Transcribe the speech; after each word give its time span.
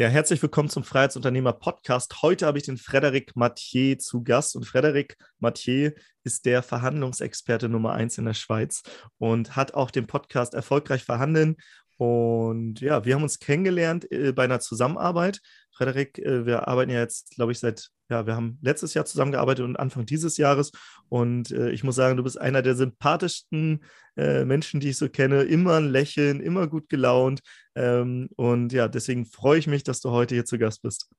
Ja, 0.00 0.08
herzlich 0.08 0.40
willkommen 0.40 0.70
zum 0.70 0.82
Freiheitsunternehmer 0.82 1.52
Podcast. 1.52 2.22
Heute 2.22 2.46
habe 2.46 2.56
ich 2.56 2.64
den 2.64 2.78
Frederik 2.78 3.36
Mathieu 3.36 3.96
zu 3.96 4.24
Gast 4.24 4.56
und 4.56 4.64
Frederik 4.64 5.18
Mathieu 5.40 5.90
ist 6.24 6.46
der 6.46 6.62
Verhandlungsexperte 6.62 7.68
Nummer 7.68 7.92
eins 7.92 8.16
in 8.16 8.24
der 8.24 8.32
Schweiz 8.32 8.82
und 9.18 9.56
hat 9.56 9.74
auch 9.74 9.90
den 9.90 10.06
Podcast 10.06 10.54
Erfolgreich 10.54 11.04
verhandeln. 11.04 11.56
Und 12.00 12.80
ja, 12.80 13.04
wir 13.04 13.14
haben 13.14 13.22
uns 13.22 13.40
kennengelernt 13.40 14.10
äh, 14.10 14.32
bei 14.32 14.44
einer 14.44 14.60
Zusammenarbeit. 14.60 15.40
Frederik, 15.70 16.18
äh, 16.18 16.46
wir 16.46 16.66
arbeiten 16.66 16.90
ja 16.90 17.00
jetzt, 17.00 17.34
glaube 17.34 17.52
ich, 17.52 17.58
seit, 17.58 17.90
ja, 18.08 18.26
wir 18.26 18.34
haben 18.34 18.58
letztes 18.62 18.94
Jahr 18.94 19.04
zusammengearbeitet 19.04 19.66
und 19.66 19.76
Anfang 19.76 20.06
dieses 20.06 20.38
Jahres. 20.38 20.72
Und 21.10 21.50
äh, 21.50 21.68
ich 21.72 21.84
muss 21.84 21.96
sagen, 21.96 22.16
du 22.16 22.22
bist 22.22 22.40
einer 22.40 22.62
der 22.62 22.74
sympathischsten 22.74 23.84
äh, 24.16 24.46
Menschen, 24.46 24.80
die 24.80 24.88
ich 24.88 24.96
so 24.96 25.10
kenne. 25.10 25.42
Immer 25.42 25.76
ein 25.76 25.90
Lächeln, 25.90 26.40
immer 26.40 26.68
gut 26.68 26.88
gelaunt. 26.88 27.40
Ähm, 27.74 28.30
und 28.36 28.72
ja, 28.72 28.88
deswegen 28.88 29.26
freue 29.26 29.58
ich 29.58 29.66
mich, 29.66 29.82
dass 29.82 30.00
du 30.00 30.10
heute 30.10 30.34
hier 30.34 30.46
zu 30.46 30.56
Gast 30.56 30.80
bist. 30.80 31.10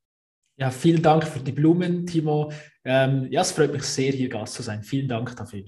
Ja, 0.57 0.71
vielen 0.71 1.03
Dank 1.03 1.27
für 1.27 1.41
die 1.41 1.51
Blumen, 1.51 2.07
Timo. 2.07 2.51
Ähm, 2.83 3.27
ja, 3.29 3.41
es 3.41 3.51
freut 3.51 3.71
mich 3.71 3.83
sehr, 3.83 4.13
hier 4.13 4.29
Gast 4.29 4.55
zu 4.55 4.63
sein. 4.63 4.81
Vielen 4.81 5.07
Dank 5.07 5.35
dafür. 5.35 5.65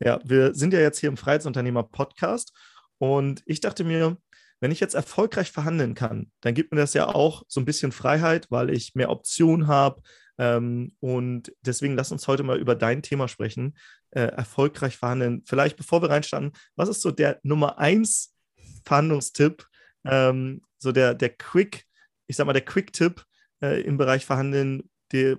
Ja, 0.00 0.20
wir 0.24 0.54
sind 0.54 0.72
ja 0.72 0.80
jetzt 0.80 1.00
hier 1.00 1.10
im 1.10 1.18
Freiheitsunternehmer 1.18 1.82
Podcast 1.82 2.54
und 2.96 3.42
ich 3.44 3.60
dachte 3.60 3.84
mir, 3.84 4.16
wenn 4.62 4.70
ich 4.70 4.78
jetzt 4.78 4.94
erfolgreich 4.94 5.50
verhandeln 5.50 5.94
kann, 5.94 6.30
dann 6.40 6.54
gibt 6.54 6.70
mir 6.70 6.78
das 6.78 6.94
ja 6.94 7.08
auch 7.08 7.42
so 7.48 7.60
ein 7.60 7.64
bisschen 7.64 7.90
Freiheit, 7.90 8.46
weil 8.48 8.70
ich 8.70 8.94
mehr 8.94 9.10
Optionen 9.10 9.66
habe. 9.66 10.00
Ähm, 10.38 10.94
und 11.00 11.52
deswegen 11.62 11.96
lass 11.96 12.12
uns 12.12 12.28
heute 12.28 12.44
mal 12.44 12.60
über 12.60 12.76
dein 12.76 13.02
Thema 13.02 13.26
sprechen. 13.26 13.76
Äh, 14.12 14.26
erfolgreich 14.26 14.96
verhandeln. 14.96 15.42
Vielleicht 15.46 15.76
bevor 15.76 16.00
wir 16.00 16.10
reinstarten, 16.10 16.52
was 16.76 16.88
ist 16.88 17.02
so 17.02 17.10
der 17.10 17.40
Nummer 17.42 17.78
eins 17.78 18.36
Verhandlungstipp? 18.84 19.66
Ähm, 20.04 20.62
so 20.78 20.92
der, 20.92 21.14
der 21.14 21.30
Quick, 21.30 21.84
ich 22.28 22.36
sag 22.36 22.46
mal, 22.46 22.52
der 22.52 22.64
Quick-Tipp 22.64 23.24
äh, 23.62 23.82
im 23.82 23.96
Bereich 23.96 24.24
Verhandeln, 24.24 24.88
die, 25.10 25.34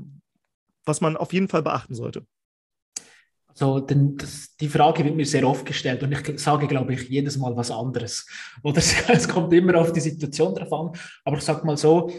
was 0.84 1.00
man 1.00 1.16
auf 1.16 1.32
jeden 1.32 1.48
Fall 1.48 1.64
beachten 1.64 1.96
sollte. 1.96 2.26
So, 3.56 3.80
denn 3.80 4.18
das, 4.18 4.56
die 4.60 4.68
Frage 4.68 5.04
wird 5.04 5.16
mir 5.16 5.26
sehr 5.26 5.48
oft 5.48 5.66
gestellt 5.66 6.02
und 6.02 6.12
ich 6.12 6.40
sage, 6.40 6.68
glaube 6.68 6.94
ich, 6.94 7.08
jedes 7.10 7.38
Mal 7.38 7.56
was 7.56 7.70
anderes. 7.70 8.28
Oder 8.64 8.78
es 9.08 9.28
kommt 9.28 9.54
immer 9.54 9.80
auf 9.80 9.92
die 9.92 10.00
Situation 10.00 10.56
drauf 10.56 10.74
an. 10.74 11.00
Aber 11.24 11.38
ich 11.38 11.44
sage 11.44 11.66
mal 11.66 11.78
so, 11.78 12.12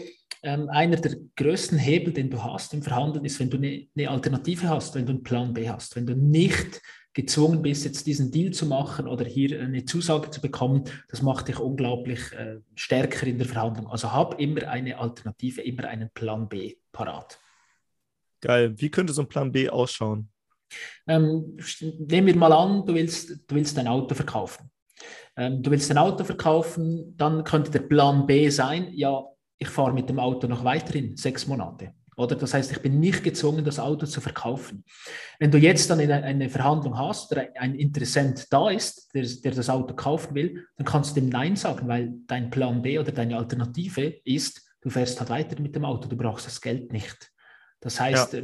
ähm, 0.43 0.69
einer 0.69 0.97
der 0.97 1.15
größten 1.35 1.77
Hebel, 1.77 2.13
den 2.13 2.29
du 2.29 2.41
hast 2.41 2.73
im 2.73 2.83
Verhandeln, 2.83 3.25
ist, 3.25 3.39
wenn 3.39 3.49
du 3.49 3.57
eine, 3.57 3.87
eine 3.95 4.09
Alternative 4.09 4.69
hast, 4.69 4.95
wenn 4.95 5.05
du 5.05 5.13
einen 5.13 5.23
Plan 5.23 5.53
B 5.53 5.69
hast, 5.69 5.95
wenn 5.95 6.05
du 6.05 6.15
nicht 6.15 6.81
gezwungen 7.13 7.61
bist, 7.61 7.85
jetzt 7.85 8.05
diesen 8.05 8.29
Deal 8.29 8.51
zu 8.51 8.65
machen 8.65 9.07
oder 9.07 9.25
hier 9.25 9.59
eine 9.61 9.85
Zusage 9.85 10.29
zu 10.29 10.41
bekommen, 10.41 10.83
das 11.09 11.21
macht 11.21 11.47
dich 11.47 11.59
unglaublich 11.59 12.19
äh, 12.33 12.59
stärker 12.75 13.25
in 13.25 13.37
der 13.39 13.47
Verhandlung. 13.47 13.87
Also 13.87 14.11
hab 14.11 14.39
immer 14.39 14.67
eine 14.67 14.99
Alternative, 14.99 15.61
immer 15.61 15.85
einen 15.85 16.09
Plan 16.11 16.47
B 16.47 16.75
parat. 16.91 17.39
Geil. 18.41 18.75
Wie 18.77 18.91
könnte 18.91 19.13
so 19.13 19.21
ein 19.21 19.29
Plan 19.29 19.51
B 19.51 19.69
ausschauen? 19.69 20.29
Ähm, 21.07 21.57
nehmen 21.81 22.27
wir 22.27 22.35
mal 22.35 22.53
an, 22.53 22.85
du 22.85 22.93
willst, 22.93 23.29
du 23.47 23.55
willst 23.55 23.77
ein 23.77 23.87
Auto 23.87 24.15
verkaufen. 24.15 24.71
Ähm, 25.37 25.61
du 25.61 25.71
willst 25.71 25.91
ein 25.91 25.97
Auto 25.97 26.23
verkaufen, 26.23 27.13
dann 27.17 27.43
könnte 27.43 27.71
der 27.71 27.79
Plan 27.79 28.25
B 28.25 28.49
sein, 28.49 28.89
ja, 28.93 29.23
ich 29.57 29.69
fahre 29.69 29.93
mit 29.93 30.09
dem 30.09 30.19
Auto 30.19 30.47
noch 30.47 30.63
weiterhin 30.63 31.15
sechs 31.15 31.47
Monate. 31.47 31.93
Oder 32.17 32.35
das 32.35 32.53
heißt, 32.53 32.71
ich 32.71 32.81
bin 32.81 32.99
nicht 32.99 33.23
gezwungen, 33.23 33.65
das 33.65 33.79
Auto 33.79 34.05
zu 34.05 34.21
verkaufen. 34.21 34.85
Wenn 35.37 35.51
du 35.51 35.57
jetzt 35.57 35.89
dann 35.89 35.99
eine, 35.99 36.23
eine 36.23 36.49
Verhandlung 36.49 36.97
hast 36.97 37.31
oder 37.31 37.47
ein 37.55 37.75
Interessent 37.75 38.47
da 38.51 38.69
ist, 38.69 39.13
der, 39.13 39.25
der, 39.25 39.51
das 39.51 39.69
Auto 39.69 39.93
kaufen 39.95 40.33
will, 40.33 40.65
dann 40.77 40.85
kannst 40.85 41.15
du 41.15 41.19
dem 41.19 41.29
Nein 41.29 41.57
sagen, 41.57 41.87
weil 41.87 42.13
dein 42.27 42.49
Plan 42.49 42.81
B 42.81 42.99
oder 42.99 43.11
deine 43.11 43.37
Alternative 43.37 44.21
ist, 44.23 44.61
du 44.81 44.89
fährst 44.89 45.19
halt 45.19 45.29
weiter 45.29 45.61
mit 45.61 45.75
dem 45.75 45.83
Auto, 45.83 46.07
du 46.07 46.15
brauchst 46.15 46.45
das 46.45 46.61
Geld 46.61 46.93
nicht. 46.93 47.31
Das 47.81 47.99
heißt, 47.99 48.33
ja. 48.33 48.41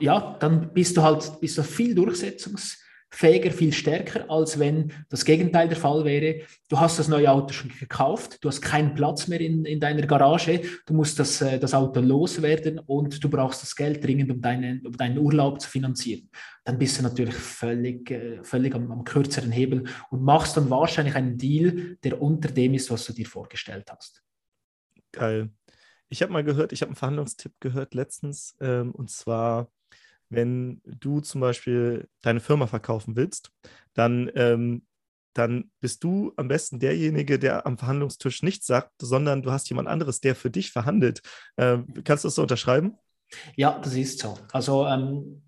Ja, 0.00 0.36
dann 0.40 0.72
bist 0.72 0.96
du 0.96 1.02
halt 1.02 1.40
bist 1.40 1.56
du 1.56 1.62
viel 1.62 1.94
durchsetzungsfähiger, 1.94 3.52
viel 3.52 3.72
stärker, 3.72 4.28
als 4.28 4.58
wenn 4.58 4.92
das 5.08 5.24
Gegenteil 5.24 5.68
der 5.68 5.76
Fall 5.76 6.04
wäre. 6.04 6.40
Du 6.68 6.80
hast 6.80 6.98
das 6.98 7.06
neue 7.06 7.30
Auto 7.30 7.52
schon 7.52 7.70
gekauft, 7.70 8.42
du 8.42 8.48
hast 8.48 8.60
keinen 8.60 8.94
Platz 8.94 9.28
mehr 9.28 9.40
in, 9.40 9.64
in 9.64 9.78
deiner 9.78 10.06
Garage, 10.06 10.62
du 10.86 10.94
musst 10.94 11.18
das, 11.20 11.40
äh, 11.40 11.60
das 11.60 11.74
Auto 11.74 12.00
loswerden 12.00 12.80
und 12.80 13.22
du 13.22 13.28
brauchst 13.30 13.62
das 13.62 13.76
Geld 13.76 14.02
dringend, 14.02 14.32
um 14.32 14.40
deinen, 14.40 14.84
um 14.84 14.96
deinen 14.96 15.18
Urlaub 15.18 15.60
zu 15.60 15.68
finanzieren. 15.68 16.28
Dann 16.64 16.76
bist 16.76 16.98
du 16.98 17.02
natürlich 17.02 17.34
völlig, 17.34 18.10
äh, 18.10 18.42
völlig 18.42 18.74
am, 18.74 18.90
am 18.90 19.04
kürzeren 19.04 19.52
Hebel 19.52 19.84
und 20.10 20.22
machst 20.22 20.56
dann 20.56 20.70
wahrscheinlich 20.70 21.14
einen 21.14 21.38
Deal, 21.38 21.96
der 22.02 22.20
unter 22.20 22.48
dem 22.50 22.74
ist, 22.74 22.90
was 22.90 23.04
du 23.06 23.12
dir 23.12 23.26
vorgestellt 23.26 23.90
hast. 23.92 24.24
Geil. 25.12 25.50
Ich 26.08 26.22
habe 26.22 26.32
mal 26.32 26.44
gehört, 26.44 26.72
ich 26.72 26.82
habe 26.82 26.90
einen 26.90 26.96
Verhandlungstipp 26.96 27.52
gehört 27.60 27.94
letztens, 27.94 28.56
ähm, 28.60 28.92
und 28.92 29.10
zwar 29.10 29.70
wenn 30.34 30.80
du 30.84 31.20
zum 31.20 31.40
Beispiel 31.40 32.08
deine 32.22 32.40
Firma 32.40 32.66
verkaufen 32.66 33.16
willst, 33.16 33.50
dann, 33.94 34.30
ähm, 34.34 34.86
dann 35.34 35.70
bist 35.80 36.04
du 36.04 36.32
am 36.36 36.48
besten 36.48 36.78
derjenige, 36.78 37.38
der 37.38 37.66
am 37.66 37.78
Verhandlungstisch 37.78 38.42
nichts 38.42 38.66
sagt, 38.66 38.92
sondern 39.00 39.42
du 39.42 39.50
hast 39.50 39.68
jemand 39.68 39.88
anderes, 39.88 40.20
der 40.20 40.34
für 40.34 40.50
dich 40.50 40.70
verhandelt. 40.70 41.22
Ähm, 41.56 41.86
kannst 42.04 42.24
du 42.24 42.28
das 42.28 42.36
so 42.36 42.42
unterschreiben? 42.42 42.96
Ja, 43.56 43.78
das 43.82 43.94
ist 43.94 44.20
so. 44.20 44.38
Also 44.52 44.86
ähm, 44.86 45.42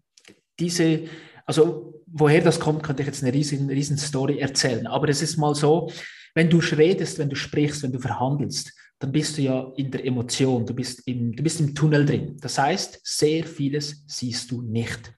diese, 0.59 1.05
also 1.45 2.03
woher 2.07 2.41
das 2.41 2.59
kommt, 2.59 2.83
könnte 2.83 3.03
ich 3.03 3.07
jetzt 3.07 3.23
eine 3.23 3.33
riesen, 3.33 3.69
riesen 3.69 3.99
Story 3.99 4.39
erzählen. 4.39 4.87
Aber 4.87 5.09
es 5.09 5.23
ist 5.23 5.37
mal 5.37 5.55
so, 5.55 5.91
wenn 6.35 6.51
du 6.51 6.59
redest, 6.59 7.19
wenn 7.19 7.31
du 7.31 7.37
sprichst, 7.37 7.83
wenn 7.83 7.93
du 7.93 7.99
verhandelst, 7.99 8.73
dann 8.99 9.13
bist 9.13 9.37
du 9.37 9.43
ja 9.43 9.73
in 9.77 9.91
der 9.91 10.05
Emotion, 10.05 10.65
du 10.65 10.75
bist 10.75 11.07
im, 11.07 11.33
du 11.33 11.43
bist 11.43 11.61
im 11.61 11.75
Tunnel 11.75 12.07
drin. 12.07 12.37
Das 12.41 12.59
heißt, 12.59 13.01
sehr 13.05 13.45
vieles 13.45 14.05
siehst 14.07 14.51
du 14.51 14.63
nicht. 14.63 15.13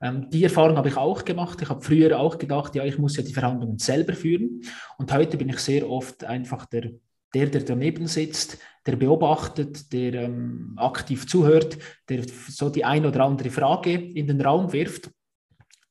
Ähm, 0.00 0.28
die 0.30 0.44
Erfahrung 0.44 0.76
habe 0.76 0.88
ich 0.88 0.96
auch 0.96 1.24
gemacht. 1.24 1.60
Ich 1.60 1.68
habe 1.68 1.82
früher 1.82 2.18
auch 2.18 2.38
gedacht, 2.38 2.74
ja, 2.74 2.84
ich 2.84 2.98
muss 2.98 3.16
ja 3.16 3.22
die 3.22 3.32
Verhandlungen 3.32 3.78
selber 3.78 4.12
führen. 4.12 4.60
Und 4.98 5.12
heute 5.12 5.36
bin 5.36 5.48
ich 5.48 5.58
sehr 5.58 5.88
oft 5.88 6.24
einfach 6.24 6.66
der, 6.66 6.92
der, 7.34 7.46
der 7.46 7.62
daneben 7.62 8.06
sitzt, 8.06 8.58
der 8.86 8.96
beobachtet, 8.96 9.92
der 9.92 10.14
ähm, 10.14 10.74
aktiv 10.76 11.26
zuhört, 11.26 11.78
der 12.08 12.24
so 12.48 12.70
die 12.70 12.84
ein 12.84 13.06
oder 13.06 13.24
andere 13.24 13.50
Frage 13.50 13.92
in 13.92 14.26
den 14.26 14.40
Raum 14.40 14.72
wirft, 14.72 15.10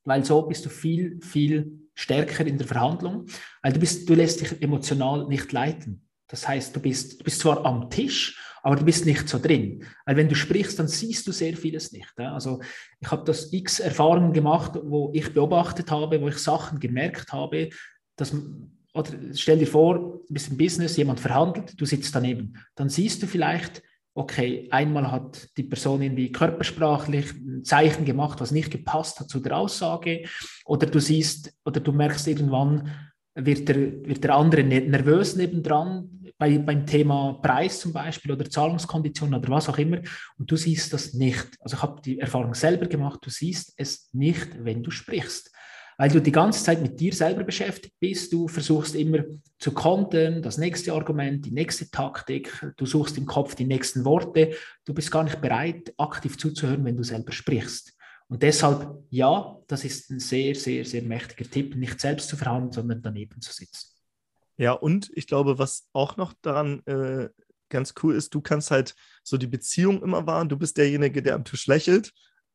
weil 0.04 0.24
so 0.24 0.42
bist 0.42 0.64
du 0.64 0.70
viel, 0.70 1.20
viel 1.20 1.80
stärker 1.94 2.46
in 2.46 2.58
der 2.58 2.66
Verhandlung, 2.66 3.26
weil 3.62 3.72
du, 3.72 3.80
bist, 3.80 4.08
du 4.08 4.14
lässt 4.14 4.40
dich 4.40 4.62
emotional 4.62 5.26
nicht 5.26 5.52
leiten. 5.52 6.05
Das 6.28 6.46
heißt, 6.46 6.74
du 6.74 6.80
bist, 6.80 7.20
du 7.20 7.24
bist 7.24 7.40
zwar 7.40 7.64
am 7.64 7.88
Tisch, 7.90 8.40
aber 8.62 8.76
du 8.76 8.84
bist 8.84 9.06
nicht 9.06 9.28
so 9.28 9.38
drin. 9.38 9.84
Weil 10.04 10.16
wenn 10.16 10.28
du 10.28 10.34
sprichst, 10.34 10.78
dann 10.78 10.88
siehst 10.88 11.26
du 11.26 11.32
sehr 11.32 11.56
vieles 11.56 11.92
nicht. 11.92 12.12
Also 12.18 12.60
ich 13.00 13.10
habe 13.10 13.24
das 13.24 13.52
x 13.52 13.78
Erfahrungen 13.78 14.32
gemacht, 14.32 14.72
wo 14.82 15.10
ich 15.14 15.32
beobachtet 15.32 15.90
habe, 15.90 16.20
wo 16.20 16.28
ich 16.28 16.38
Sachen 16.38 16.80
gemerkt 16.80 17.32
habe, 17.32 17.70
dass 18.16 18.34
oder 18.96 19.10
stell 19.34 19.58
dir 19.58 19.66
vor, 19.66 20.22
du 20.26 20.26
bist 20.30 20.50
im 20.50 20.56
Business, 20.56 20.96
jemand 20.96 21.20
verhandelt, 21.20 21.78
du 21.78 21.84
sitzt 21.84 22.14
daneben. 22.14 22.54
Dann 22.74 22.88
siehst 22.88 23.22
du 23.22 23.26
vielleicht, 23.26 23.82
okay, 24.14 24.68
einmal 24.70 25.12
hat 25.12 25.50
die 25.58 25.64
Person 25.64 26.00
irgendwie 26.00 26.32
körpersprachlich 26.32 27.34
ein 27.34 27.62
Zeichen 27.62 28.06
gemacht, 28.06 28.40
was 28.40 28.52
nicht 28.52 28.70
gepasst 28.70 29.20
hat 29.20 29.28
zu 29.28 29.38
der 29.40 29.58
Aussage. 29.58 30.24
Oder 30.64 30.86
du 30.86 30.98
siehst, 30.98 31.52
oder 31.66 31.80
du 31.80 31.92
merkst 31.92 32.26
irgendwann, 32.26 32.90
wird 33.36 33.68
der, 33.68 33.76
wird 34.04 34.24
der 34.24 34.34
andere 34.34 34.64
nervös 34.64 35.36
nebendran, 35.36 36.10
bei, 36.38 36.58
beim 36.58 36.84
Thema 36.84 37.34
Preis 37.42 37.80
zum 37.80 37.92
Beispiel 37.92 38.32
oder 38.32 38.48
Zahlungskonditionen 38.48 39.38
oder 39.38 39.48
was 39.48 39.68
auch 39.68 39.78
immer. 39.78 40.00
Und 40.38 40.50
du 40.50 40.56
siehst 40.56 40.92
das 40.92 41.14
nicht. 41.14 41.46
Also 41.60 41.76
ich 41.76 41.82
habe 41.82 42.02
die 42.02 42.18
Erfahrung 42.18 42.54
selber 42.54 42.86
gemacht, 42.86 43.20
du 43.22 43.30
siehst 43.30 43.74
es 43.76 44.10
nicht, 44.12 44.48
wenn 44.62 44.82
du 44.82 44.90
sprichst. 44.90 45.50
Weil 45.98 46.10
du 46.10 46.20
die 46.20 46.32
ganze 46.32 46.62
Zeit 46.62 46.82
mit 46.82 47.00
dir 47.00 47.14
selber 47.14 47.42
beschäftigt 47.42 47.94
bist, 47.98 48.30
du 48.30 48.48
versuchst 48.48 48.94
immer 48.94 49.20
zu 49.58 49.72
kontern, 49.72 50.42
das 50.42 50.58
nächste 50.58 50.92
Argument, 50.92 51.46
die 51.46 51.52
nächste 51.52 51.90
Taktik, 51.90 52.52
du 52.76 52.84
suchst 52.84 53.16
im 53.16 53.24
Kopf 53.24 53.54
die 53.54 53.64
nächsten 53.64 54.04
Worte, 54.04 54.50
du 54.84 54.92
bist 54.92 55.10
gar 55.10 55.24
nicht 55.24 55.40
bereit, 55.40 55.94
aktiv 55.96 56.36
zuzuhören, 56.36 56.84
wenn 56.84 56.98
du 56.98 57.02
selber 57.02 57.32
sprichst. 57.32 57.95
Und 58.28 58.42
deshalb, 58.42 59.04
ja, 59.10 59.56
das 59.68 59.84
ist 59.84 60.10
ein 60.10 60.18
sehr, 60.18 60.54
sehr, 60.54 60.84
sehr 60.84 61.02
mächtiger 61.02 61.48
Tipp, 61.48 61.76
nicht 61.76 62.00
selbst 62.00 62.28
zu 62.28 62.36
verhandeln, 62.36 62.72
sondern 62.72 63.02
daneben 63.02 63.40
zu 63.40 63.52
sitzen. 63.52 63.90
Ja, 64.56 64.72
und 64.72 65.10
ich 65.14 65.26
glaube, 65.26 65.58
was 65.58 65.88
auch 65.92 66.16
noch 66.16 66.32
daran 66.42 66.84
äh, 66.86 67.28
ganz 67.68 67.94
cool 68.02 68.14
ist, 68.14 68.34
du 68.34 68.40
kannst 68.40 68.70
halt 68.70 68.94
so 69.22 69.36
die 69.36 69.46
Beziehung 69.46 70.02
immer 70.02 70.26
wahren. 70.26 70.48
Du 70.48 70.56
bist 70.56 70.76
derjenige, 70.76 71.22
der 71.22 71.34
am 71.34 71.44
Tisch 71.44 71.66
lächelt, 71.66 72.12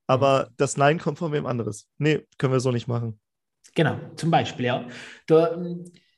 aber 0.07 0.47
mhm. 0.49 0.53
das 0.57 0.77
Nein 0.77 0.99
kommt 0.99 1.19
von 1.19 1.31
wem 1.31 1.45
anderes. 1.45 1.87
Nee, 1.97 2.25
können 2.37 2.53
wir 2.53 2.59
so 2.59 2.71
nicht 2.71 2.87
machen. 2.87 3.19
Genau, 3.75 3.97
zum 4.15 4.31
Beispiel, 4.31 4.65
ja. 4.65 4.87
Da, 5.27 5.57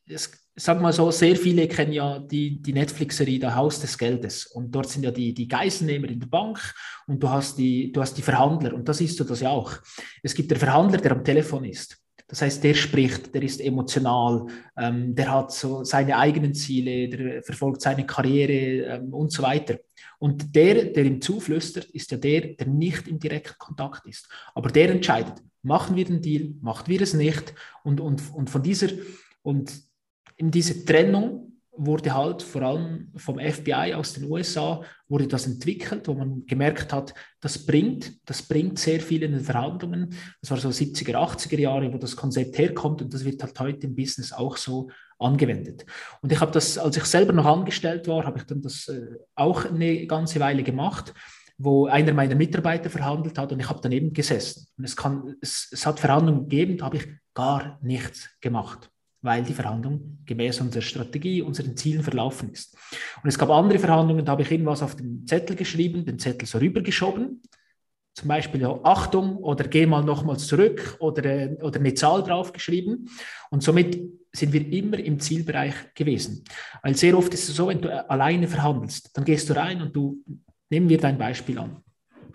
es, 0.08 0.32
sag 0.56 0.82
mal 0.82 0.94
so, 0.94 1.10
sehr 1.12 1.36
viele 1.36 1.68
kennen 1.68 1.94
ja 1.94 2.20
die, 2.20 2.62
die 2.62 2.74
Netflix-Serie 2.74 3.40
Der 3.40 3.56
Haus 3.56 3.80
des 3.80 3.98
Geldes. 3.98 4.46
Und 4.46 4.72
dort 4.72 4.90
sind 4.90 5.04
ja 5.04 5.12
die, 5.12 5.34
die 5.34 5.48
Geiselnehmer 5.48 6.10
in 6.10 6.20
der 6.20 6.28
Bank 6.28 6.60
und 7.08 7.22
du 7.22 7.30
hast, 7.30 7.58
die, 7.58 7.92
du 7.92 8.02
hast 8.02 8.16
die 8.18 8.22
Verhandler. 8.22 8.74
Und 8.74 8.88
da 8.88 8.94
siehst 8.94 9.20
du 9.20 9.24
das 9.24 9.42
ja 9.42 9.50
auch. 9.50 9.72
Es 10.22 10.34
gibt 10.34 10.52
der 10.52 10.60
Verhandler, 10.60 11.00
der 11.00 11.14
am 11.14 11.24
Telefon 11.24 11.66
ist. 11.66 11.98
Das 12.28 12.42
heißt, 12.42 12.64
der 12.64 12.74
spricht, 12.74 13.34
der 13.36 13.44
ist 13.44 13.62
emotional, 13.62 14.48
ähm, 14.78 15.14
der 15.14 15.32
hat 15.32 15.52
so 15.52 15.84
seine 15.84 16.18
eigenen 16.18 16.54
Ziele, 16.54 17.10
der 17.10 17.44
verfolgt 17.44 17.82
seine 17.82 18.06
Karriere 18.06 18.96
ähm, 18.96 19.14
und 19.14 19.32
so 19.32 19.44
weiter. 19.44 19.78
Und 20.20 20.56
der, 20.56 20.86
der 20.86 21.06
ihm 21.06 21.22
zuflüstert, 21.22 21.86
ist 21.86 22.12
ja 22.12 22.18
der, 22.18 22.54
der 22.54 22.68
nicht 22.68 23.08
im 23.08 23.20
direkten 23.20 23.58
Kontakt 23.58 24.08
ist. 24.08 24.30
Aber 24.56 24.70
der 24.70 24.90
entscheidet, 24.90 25.36
machen 25.62 25.96
wir 25.96 26.06
den 26.06 26.22
Deal, 26.22 26.56
machen 26.62 26.88
wir 26.88 27.02
es 27.02 27.14
nicht. 27.14 27.54
Und, 27.84 28.00
und, 28.00 28.22
und 28.34 28.50
von 28.50 28.64
dieser, 28.64 28.88
und 29.42 29.72
in 30.38 30.51
diese 30.51 30.85
Trennung 30.85 31.53
wurde 31.75 32.13
halt 32.13 32.44
vor 32.44 32.62
allem 32.62 33.12
vom 33.15 33.39
FBI 33.39 33.94
aus 33.95 34.13
den 34.13 34.30
USA 34.30 34.81
wurde 35.07 35.27
das 35.27 35.47
entwickelt, 35.47 36.07
wo 36.07 36.13
man 36.13 36.45
gemerkt 36.45 36.94
hat, 36.94 37.13
das 37.39 37.65
bringt, 37.65 38.13
das 38.30 38.44
bringt 38.44 38.77
sehr 38.77 39.00
viel 39.00 39.24
in 39.24 39.31
den 39.31 39.41
Verhandlungen. 39.41 40.15
Das 40.41 40.51
war 40.51 40.57
so 40.57 40.69
70er, 40.69 41.15
80er 41.15 41.59
Jahre, 41.59 41.91
wo 41.91 41.97
das 41.97 42.15
Konzept 42.15 42.57
herkommt 42.57 43.01
und 43.01 43.13
das 43.13 43.25
wird 43.25 43.41
halt 43.41 43.59
heute 43.59 43.88
im 43.88 43.95
Business 43.95 44.31
auch 44.31 44.57
so 44.57 44.89
angewendet. 45.18 45.85
Und 46.21 46.31
ich 46.31 46.39
habe 46.39 46.51
das, 46.51 46.77
als 46.77 46.97
ich 46.97 47.06
selber 47.06 47.33
noch 47.33 47.45
angestellt 47.45 48.07
war, 48.07 48.24
habe 48.25 48.38
ich 48.38 48.45
dann 48.45 48.62
das 48.62 48.88
äh, 48.88 49.07
auch 49.35 49.65
eine 49.65 50.06
ganze 50.06 50.39
Weile 50.39 50.63
gemacht 50.63 51.13
wo 51.59 51.85
einer 51.85 52.13
meiner 52.13 52.35
Mitarbeiter 52.35 52.89
verhandelt 52.89 53.38
hat 53.38 53.51
und 53.51 53.59
ich 53.59 53.69
habe 53.69 53.80
daneben 53.81 54.12
gesessen. 54.12 54.68
Und 54.75 54.85
es, 54.85 54.95
kann, 54.95 55.35
es, 55.39 55.69
es 55.71 55.85
hat 55.85 56.00
Verhandlungen 56.00 56.50
gegeben, 56.50 56.77
da 56.77 56.85
habe 56.85 56.97
ich 56.97 57.07
gar 57.35 57.80
nichts 57.83 58.27
gemacht 58.41 58.91
weil 59.24 59.42
die 59.42 59.54
Verhandlung 59.54 60.20
gemäß 60.25 60.60
unserer 60.62 60.81
Strategie, 60.81 61.42
unseren 61.42 61.75
Zielen 61.75 62.04
verlaufen 62.04 62.52
ist. 62.52 62.78
Und 63.24 63.30
es 63.30 63.40
gab 63.40 63.50
andere 63.50 63.80
Verhandlungen, 63.80 64.25
da 64.25 64.34
habe 64.34 64.44
ich 64.44 64.52
irgendwas 64.52 64.84
auf 64.84 64.96
den 64.96 65.25
Zettel 65.25 65.56
geschrieben, 65.56 66.06
den 66.06 66.20
Zettel 66.20 66.46
so 66.46 66.58
rübergeschoben, 66.58 67.42
zum 68.14 68.28
Beispiel 68.28 68.62
ja, 68.62 68.80
Achtung 68.84 69.38
oder 69.38 69.64
geh 69.68 69.86
mal 69.86 70.04
nochmals 70.04 70.46
zurück 70.46 70.98
oder, 71.00 71.24
äh, 71.25 71.58
oder 71.62 71.80
eine 71.80 71.94
Zahl 71.96 72.22
draufgeschrieben. 72.22 73.10
Und 73.50 73.64
somit 73.64 74.00
sind 74.31 74.54
wir 74.54 74.68
immer 74.72 75.00
im 75.00 75.20
Zielbereich 75.20 75.74
gewesen. 75.96 76.44
Weil 76.84 76.96
sehr 76.96 77.18
oft 77.18 77.34
ist 77.34 77.50
es 77.50 77.56
so, 77.56 77.68
wenn 77.69 77.81
du 77.81 77.90
äh, 77.90 78.04
alleine 78.08 78.48
verhandelst, 78.48 79.18
dann 79.18 79.26
gehst 79.26 79.50
du 79.50 79.56
rein 79.56 79.81
und 79.81 79.96
du, 79.96 80.18
nehmen 80.69 80.90
wir 80.90 80.98
dein 80.98 81.18
Beispiel 81.18 81.58
an. 81.58 81.78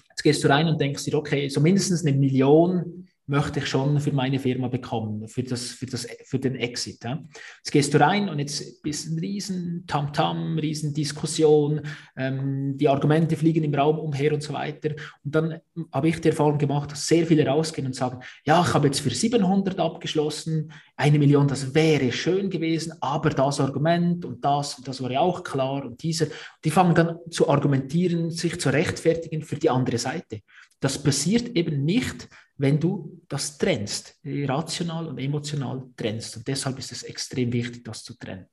Jetzt 0.08 0.22
gehst 0.22 0.42
du 0.42 0.48
rein 0.48 0.66
und 0.66 0.80
denkst 0.80 1.04
dir, 1.04 1.14
okay, 1.14 1.48
so 1.48 1.60
mindestens 1.60 2.04
eine 2.04 2.16
Million 2.16 3.07
möchte 3.28 3.60
ich 3.60 3.66
schon 3.66 4.00
für 4.00 4.12
meine 4.12 4.38
Firma 4.38 4.68
bekommen, 4.68 5.28
für, 5.28 5.42
das, 5.42 5.70
für, 5.70 5.86
das, 5.86 6.06
für 6.24 6.38
den 6.38 6.56
Exit. 6.56 7.04
Ja. 7.04 7.22
Jetzt 7.58 7.70
gehst 7.70 7.92
du 7.92 8.00
rein 8.00 8.28
und 8.28 8.38
jetzt 8.38 8.82
bist 8.82 9.10
ein 9.10 9.18
riesen 9.18 9.84
Tamtam, 9.86 10.58
riesen 10.58 10.94
Diskussion, 10.94 11.82
ähm, 12.16 12.76
die 12.78 12.88
Argumente 12.88 13.36
fliegen 13.36 13.64
im 13.64 13.74
Raum 13.74 13.98
umher 13.98 14.32
und 14.32 14.42
so 14.42 14.54
weiter. 14.54 14.90
Und 15.24 15.34
dann 15.34 15.60
habe 15.92 16.08
ich 16.08 16.20
die 16.20 16.28
Erfahrung 16.28 16.56
gemacht, 16.56 16.90
dass 16.90 17.06
sehr 17.06 17.26
viele 17.26 17.46
rausgehen 17.46 17.86
und 17.86 17.94
sagen, 17.94 18.20
ja, 18.44 18.64
ich 18.66 18.72
habe 18.72 18.86
jetzt 18.86 19.00
für 19.00 19.10
700 19.10 19.78
abgeschlossen, 19.78 20.72
eine 20.98 21.18
Million, 21.18 21.46
das 21.46 21.74
wäre 21.74 22.10
schön 22.10 22.50
gewesen, 22.50 22.92
aber 23.00 23.30
das 23.30 23.60
Argument 23.60 24.24
und 24.24 24.44
das, 24.44 24.76
das 24.84 25.00
war 25.00 25.10
ja 25.10 25.20
auch 25.20 25.44
klar 25.44 25.84
und 25.84 26.02
diese, 26.02 26.28
die 26.64 26.70
fangen 26.70 26.94
dann 26.94 27.18
zu 27.30 27.48
argumentieren, 27.48 28.30
sich 28.30 28.60
zu 28.60 28.70
rechtfertigen 28.70 29.42
für 29.42 29.56
die 29.56 29.70
andere 29.70 29.98
Seite. 29.98 30.40
Das 30.80 31.00
passiert 31.00 31.56
eben 31.56 31.84
nicht, 31.84 32.28
wenn 32.56 32.80
du 32.80 33.20
das 33.28 33.56
trennst, 33.58 34.18
rational 34.24 35.06
und 35.06 35.18
emotional 35.18 35.84
trennst. 35.96 36.38
Und 36.38 36.48
deshalb 36.48 36.78
ist 36.80 36.90
es 36.90 37.04
extrem 37.04 37.52
wichtig, 37.52 37.84
das 37.84 38.02
zu 38.02 38.18
trennen. 38.18 38.46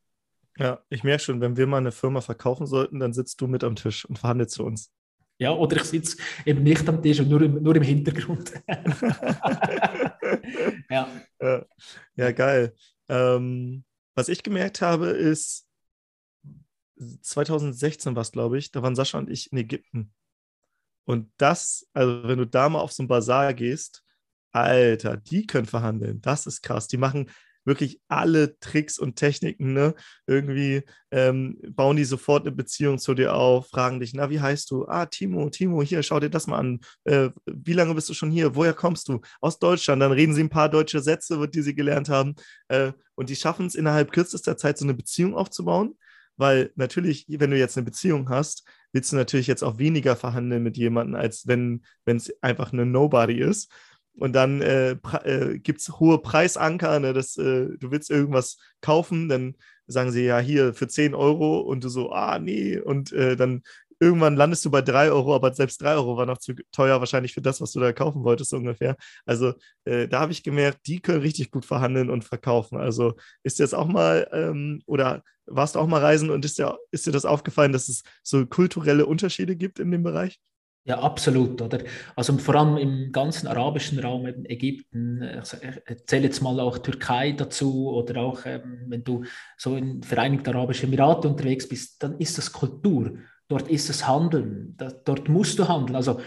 Ja, 0.57 0.79
ich 0.89 1.03
merke 1.03 1.23
schon, 1.23 1.41
wenn 1.41 1.57
wir 1.57 1.65
mal 1.65 1.77
eine 1.77 1.91
Firma 1.91 2.21
verkaufen 2.21 2.67
sollten, 2.67 2.99
dann 2.99 3.13
sitzt 3.13 3.41
du 3.41 3.47
mit 3.47 3.63
am 3.63 3.75
Tisch 3.75 4.05
und 4.05 4.19
verhandelst 4.19 4.53
zu 4.53 4.63
uns. 4.63 4.91
Ja, 5.37 5.51
oder 5.51 5.75
ich 5.77 5.83
sitze 5.83 6.17
eben 6.45 6.63
nicht 6.63 6.87
am 6.87 7.01
Tisch 7.01 7.19
und 7.19 7.27
nur 7.27 7.41
im, 7.41 7.61
nur 7.61 7.75
im 7.75 7.83
Hintergrund. 7.83 8.53
ja. 10.89 11.65
ja. 12.15 12.31
geil. 12.31 12.73
Ähm, 13.09 13.83
was 14.15 14.29
ich 14.29 14.43
gemerkt 14.43 14.81
habe, 14.81 15.07
ist, 15.07 15.67
2016 17.21 18.15
war 18.15 18.21
es, 18.21 18.31
glaube 18.31 18.57
ich, 18.57 18.71
da 18.71 18.81
waren 18.81 18.95
Sascha 18.95 19.17
und 19.17 19.29
ich 19.29 19.51
in 19.51 19.57
Ägypten. 19.57 20.13
Und 21.03 21.31
das, 21.37 21.87
also 21.93 22.27
wenn 22.27 22.39
du 22.39 22.47
da 22.47 22.69
mal 22.69 22.79
auf 22.79 22.91
so 22.91 23.03
einen 23.03 23.07
Bazar 23.07 23.53
gehst, 23.53 24.03
Alter, 24.51 25.17
die 25.17 25.45
können 25.45 25.65
verhandeln. 25.65 26.21
Das 26.21 26.47
ist 26.47 26.61
krass. 26.61 26.87
Die 26.87 26.97
machen 26.97 27.29
wirklich 27.65 27.99
alle 28.07 28.57
Tricks 28.59 28.97
und 28.97 29.15
Techniken, 29.15 29.73
ne? 29.73 29.95
Irgendwie 30.27 30.83
ähm, 31.11 31.57
bauen 31.69 31.97
die 31.97 32.05
sofort 32.05 32.43
eine 32.45 32.55
Beziehung 32.55 32.99
zu 32.99 33.13
dir 33.13 33.33
auf, 33.35 33.69
fragen 33.69 33.99
dich, 33.99 34.13
na, 34.13 34.29
wie 34.29 34.39
heißt 34.39 34.69
du? 34.71 34.85
Ah, 34.87 35.05
Timo, 35.07 35.49
Timo, 35.49 35.81
hier, 35.81 36.03
schau 36.03 36.19
dir 36.19 36.29
das 36.29 36.47
mal 36.47 36.59
an. 36.59 36.79
Äh, 37.03 37.29
wie 37.45 37.73
lange 37.73 37.95
bist 37.95 38.09
du 38.09 38.13
schon 38.13 38.31
hier? 38.31 38.55
Woher 38.55 38.73
kommst 38.73 39.09
du? 39.09 39.21
Aus 39.41 39.59
Deutschland. 39.59 40.01
Dann 40.01 40.11
reden 40.11 40.33
sie 40.33 40.43
ein 40.43 40.49
paar 40.49 40.69
deutsche 40.69 41.01
Sätze, 41.01 41.47
die 41.47 41.61
sie 41.61 41.75
gelernt 41.75 42.09
haben. 42.09 42.35
Äh, 42.67 42.91
und 43.15 43.29
die 43.29 43.35
schaffen 43.35 43.65
es 43.65 43.75
innerhalb 43.75 44.11
kürzester 44.11 44.57
Zeit, 44.57 44.77
so 44.77 44.85
eine 44.85 44.93
Beziehung 44.93 45.35
aufzubauen. 45.35 45.95
Weil 46.37 46.71
natürlich, 46.75 47.25
wenn 47.29 47.51
du 47.51 47.57
jetzt 47.57 47.77
eine 47.77 47.85
Beziehung 47.85 48.29
hast, 48.29 48.65
willst 48.91 49.11
du 49.11 49.15
natürlich 49.15 49.47
jetzt 49.47 49.63
auch 49.63 49.77
weniger 49.77 50.15
verhandeln 50.15 50.63
mit 50.63 50.77
jemandem, 50.77 51.15
als 51.15 51.47
wenn 51.47 51.81
es 52.05 52.31
einfach 52.41 52.73
eine 52.73 52.85
Nobody 52.85 53.39
ist. 53.39 53.71
Und 54.17 54.33
dann 54.33 54.61
äh, 54.61 54.91
äh, 55.23 55.59
gibt 55.59 55.81
es 55.81 55.99
hohe 55.99 56.19
Preisanker, 56.19 56.99
ne, 56.99 57.13
dass 57.13 57.37
äh, 57.37 57.67
du 57.77 57.91
willst 57.91 58.09
irgendwas 58.09 58.57
kaufen, 58.81 59.29
dann 59.29 59.55
sagen 59.87 60.11
sie 60.11 60.23
ja 60.23 60.39
hier 60.39 60.73
für 60.73 60.87
10 60.87 61.13
Euro 61.13 61.59
und 61.59 61.83
du 61.83 61.89
so, 61.89 62.11
ah 62.11 62.39
nee, 62.39 62.79
und 62.79 63.11
äh, 63.11 63.35
dann 63.35 63.61
irgendwann 63.99 64.35
landest 64.35 64.65
du 64.65 64.71
bei 64.71 64.81
3 64.81 65.11
Euro, 65.11 65.35
aber 65.35 65.53
selbst 65.53 65.81
3 65.81 65.95
Euro 65.95 66.17
war 66.17 66.25
noch 66.25 66.37
zu 66.37 66.53
teuer 66.71 66.99
wahrscheinlich 66.99 67.33
für 67.33 67.41
das, 67.41 67.61
was 67.61 67.71
du 67.71 67.79
da 67.79 67.93
kaufen 67.93 68.23
wolltest, 68.23 68.53
ungefähr. 68.53 68.95
Also 69.25 69.53
äh, 69.85 70.07
da 70.07 70.21
habe 70.21 70.31
ich 70.31 70.43
gemerkt, 70.43 70.87
die 70.87 70.99
können 71.01 71.21
richtig 71.21 71.51
gut 71.51 71.65
verhandeln 71.65 72.09
und 72.09 72.23
verkaufen. 72.23 72.77
Also 72.77 73.15
ist 73.43 73.59
jetzt 73.59 73.75
auch 73.75 73.87
mal, 73.87 74.27
ähm, 74.31 74.81
oder 74.85 75.23
warst 75.45 75.75
du 75.75 75.79
auch 75.79 75.87
mal 75.87 76.01
reisen 76.01 76.29
und 76.29 76.43
ist 76.45 76.57
dir, 76.57 76.77
ist 76.91 77.05
dir 77.05 77.11
das 77.11 77.25
aufgefallen, 77.25 77.71
dass 77.71 77.87
es 77.89 78.03
so 78.23 78.45
kulturelle 78.45 79.05
Unterschiede 79.05 79.55
gibt 79.55 79.79
in 79.79 79.91
dem 79.91 80.03
Bereich? 80.03 80.39
Ja, 80.87 80.99
absolut, 80.99 81.59
oder? 81.63 81.79
Also 82.15 82.37
vor 82.37 82.53
allem 82.55 82.77
im 82.77 83.11
ganzen 83.11 83.47
arabischen 83.47 83.97
Raum, 83.97 84.27
eben 84.27 84.45
Ägypten, 84.45 85.23
ich 85.41 86.05
zähle 86.05 86.25
jetzt 86.25 86.43
mal 86.43 86.59
auch 86.59 86.77
Türkei 86.77 87.31
dazu 87.31 87.89
oder 87.89 88.21
auch, 88.21 88.45
ähm, 88.45 88.83
wenn 88.87 89.03
du 89.03 89.23
so 89.57 89.75
in 89.75 90.03
Vereinigten 90.03 90.49
Arabischen 90.49 90.89
Emirate 90.89 91.27
unterwegs 91.27 91.67
bist, 91.67 92.03
dann 92.03 92.19
ist 92.19 92.37
das 92.37 92.51
Kultur. 92.51 93.17
Dort 93.47 93.67
ist 93.67 93.89
es 93.89 94.07
Handeln. 94.07 94.75
Da, 94.77 94.91
dort 94.91 95.27
musst 95.27 95.57
du 95.57 95.67
handeln. 95.67 95.95
Also 95.95 96.19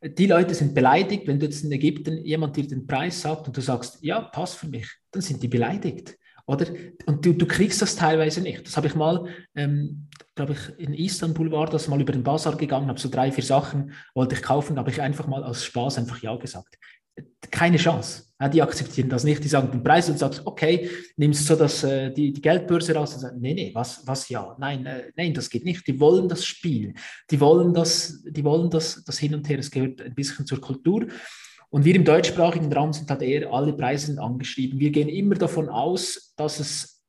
die 0.00 0.26
Leute 0.26 0.54
sind 0.54 0.74
beleidigt, 0.74 1.26
wenn 1.26 1.40
du 1.40 1.46
jetzt 1.46 1.64
in 1.64 1.72
Ägypten 1.72 2.24
jemand 2.24 2.56
dir 2.56 2.68
den 2.68 2.86
Preis 2.86 3.20
sagt 3.20 3.48
und 3.48 3.56
du 3.56 3.60
sagst, 3.60 3.98
ja, 4.00 4.20
passt 4.20 4.58
für 4.58 4.68
mich, 4.68 4.88
dann 5.10 5.22
sind 5.22 5.42
die 5.42 5.48
beleidigt. 5.48 6.16
Oder? 6.46 6.66
Und 7.06 7.24
du, 7.24 7.32
du 7.32 7.46
kriegst 7.46 7.80
das 7.80 7.96
teilweise 7.96 8.40
nicht. 8.42 8.66
Das 8.66 8.76
habe 8.76 8.86
ich 8.86 8.94
mal, 8.94 9.26
ähm, 9.54 10.08
glaube 10.34 10.52
ich, 10.52 10.78
in 10.78 10.92
Istanbul 10.92 11.50
war 11.50 11.66
das, 11.66 11.88
mal 11.88 12.00
über 12.00 12.12
den 12.12 12.22
Bazar 12.22 12.56
gegangen, 12.56 12.88
habe 12.88 13.00
so 13.00 13.08
drei, 13.08 13.32
vier 13.32 13.44
Sachen, 13.44 13.92
wollte 14.14 14.34
ich 14.34 14.42
kaufen, 14.42 14.78
habe 14.78 14.90
ich 14.90 15.00
einfach 15.00 15.26
mal 15.26 15.42
aus 15.42 15.64
Spaß 15.64 15.98
einfach 15.98 16.22
Ja 16.22 16.36
gesagt. 16.36 16.78
Keine 17.50 17.76
Chance. 17.76 18.24
Ja, 18.40 18.48
die 18.48 18.60
akzeptieren 18.60 19.08
das 19.08 19.22
nicht. 19.22 19.42
Die 19.44 19.48
sagen 19.48 19.70
den 19.70 19.82
Preis 19.82 20.10
und 20.10 20.18
sagst, 20.18 20.42
okay, 20.44 20.90
nimmst 21.16 21.46
so 21.46 21.54
das, 21.54 21.84
äh, 21.84 22.12
die, 22.12 22.32
die 22.32 22.42
Geldbörse 22.42 22.94
raus 22.94 23.14
und 23.14 23.20
sagst, 23.20 23.36
nee, 23.38 23.54
nee, 23.54 23.70
was, 23.72 24.04
was 24.06 24.28
ja? 24.28 24.56
Nein, 24.58 24.84
äh, 24.84 25.12
nein, 25.16 25.32
das 25.32 25.48
geht 25.48 25.64
nicht. 25.64 25.86
Die 25.86 25.98
wollen 26.00 26.28
das 26.28 26.44
Spiel. 26.44 26.92
Die 27.30 27.40
wollen 27.40 27.72
das, 27.72 28.22
die 28.26 28.44
wollen 28.44 28.68
das, 28.70 29.04
das 29.04 29.18
Hin 29.18 29.34
und 29.34 29.48
Her. 29.48 29.60
Es 29.60 29.70
gehört 29.70 30.02
ein 30.02 30.14
bisschen 30.14 30.44
zur 30.44 30.60
Kultur. 30.60 31.06
Und 31.74 31.84
wir 31.84 31.96
im 31.96 32.04
deutschsprachigen 32.04 32.72
Raum 32.72 32.92
sind 32.92 33.10
halt 33.10 33.20
eher 33.22 33.52
alle 33.52 33.72
Preise 33.72 34.22
angeschrieben. 34.22 34.78
Wir 34.78 34.92
gehen 34.92 35.08
immer 35.08 35.34
davon 35.34 35.68
aus, 35.68 36.32
dass 36.36 36.60
es 36.60 37.02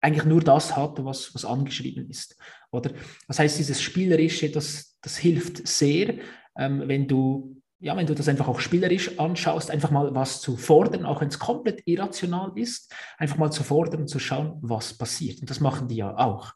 eigentlich 0.00 0.24
nur 0.24 0.40
das 0.40 0.76
hat, 0.76 1.04
was, 1.04 1.34
was 1.34 1.44
angeschrieben 1.44 2.08
ist. 2.08 2.36
Oder? 2.70 2.92
Das 3.26 3.40
heißt, 3.40 3.58
dieses 3.58 3.82
Spielerische, 3.82 4.48
das, 4.48 4.96
das 5.00 5.16
hilft 5.16 5.66
sehr, 5.66 6.18
ähm, 6.56 6.84
wenn 6.86 7.08
du 7.08 7.60
ja, 7.80 7.96
wenn 7.96 8.06
du 8.06 8.14
das 8.14 8.28
einfach 8.28 8.46
auch 8.46 8.60
spielerisch 8.60 9.18
anschaust, 9.18 9.72
einfach 9.72 9.90
mal 9.90 10.14
was 10.14 10.40
zu 10.40 10.56
fordern, 10.56 11.04
auch 11.04 11.20
wenn 11.20 11.26
es 11.26 11.40
komplett 11.40 11.82
irrational 11.84 12.52
ist, 12.54 12.94
einfach 13.18 13.38
mal 13.38 13.50
zu 13.50 13.64
fordern 13.64 14.02
und 14.02 14.08
zu 14.08 14.20
schauen, 14.20 14.56
was 14.60 14.96
passiert. 14.96 15.40
Und 15.40 15.50
das 15.50 15.58
machen 15.58 15.88
die 15.88 15.96
ja 15.96 16.16
auch. 16.16 16.52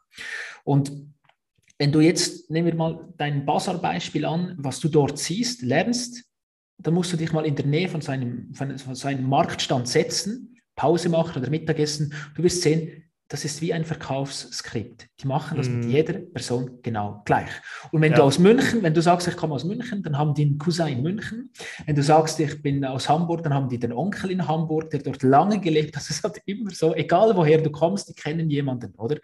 Und 0.63 0.93
wenn 1.79 1.91
du 1.91 1.99
jetzt, 1.99 2.49
nehmen 2.49 2.69
wir 2.69 2.77
mal 2.77 3.13
dein 3.17 3.45
Basar-Beispiel 3.45 4.25
an, 4.25 4.55
was 4.57 4.79
du 4.79 4.89
dort 4.89 5.19
siehst, 5.19 5.63
lernst, 5.63 6.26
dann 6.79 6.95
musst 6.95 7.13
du 7.13 7.17
dich 7.17 7.33
mal 7.33 7.47
in 7.47 7.57
der 7.57 7.67
Nähe 7.67 7.89
von 7.89 8.01
seinem, 8.01 8.53
von, 8.55 8.79
von 8.79 8.95
seinem 8.95 9.29
Marktstand 9.29 9.89
setzen, 9.89 10.57
Pause 10.75 11.09
machen 11.09 11.41
oder 11.41 11.51
Mittagessen. 11.51 12.13
Du 12.35 12.43
wirst 12.43 12.63
sehen, 12.63 13.07
das 13.29 13.45
ist 13.45 13.61
wie 13.61 13.73
ein 13.73 13.85
Verkaufsskript. 13.85 15.09
Die 15.21 15.27
machen 15.27 15.57
das 15.57 15.69
mm. 15.69 15.73
mit 15.73 15.85
mhm. 15.85 15.91
jeder 15.91 16.13
Person 16.13 16.79
genau 16.83 17.23
gleich. 17.25 17.49
Und 17.91 18.01
wenn 18.01 18.13
ja. 18.13 18.19
du 18.19 18.23
aus 18.23 18.39
München, 18.39 18.85
wenn 18.85 18.95
du 18.95 19.03
sagst, 19.03 19.27
ich 19.27 19.37
komme 19.37 19.55
aus 19.55 19.65
München, 19.65 20.03
dann 20.03 20.17
haben 20.17 20.33
die 20.33 20.43
einen 20.43 20.59
Cousin 20.59 20.87
in 20.87 21.03
München. 21.03 21.51
Wenn 21.87 21.97
du 21.97 22.05
sagst, 22.05 22.39
ich 22.39 22.63
bin 22.63 22.85
aus 22.85 23.09
Hamburg, 23.09 23.43
dann 23.43 23.53
haben 23.53 23.69
die 23.69 23.81
den 23.81 23.93
Onkel 23.93 24.31
in 24.31 24.47
Hamburg, 24.47 24.91
der 24.91 25.01
dort 25.01 25.23
lange 25.25 25.61
gelebt 25.61 25.97
hat. 25.97 25.97
Das 26.07 26.11
ist 26.11 26.23
halt 26.23 26.41
immer 26.45 26.71
so, 26.71 26.95
egal 26.95 27.35
woher 27.35 27.61
du 27.61 27.71
kommst, 27.71 28.09
die 28.09 28.13
kennen 28.13 28.49
jemanden, 28.49 28.95
oder? 28.97 29.17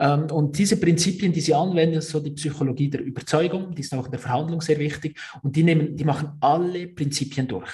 Ähm, 0.00 0.26
und 0.32 0.58
diese 0.58 0.78
Prinzipien, 0.78 1.32
die 1.32 1.42
sie 1.42 1.54
anwenden, 1.54 2.00
so 2.00 2.20
die 2.20 2.30
Psychologie 2.30 2.88
der 2.88 3.02
Überzeugung, 3.02 3.74
die 3.74 3.82
ist 3.82 3.94
auch 3.94 4.06
in 4.06 4.10
der 4.10 4.20
Verhandlung 4.20 4.62
sehr 4.62 4.78
wichtig 4.78 5.20
und 5.42 5.54
die, 5.54 5.62
nehmen, 5.62 5.94
die 5.94 6.04
machen 6.04 6.32
alle 6.40 6.88
Prinzipien 6.88 7.46
durch. 7.46 7.70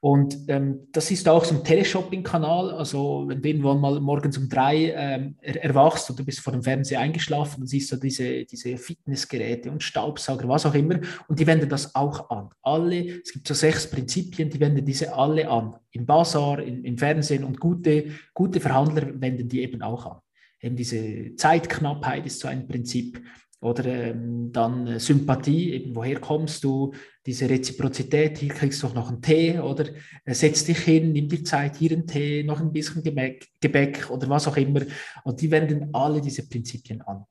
Und 0.00 0.36
ähm, 0.48 0.88
das 0.90 1.12
ist 1.12 1.28
auch 1.28 1.44
so 1.44 1.54
ein 1.54 1.62
Teleshopping-Kanal. 1.62 2.72
Also 2.72 3.24
wenn 3.28 3.40
du 3.40 3.48
irgendwann 3.48 3.80
mal 3.80 4.00
morgens 4.00 4.36
um 4.36 4.48
drei 4.48 4.92
ähm, 4.96 5.36
erwachst 5.40 6.10
und 6.10 6.18
du 6.18 6.24
bist 6.24 6.40
vor 6.40 6.52
dem 6.52 6.64
Fernseher 6.64 6.98
eingeschlafen, 6.98 7.60
dann 7.60 7.68
siehst 7.68 7.92
du 7.92 7.96
diese, 7.98 8.44
diese 8.44 8.76
Fitnessgeräte 8.78 9.70
und 9.70 9.80
Staubsauger, 9.80 10.48
was 10.48 10.66
auch 10.66 10.74
immer. 10.74 10.98
Und 11.28 11.38
die 11.38 11.46
wenden 11.46 11.68
das 11.68 11.94
auch 11.94 12.30
an. 12.30 12.48
Alle, 12.62 13.20
es 13.20 13.32
gibt 13.32 13.46
so 13.46 13.54
sechs 13.54 13.88
Prinzipien, 13.88 14.50
die 14.50 14.58
wenden 14.58 14.84
diese 14.84 15.14
alle 15.14 15.48
an. 15.48 15.76
Im 15.92 16.04
Bazar, 16.04 16.60
in, 16.60 16.82
im 16.82 16.98
Fernsehen 16.98 17.44
und 17.44 17.60
gute, 17.60 18.06
gute 18.34 18.58
Verhandler 18.58 19.08
wenden 19.20 19.48
die 19.48 19.62
eben 19.62 19.82
auch 19.82 20.06
an. 20.06 20.16
Eben 20.62 20.76
diese 20.76 21.34
Zeitknappheit 21.36 22.24
ist 22.24 22.40
so 22.40 22.48
ein 22.48 22.66
Prinzip. 22.66 23.20
Oder 23.60 23.84
ähm, 23.84 24.50
dann 24.50 24.86
äh, 24.88 24.98
Sympathie, 24.98 25.72
eben 25.72 25.94
woher 25.94 26.18
kommst 26.18 26.64
du, 26.64 26.92
diese 27.24 27.48
Reziprozität, 27.48 28.38
hier 28.38 28.48
kriegst 28.48 28.82
du 28.82 28.88
auch 28.88 28.94
noch 28.94 29.08
einen 29.08 29.22
Tee 29.22 29.60
oder 29.60 29.86
äh, 30.24 30.34
setz 30.34 30.64
dich 30.64 30.78
hin, 30.78 31.12
nimm 31.12 31.28
dir 31.28 31.44
Zeit, 31.44 31.76
hier 31.76 31.92
einen 31.92 32.06
Tee, 32.06 32.42
noch 32.42 32.60
ein 32.60 32.72
bisschen 32.72 33.04
Gebäck, 33.04 33.46
Gebäck 33.60 34.10
oder 34.10 34.28
was 34.28 34.48
auch 34.48 34.56
immer. 34.56 34.80
Und 35.22 35.40
die 35.40 35.50
wenden 35.50 35.94
alle 35.94 36.20
diese 36.20 36.48
Prinzipien 36.48 37.02
an. 37.02 37.24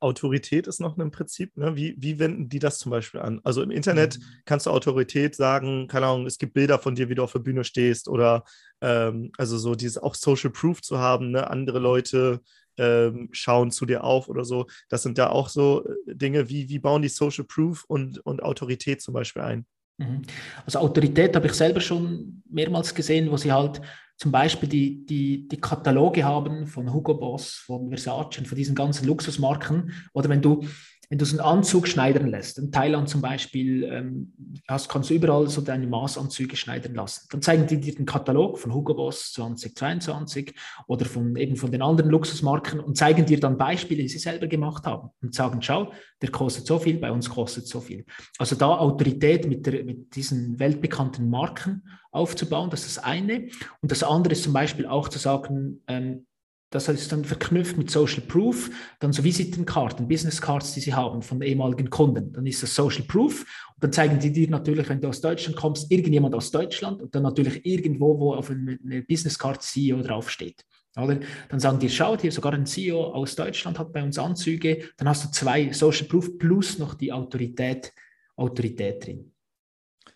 Autorität 0.00 0.66
ist 0.66 0.80
noch 0.80 0.96
ein 0.96 1.10
Prinzip. 1.10 1.56
Ne? 1.56 1.74
Wie, 1.76 1.96
wie 1.98 2.18
wenden 2.18 2.48
die 2.48 2.58
das 2.58 2.78
zum 2.78 2.90
Beispiel 2.90 3.20
an? 3.20 3.40
Also 3.44 3.62
im 3.62 3.70
Internet 3.70 4.18
mhm. 4.18 4.22
kannst 4.44 4.66
du 4.66 4.70
Autorität 4.70 5.34
sagen, 5.34 5.88
keine 5.88 6.06
Ahnung, 6.06 6.26
es 6.26 6.38
gibt 6.38 6.54
Bilder 6.54 6.78
von 6.78 6.94
dir, 6.94 7.08
wie 7.08 7.14
du 7.14 7.22
auf 7.22 7.32
der 7.32 7.40
Bühne 7.40 7.64
stehst 7.64 8.08
oder 8.08 8.44
ähm, 8.80 9.32
also 9.38 9.58
so 9.58 9.74
dieses 9.74 9.98
auch 9.98 10.14
Social 10.14 10.50
Proof 10.50 10.82
zu 10.82 10.98
haben, 10.98 11.30
ne? 11.30 11.50
andere 11.50 11.78
Leute 11.78 12.40
ähm, 12.76 13.28
schauen 13.32 13.70
zu 13.70 13.86
dir 13.86 14.04
auf 14.04 14.28
oder 14.28 14.44
so. 14.44 14.66
Das 14.88 15.02
sind 15.02 15.18
da 15.18 15.30
auch 15.30 15.48
so 15.48 15.84
äh, 15.84 16.14
Dinge, 16.14 16.48
wie, 16.48 16.68
wie 16.68 16.78
bauen 16.78 17.02
die 17.02 17.08
Social 17.08 17.44
Proof 17.44 17.84
und, 17.84 18.18
und 18.24 18.42
Autorität 18.42 19.02
zum 19.02 19.14
Beispiel 19.14 19.42
ein? 19.42 19.66
Mhm. 19.98 20.22
Also 20.64 20.78
Autorität 20.78 21.34
habe 21.34 21.48
ich 21.48 21.54
selber 21.54 21.80
schon 21.80 22.42
mehrmals 22.48 22.94
gesehen, 22.94 23.30
wo 23.30 23.36
sie 23.36 23.52
halt 23.52 23.80
zum 24.18 24.32
Beispiel 24.32 24.68
die, 24.68 25.06
die, 25.06 25.46
die 25.46 25.60
Kataloge 25.60 26.24
haben 26.24 26.66
von 26.66 26.92
Hugo 26.92 27.14
Boss, 27.14 27.54
von 27.54 27.88
Versace 27.88 28.38
und 28.38 28.48
von 28.48 28.56
diesen 28.56 28.74
ganzen 28.74 29.06
Luxusmarken. 29.06 29.92
Oder 30.12 30.28
wenn 30.28 30.42
du 30.42 30.64
wenn 31.08 31.18
du 31.18 31.24
so 31.24 31.38
einen 31.38 31.46
Anzug 31.46 31.88
schneidern 31.88 32.28
lässt, 32.28 32.58
in 32.58 32.70
Thailand 32.70 33.08
zum 33.08 33.22
Beispiel, 33.22 33.84
ähm, 33.84 34.32
hast, 34.68 34.90
kannst 34.90 35.08
du 35.08 35.14
überall 35.14 35.48
so 35.48 35.62
deine 35.62 35.86
Maßanzüge 35.86 36.54
schneidern 36.56 36.94
lassen. 36.94 37.26
Dann 37.30 37.40
zeigen 37.40 37.66
die 37.66 37.80
dir 37.80 37.94
den 37.94 38.04
Katalog 38.04 38.58
von 38.58 38.74
Hugo 38.74 38.94
Boss 38.94 39.32
2022 39.32 40.54
oder 40.86 41.06
von 41.06 41.34
eben 41.36 41.56
von 41.56 41.72
den 41.72 41.80
anderen 41.80 42.10
Luxusmarken 42.10 42.80
und 42.80 42.98
zeigen 42.98 43.24
dir 43.24 43.40
dann 43.40 43.56
Beispiele, 43.56 44.02
die 44.02 44.08
sie 44.08 44.18
selber 44.18 44.48
gemacht 44.48 44.84
haben 44.84 45.10
und 45.22 45.34
sagen, 45.34 45.62
schau, 45.62 45.92
der 46.20 46.30
kostet 46.30 46.66
so 46.66 46.78
viel, 46.78 46.98
bei 46.98 47.10
uns 47.10 47.30
kostet 47.30 47.66
so 47.66 47.80
viel. 47.80 48.04
Also 48.38 48.54
da 48.56 48.76
Autorität 48.76 49.48
mit, 49.48 49.66
der, 49.66 49.84
mit 49.84 50.14
diesen 50.14 50.58
weltbekannten 50.58 51.30
Marken 51.30 51.88
aufzubauen, 52.10 52.68
das 52.68 52.84
ist 52.84 52.98
das 52.98 53.04
eine. 53.04 53.48
Und 53.80 53.90
das 53.90 54.02
andere 54.02 54.32
ist 54.32 54.42
zum 54.42 54.52
Beispiel 54.52 54.86
auch 54.86 55.08
zu 55.08 55.18
sagen, 55.18 55.82
ähm, 55.86 56.26
das 56.70 56.88
ist 56.88 57.10
dann 57.12 57.24
verknüpft 57.24 57.78
mit 57.78 57.90
Social 57.90 58.20
Proof, 58.20 58.70
dann 59.00 59.12
so 59.12 59.24
Visitenkarten, 59.24 60.06
Business 60.06 60.40
Cards, 60.40 60.74
die 60.74 60.80
sie 60.80 60.94
haben 60.94 61.22
von 61.22 61.40
ehemaligen 61.40 61.88
Kunden. 61.88 62.32
Dann 62.32 62.46
ist 62.46 62.62
das 62.62 62.74
Social 62.74 63.04
Proof 63.04 63.40
und 63.74 63.84
dann 63.84 63.92
zeigen 63.92 64.18
die 64.18 64.32
dir 64.32 64.50
natürlich, 64.50 64.88
wenn 64.88 65.00
du 65.00 65.08
aus 65.08 65.20
Deutschland 65.20 65.56
kommst, 65.56 65.90
irgendjemand 65.90 66.34
aus 66.34 66.50
Deutschland 66.50 67.00
und 67.00 67.14
dann 67.14 67.22
natürlich 67.22 67.64
irgendwo, 67.64 68.18
wo 68.18 68.34
auf 68.34 68.50
einer 68.50 68.76
Business 69.08 69.38
Card 69.38 69.62
CEO 69.62 70.02
draufsteht. 70.02 70.64
Oder? 70.96 71.20
Dann 71.48 71.60
sagen 71.60 71.78
die, 71.78 71.88
schaut 71.88 72.20
hier, 72.20 72.32
sogar 72.32 72.52
ein 72.52 72.66
CEO 72.66 73.14
aus 73.14 73.34
Deutschland 73.34 73.78
hat 73.78 73.92
bei 73.92 74.02
uns 74.02 74.18
Anzüge. 74.18 74.90
Dann 74.96 75.08
hast 75.08 75.24
du 75.24 75.30
zwei 75.30 75.72
Social 75.72 76.06
Proof 76.06 76.38
plus 76.38 76.78
noch 76.78 76.94
die 76.94 77.12
Autorität, 77.12 77.92
Autorität 78.36 79.06
drin. 79.06 79.32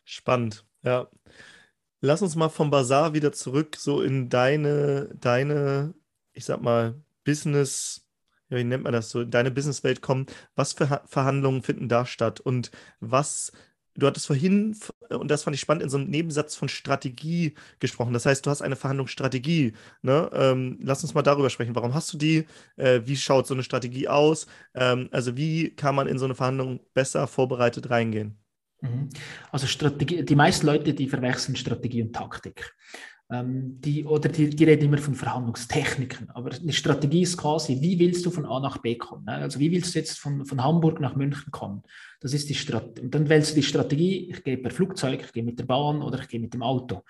Spannend, 0.05 0.67
ja. 0.83 1.09
Lass 2.01 2.21
uns 2.21 2.35
mal 2.35 2.49
vom 2.49 2.71
Bazar 2.71 3.15
wieder 3.15 3.33
zurück 3.33 3.77
so 3.79 4.03
in 4.03 4.29
deine, 4.29 5.15
deine 5.21 5.95
ich 6.33 6.45
sag 6.45 6.63
mal, 6.63 6.95
Business, 7.25 8.07
wie 8.49 8.65
nennt 8.65 8.85
man 8.85 8.93
das 8.93 9.11
so, 9.11 9.23
in 9.23 9.31
deine 9.31 9.51
Businesswelt 9.51 10.03
kommen, 10.03 10.27
was 10.55 10.73
für 10.73 11.03
Verhandlungen 11.07 11.63
finden 11.63 11.89
da 11.89 12.05
statt 12.07 12.41
und 12.41 12.71
was, 13.01 13.53
du 13.95 14.07
hattest 14.07 14.27
vorhin, 14.27 14.77
und 15.11 15.31
das 15.31 15.45
fand 15.45 15.55
ich 15.55 15.61
spannend, 15.61 15.83
in 15.83 15.91
so 15.91 15.99
einem 15.99 16.11
Nebensatz 16.11 16.55
von 16.55 16.69
Strategie 16.69 17.55
gesprochen. 17.79 18.13
Das 18.13 18.27
heißt, 18.27 18.45
du 18.45 18.51
hast 18.51 18.63
eine 18.63 18.77
Verhandlungsstrategie. 18.77 19.75
Ne? 20.03 20.31
Ähm, 20.33 20.79
lass 20.83 21.03
uns 21.03 21.15
mal 21.15 21.23
darüber 21.23 21.51
sprechen. 21.51 21.75
Warum 21.75 21.95
hast 21.95 22.13
du 22.13 22.19
die? 22.19 22.47
Äh, 22.77 23.03
wie 23.05 23.17
schaut 23.17 23.47
so 23.47 23.55
eine 23.55 23.63
Strategie 23.63 24.09
aus? 24.09 24.47
Ähm, 24.75 25.09
also 25.13 25.37
wie 25.37 25.75
kann 25.75 25.95
man 25.95 26.07
in 26.07 26.19
so 26.19 26.25
eine 26.25 26.35
Verhandlung 26.35 26.81
besser 26.95 27.27
vorbereitet 27.27 27.91
reingehen? 27.91 28.39
Mhm. 28.83 29.11
Also 29.51 29.67
Strategie, 29.67 30.25
die 30.25 30.37
meisten 30.37 30.67
Leute, 30.67 30.93
die 30.93 31.09
verwechseln 31.09 31.57
Strategie 31.57 32.03
und 32.03 32.13
Taktik. 32.13 32.75
Ähm, 33.33 33.81
die, 33.81 34.05
oder 34.05 34.29
die, 34.29 34.51
die, 34.51 34.65
reden 34.65 34.85
immer 34.85 34.99
von 34.99 35.15
Verhandlungstechniken, 35.15 36.29
aber 36.31 36.51
eine 36.53 36.73
Strategie 36.73 37.23
ist 37.23 37.39
quasi, 37.39 37.81
wie 37.81 37.99
willst 37.99 38.27
du 38.27 38.31
von 38.31 38.45
A 38.45 38.61
nach 38.61 38.77
B 38.77 38.95
kommen? 38.97 39.25
Ne? 39.25 39.37
Also 39.37 39.59
wie 39.59 39.71
willst 39.71 39.95
du 39.95 40.01
jetzt 40.01 40.19
von, 40.19 40.45
von 40.45 40.63
Hamburg 40.63 41.01
nach 41.01 41.17
München 41.17 41.51
kommen? 41.51 41.83
Das 42.21 42.35
ist 42.35 42.51
die 42.51 42.55
Strategie. 42.55 43.01
Und 43.01 43.15
dann 43.15 43.31
wählst 43.31 43.53
du 43.53 43.55
die 43.55 43.63
Strategie, 43.63 44.31
ich 44.31 44.45
gehe 44.45 44.59
per 44.59 44.71
Flugzeug, 44.71 45.23
ich 45.25 45.33
gehe 45.33 45.43
mit 45.43 45.59
der 45.59 45.65
Bahn 45.65 46.03
oder 46.03 46.21
ich 46.21 46.29
gehe 46.29 46.41
mit 46.41 46.53
dem 46.53 46.63
Auto. 46.63 47.05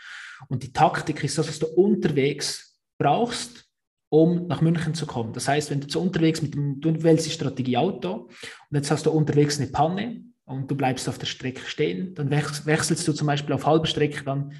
Und 0.48 0.62
die 0.62 0.72
Taktik 0.72 1.24
ist 1.24 1.38
das, 1.38 1.48
was 1.48 1.58
du 1.58 1.66
unterwegs 1.66 2.78
brauchst, 2.98 3.68
um 4.08 4.46
nach 4.46 4.60
München 4.60 4.94
zu 4.94 5.06
kommen. 5.06 5.32
Das 5.32 5.48
heißt, 5.48 5.70
wenn 5.70 5.80
du 5.80 5.88
zu 5.88 6.00
unterwegs 6.00 6.40
mit 6.40 6.54
dem, 6.54 6.80
du 6.80 7.02
wählst 7.02 7.26
die 7.26 7.30
Strategie 7.30 7.76
Auto 7.76 8.28
und 8.70 8.76
jetzt 8.76 8.92
hast 8.92 9.06
du 9.06 9.10
unterwegs 9.10 9.58
eine 9.58 9.72
Panne 9.72 10.22
und 10.44 10.70
du 10.70 10.76
bleibst 10.76 11.08
auf 11.08 11.18
der 11.18 11.26
Strecke 11.26 11.62
stehen, 11.66 12.14
dann 12.14 12.30
wechselst 12.30 13.08
du 13.08 13.12
zum 13.12 13.26
Beispiel 13.26 13.56
auf 13.56 13.66
halber 13.66 13.86
Strecke 13.86 14.22
dann 14.22 14.52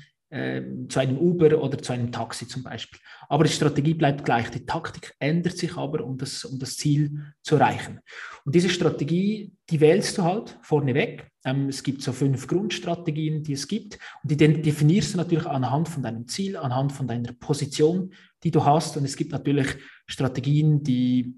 zu 0.89 0.99
einem 0.99 1.19
Uber 1.19 1.63
oder 1.63 1.77
zu 1.77 1.93
einem 1.93 2.11
Taxi 2.11 2.49
zum 2.49 2.63
Beispiel. 2.63 2.99
Aber 3.29 3.45
die 3.45 3.53
Strategie 3.53 3.93
bleibt 3.93 4.25
gleich. 4.25 4.51
Die 4.51 4.65
Taktik 4.65 5.15
ändert 5.19 5.59
sich 5.59 5.77
aber, 5.77 6.03
um 6.03 6.17
das, 6.17 6.47
um 6.47 6.59
das 6.59 6.79
Ziel 6.79 7.19
zu 7.43 7.57
erreichen. 7.57 8.01
Und 8.45 8.55
diese 8.55 8.71
Strategie, 8.71 9.53
die 9.69 9.81
wählst 9.81 10.17
du 10.17 10.23
halt 10.23 10.59
vorneweg. 10.63 11.31
Ähm, 11.45 11.69
es 11.69 11.83
gibt 11.83 12.01
so 12.01 12.13
fünf 12.13 12.47
Grundstrategien, 12.47 13.43
die 13.43 13.53
es 13.53 13.69
gibt. 13.69 13.99
Und 14.23 14.31
die 14.31 14.37
definierst 14.37 15.13
du 15.13 15.19
natürlich 15.19 15.47
anhand 15.47 15.91
von 15.91 16.03
deinem 16.03 16.27
Ziel, 16.27 16.57
anhand 16.57 16.93
von 16.93 17.07
deiner 17.07 17.35
Position, 17.35 18.15
die 18.43 18.51
du 18.51 18.65
hast. 18.65 18.97
Und 18.97 19.05
es 19.05 19.17
gibt 19.17 19.33
natürlich 19.33 19.69
Strategien, 20.07 20.83
die 20.83 21.35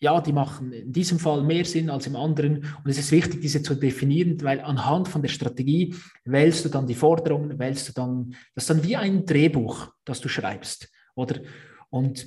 ja, 0.00 0.20
die 0.20 0.32
machen 0.32 0.72
in 0.72 0.92
diesem 0.92 1.18
Fall 1.18 1.42
mehr 1.42 1.64
Sinn 1.64 1.90
als 1.90 2.06
im 2.06 2.16
anderen. 2.16 2.64
Und 2.82 2.90
es 2.90 2.98
ist 2.98 3.12
wichtig, 3.12 3.42
diese 3.42 3.62
zu 3.62 3.74
definieren, 3.74 4.42
weil 4.42 4.60
anhand 4.60 5.08
von 5.08 5.20
der 5.20 5.28
Strategie 5.28 5.94
wählst 6.24 6.64
du 6.64 6.70
dann 6.70 6.86
die 6.86 6.94
Forderungen, 6.94 7.58
wählst 7.58 7.88
du 7.88 7.92
dann, 7.92 8.34
das 8.54 8.64
ist 8.64 8.70
dann 8.70 8.82
wie 8.82 8.96
ein 8.96 9.26
Drehbuch, 9.26 9.92
das 10.04 10.20
du 10.20 10.28
schreibst, 10.28 10.90
oder? 11.14 11.40
Und 11.90 12.26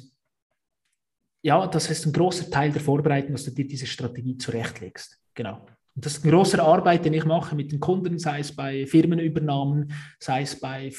ja, 1.41 1.65
das 1.65 1.89
ist 1.89 2.05
ein 2.05 2.13
großer 2.13 2.49
Teil 2.49 2.71
der 2.71 2.81
Vorbereitung, 2.81 3.33
dass 3.33 3.45
du 3.45 3.51
dir 3.51 3.67
diese 3.67 3.87
Strategie 3.87 4.37
zurechtlegst. 4.37 5.19
Genau. 5.33 5.65
Und 5.95 6.05
das 6.05 6.17
ist 6.17 6.25
ein 6.25 6.31
großer 6.31 6.63
Arbeit, 6.63 7.05
den 7.05 7.13
ich 7.13 7.25
mache 7.25 7.55
mit 7.55 7.71
den 7.71 7.79
Kunden, 7.79 8.17
sei 8.19 8.39
es 8.39 8.55
bei 8.55 8.85
Firmenübernahmen, 8.85 9.91
sei 10.19 10.43
es 10.43 10.59
bei, 10.59 10.91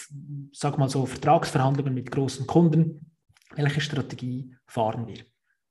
sag 0.52 0.76
mal 0.78 0.88
so, 0.88 1.06
Vertragsverhandlungen 1.06 1.94
mit 1.94 2.10
großen 2.10 2.46
Kunden. 2.46 3.12
Welche 3.54 3.80
Strategie 3.80 4.54
fahren 4.66 5.06
wir? 5.06 5.24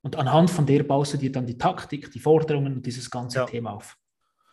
Und 0.04 0.16
anhand 0.16 0.50
von 0.50 0.66
der 0.66 0.82
baust 0.82 1.14
du 1.14 1.16
dir 1.16 1.32
dann 1.32 1.46
die 1.46 1.56
Taktik, 1.56 2.12
die 2.12 2.18
Forderungen 2.18 2.74
und 2.74 2.84
dieses 2.84 3.10
ganze 3.10 3.38
ja. 3.38 3.46
Thema 3.46 3.72
auf. 3.72 3.96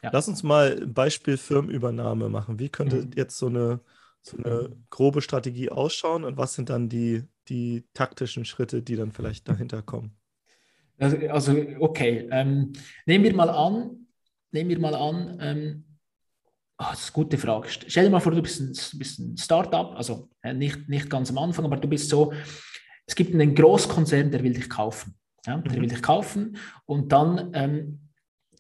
Ja. 0.02 0.10
Lass 0.14 0.30
uns 0.30 0.44
mal 0.44 0.80
ein 0.82 0.94
Beispiel 0.94 1.36
Firmenübernahme 1.36 2.30
machen. 2.30 2.58
Wie 2.58 2.70
könnte 2.70 3.04
mhm. 3.04 3.12
jetzt 3.18 3.38
so 3.38 3.48
eine, 3.48 3.82
so 4.22 4.38
eine 4.38 4.72
grobe 4.90 5.22
Strategie 5.22 5.70
ausschauen 5.70 6.24
und 6.24 6.38
was 6.38 6.54
sind 6.54 6.70
dann 6.70 6.88
die, 6.88 7.24
die 7.50 7.84
taktischen 7.94 8.46
Schritte, 8.46 8.82
die 8.82 8.96
dann 8.96 9.12
vielleicht 9.12 9.50
dahinter 9.50 9.82
kommen? 9.82 10.16
Also, 10.98 11.18
also 11.28 11.52
okay, 11.80 12.30
ähm, 12.32 12.72
nehmen 13.06 13.26
wir 13.26 13.36
mal 13.36 13.50
an, 13.50 14.08
nehmen 14.52 14.70
wir 14.70 14.80
mal 14.80 14.96
an, 14.96 15.38
ähm, 15.42 15.84
oh, 16.78 16.86
das 16.92 17.02
ist 17.02 17.08
eine 17.10 17.26
gute 17.26 17.38
Frage. 17.38 17.68
Stell 17.70 18.06
dir 18.06 18.10
mal 18.10 18.22
vor, 18.22 18.32
du 18.32 18.42
bist 18.42 18.62
ein, 18.62 18.98
bist 18.98 19.20
ein 19.20 19.36
Startup, 19.36 19.94
also 19.98 20.30
äh, 20.44 20.54
nicht, 20.54 20.88
nicht 20.88 21.10
ganz 21.10 21.30
am 21.30 21.40
Anfang, 21.40 21.66
aber 21.66 21.76
du 21.76 21.90
bist 21.90 22.08
so, 22.08 22.32
es 23.06 23.16
gibt 23.16 23.34
einen 23.34 23.54
Großkonzern, 23.54 24.32
der 24.32 24.42
will 24.44 24.54
dich 24.54 24.70
kaufen. 24.70 25.18
Ja, 25.46 25.58
der 25.58 25.72
mhm. 25.72 25.82
will 25.82 25.90
dich 25.90 26.04
kaufen 26.04 26.58
und 26.86 27.12
dann, 27.12 27.52
ähm, 27.54 28.10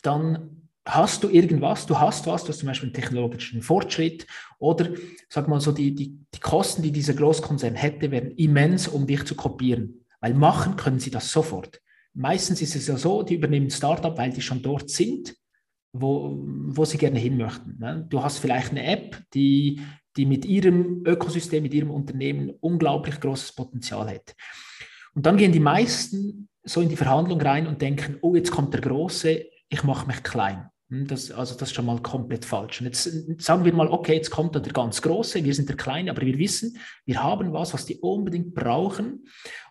dann 0.02 0.62
hast 0.86 1.24
du 1.24 1.30
irgendwas, 1.30 1.86
du 1.86 2.00
hast 2.00 2.26
was, 2.26 2.44
du 2.44 2.50
hast 2.50 2.60
zum 2.60 2.68
Beispiel 2.68 2.88
einen 2.88 2.96
technologischen 2.96 3.62
Fortschritt 3.62 4.26
oder 4.58 4.90
sag 5.30 5.48
mal 5.48 5.62
so, 5.62 5.72
die, 5.72 5.94
die, 5.94 6.18
die 6.34 6.40
Kosten, 6.40 6.82
die 6.82 6.92
dieser 6.92 7.14
Großkonzern 7.14 7.76
hätte, 7.76 8.10
wären 8.10 8.32
immens, 8.32 8.88
um 8.88 9.06
dich 9.06 9.26
zu 9.26 9.36
kopieren. 9.36 10.06
Weil 10.20 10.34
machen 10.34 10.76
können 10.76 11.00
sie 11.00 11.12
das 11.12 11.32
sofort. 11.32 11.82
Meistens 12.14 12.62
ist 12.62 12.76
es 12.76 12.88
ja 12.88 12.98
so, 12.98 13.24
die 13.24 13.36
übernehmen 13.36 13.70
Startup, 13.70 14.18
weil 14.18 14.32
die 14.32 14.42
schon 14.42 14.62
dort 14.62 14.90
sind, 14.90 15.36
wo, 15.94 16.38
wo 16.44 16.86
sie 16.86 16.98
gerne 16.98 17.20
hin 17.20 17.38
möchten. 17.38 17.78
Ne? 17.80 18.06
Du 18.10 18.24
hast 18.24 18.40
vielleicht 18.40 18.72
eine 18.72 18.86
App, 18.86 19.22
die, 19.34 19.82
die 20.18 20.26
mit 20.26 20.46
ihrem 20.46 21.04
Ökosystem, 21.06 21.64
mit 21.64 21.74
ihrem 21.74 21.92
Unternehmen 21.92 22.52
unglaublich 22.60 23.20
großes 23.20 23.54
Potenzial 23.54 24.10
hat. 24.10 24.36
Und 25.14 25.26
dann 25.26 25.38
gehen 25.38 25.52
die 25.52 25.60
meisten 25.60 26.50
so 26.64 26.82
in 26.82 26.90
die 26.90 26.96
Verhandlung 26.96 27.42
rein 27.42 27.68
und 27.68 27.82
denken, 27.82 28.18
oh, 28.22 28.36
jetzt 28.36 28.52
kommt 28.52 28.74
der 28.74 28.82
Große, 28.82 29.46
ich 29.70 29.84
mache 29.84 30.08
mich 30.08 30.24
klein. 30.24 30.70
Hm, 30.90 31.08
das, 31.08 31.32
also 31.32 31.54
das 31.56 31.70
ist 31.70 31.76
schon 31.76 31.86
mal 31.86 32.02
komplett 32.02 32.46
falsch. 32.46 32.82
Und 32.82 32.88
jetzt 32.88 33.04
sagen 33.42 33.66
wir 33.66 33.74
mal, 33.74 33.88
okay, 33.88 34.16
jetzt 34.16 34.30
kommt 34.30 34.54
der 34.54 34.62
ganz 34.62 35.02
Große, 35.02 35.44
wir 35.44 35.54
sind 35.54 35.70
der 35.70 35.78
Kleine, 35.78 36.12
aber 36.12 36.22
wir 36.22 36.38
wissen, 36.38 36.78
wir 37.06 37.24
haben 37.24 37.54
was, 37.54 37.74
was 37.74 37.86
die 37.86 37.98
unbedingt 37.98 38.54
brauchen. 38.54 39.26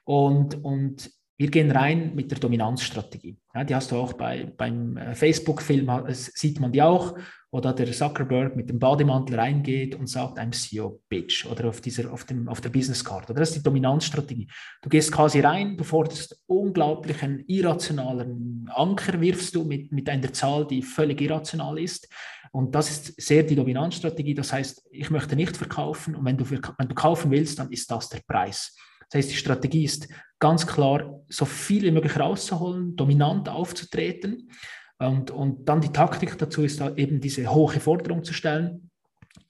Und, 0.04 0.64
und 0.64 1.10
wir 1.40 1.50
gehen 1.50 1.70
rein 1.70 2.14
mit 2.14 2.30
der 2.30 2.38
Dominanzstrategie. 2.38 3.38
Ja, 3.54 3.64
die 3.64 3.74
hast 3.74 3.90
du 3.90 3.96
auch 3.96 4.12
bei, 4.12 4.52
beim 4.58 4.98
äh, 4.98 5.14
Facebook-Film, 5.14 5.90
sieht 6.10 6.60
man 6.60 6.70
die 6.70 6.82
auch, 6.82 7.16
wo 7.50 7.60
da 7.60 7.72
der 7.72 7.90
Zuckerberg 7.90 8.56
mit 8.56 8.68
dem 8.68 8.78
Bademantel 8.78 9.40
reingeht 9.40 9.94
und 9.94 10.06
sagt, 10.06 10.38
I'm 10.38 10.52
CEO, 10.52 11.00
Bitch, 11.08 11.46
oder 11.46 11.70
auf, 11.70 11.80
dieser, 11.80 12.12
auf, 12.12 12.24
dem, 12.24 12.46
auf 12.46 12.60
der 12.60 12.68
Business-Karte. 12.68 13.32
Das 13.32 13.48
ist 13.48 13.56
die 13.56 13.62
Dominanzstrategie. 13.62 14.48
Du 14.82 14.90
gehst 14.90 15.12
quasi 15.12 15.40
rein, 15.40 15.78
du 15.78 15.84
forderst 15.84 16.42
unglaublichen 16.46 17.42
irrationalen 17.46 18.70
Anker, 18.74 19.18
wirfst 19.18 19.54
du 19.54 19.64
mit, 19.64 19.90
mit 19.92 20.10
einer 20.10 20.34
Zahl, 20.34 20.66
die 20.66 20.82
völlig 20.82 21.22
irrational 21.22 21.78
ist. 21.78 22.06
Und 22.52 22.74
das 22.74 22.90
ist 22.90 23.18
sehr 23.18 23.44
die 23.44 23.56
Dominanzstrategie. 23.56 24.34
Das 24.34 24.52
heißt, 24.52 24.88
ich 24.90 25.08
möchte 25.08 25.36
nicht 25.36 25.56
verkaufen 25.56 26.14
und 26.16 26.26
wenn 26.26 26.36
du, 26.36 26.44
wenn 26.50 26.88
du 26.88 26.94
kaufen 26.94 27.30
willst, 27.30 27.58
dann 27.58 27.72
ist 27.72 27.90
das 27.90 28.10
der 28.10 28.20
Preis. 28.28 28.76
Das 29.10 29.18
heißt, 29.18 29.30
die 29.32 29.36
Strategie 29.36 29.84
ist 29.84 30.08
ganz 30.38 30.66
klar, 30.66 31.20
so 31.28 31.44
viel 31.44 31.82
wie 31.82 31.90
möglich 31.90 32.18
rauszuholen, 32.18 32.96
dominant 32.96 33.48
aufzutreten. 33.48 34.50
Und, 34.98 35.30
und 35.30 35.68
dann 35.68 35.80
die 35.80 35.92
Taktik 35.92 36.36
dazu 36.38 36.62
ist 36.62 36.80
da 36.80 36.94
eben 36.94 37.20
diese 37.20 37.52
hohe 37.52 37.80
Forderung 37.80 38.22
zu 38.22 38.32
stellen, 38.34 38.90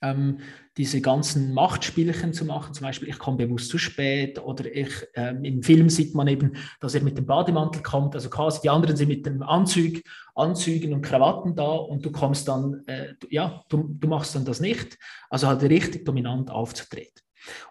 ähm, 0.00 0.38
diese 0.76 1.00
ganzen 1.00 1.52
Machtspielchen 1.52 2.32
zu 2.32 2.44
machen. 2.44 2.72
Zum 2.72 2.86
Beispiel, 2.86 3.08
ich 3.08 3.18
komme 3.18 3.38
bewusst 3.38 3.68
zu 3.68 3.76
spät 3.76 4.38
oder 4.38 4.64
ich, 4.64 4.90
ähm, 5.14 5.44
im 5.44 5.62
Film 5.62 5.90
sieht 5.90 6.14
man 6.14 6.28
eben, 6.28 6.52
dass 6.80 6.94
er 6.94 7.02
mit 7.02 7.18
dem 7.18 7.26
Bademantel 7.26 7.82
kommt. 7.82 8.14
Also 8.14 8.30
quasi 8.30 8.60
die 8.62 8.70
anderen 8.70 8.96
sind 8.96 9.08
mit 9.08 9.26
dem 9.26 9.42
Anzug, 9.42 10.02
Anzügen 10.34 10.94
und 10.94 11.02
Krawatten 11.02 11.54
da 11.54 11.70
und 11.70 12.04
du 12.04 12.12
kommst 12.12 12.48
dann, 12.48 12.82
äh, 12.86 13.14
ja, 13.28 13.62
du, 13.68 13.94
du 13.98 14.08
machst 14.08 14.34
dann 14.34 14.44
das 14.44 14.60
nicht. 14.60 14.96
Also 15.28 15.48
halt 15.48 15.62
richtig 15.62 16.04
dominant 16.04 16.50
aufzutreten. 16.50 17.20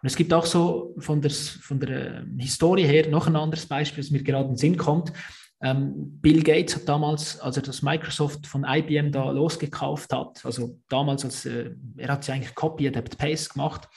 Und 0.01 0.07
es 0.07 0.15
gibt 0.15 0.33
auch 0.33 0.45
so 0.45 0.95
von 0.99 1.21
der, 1.21 1.31
von 1.31 1.79
der 1.79 2.21
ähm, 2.21 2.39
Historie 2.39 2.85
her 2.85 3.07
noch 3.09 3.27
ein 3.27 3.35
anderes 3.35 3.65
Beispiel, 3.65 4.03
das 4.03 4.11
mir 4.11 4.23
gerade 4.23 4.45
in 4.45 4.51
den 4.51 4.57
Sinn 4.57 4.77
kommt. 4.77 5.13
Ähm, 5.61 6.19
Bill 6.21 6.41
Gates 6.41 6.75
hat 6.75 6.87
damals, 6.87 7.39
als 7.39 7.57
er 7.57 7.63
das 7.63 7.81
Microsoft 7.81 8.47
von 8.47 8.65
IBM 8.65 9.11
da 9.11 9.29
losgekauft 9.29 10.13
hat, 10.13 10.45
also 10.45 10.79
damals, 10.87 11.25
als 11.25 11.45
äh, 11.45 11.71
er 11.97 12.13
hat 12.13 12.25
ja 12.27 12.33
eigentlich 12.33 12.55
Copy, 12.55 12.87
Adapt, 12.87 13.17
Paste 13.17 13.53
gemacht, 13.53 13.89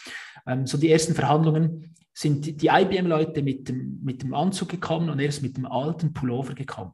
ähm, 0.47 0.67
so 0.67 0.77
die 0.77 0.91
ersten 0.91 1.15
Verhandlungen 1.15 1.95
sind 2.13 2.61
die 2.61 2.67
IBM-Leute 2.67 3.43
mit 3.43 3.69
dem, 3.69 4.01
mit 4.03 4.23
dem 4.23 4.35
Anzug 4.35 4.69
gekommen 4.69 5.09
und 5.09 5.21
er 5.21 5.29
ist 5.29 5.43
mit 5.43 5.57
dem 5.57 5.67
alten 5.67 6.13
Pullover 6.13 6.55
gekommen. 6.55 6.93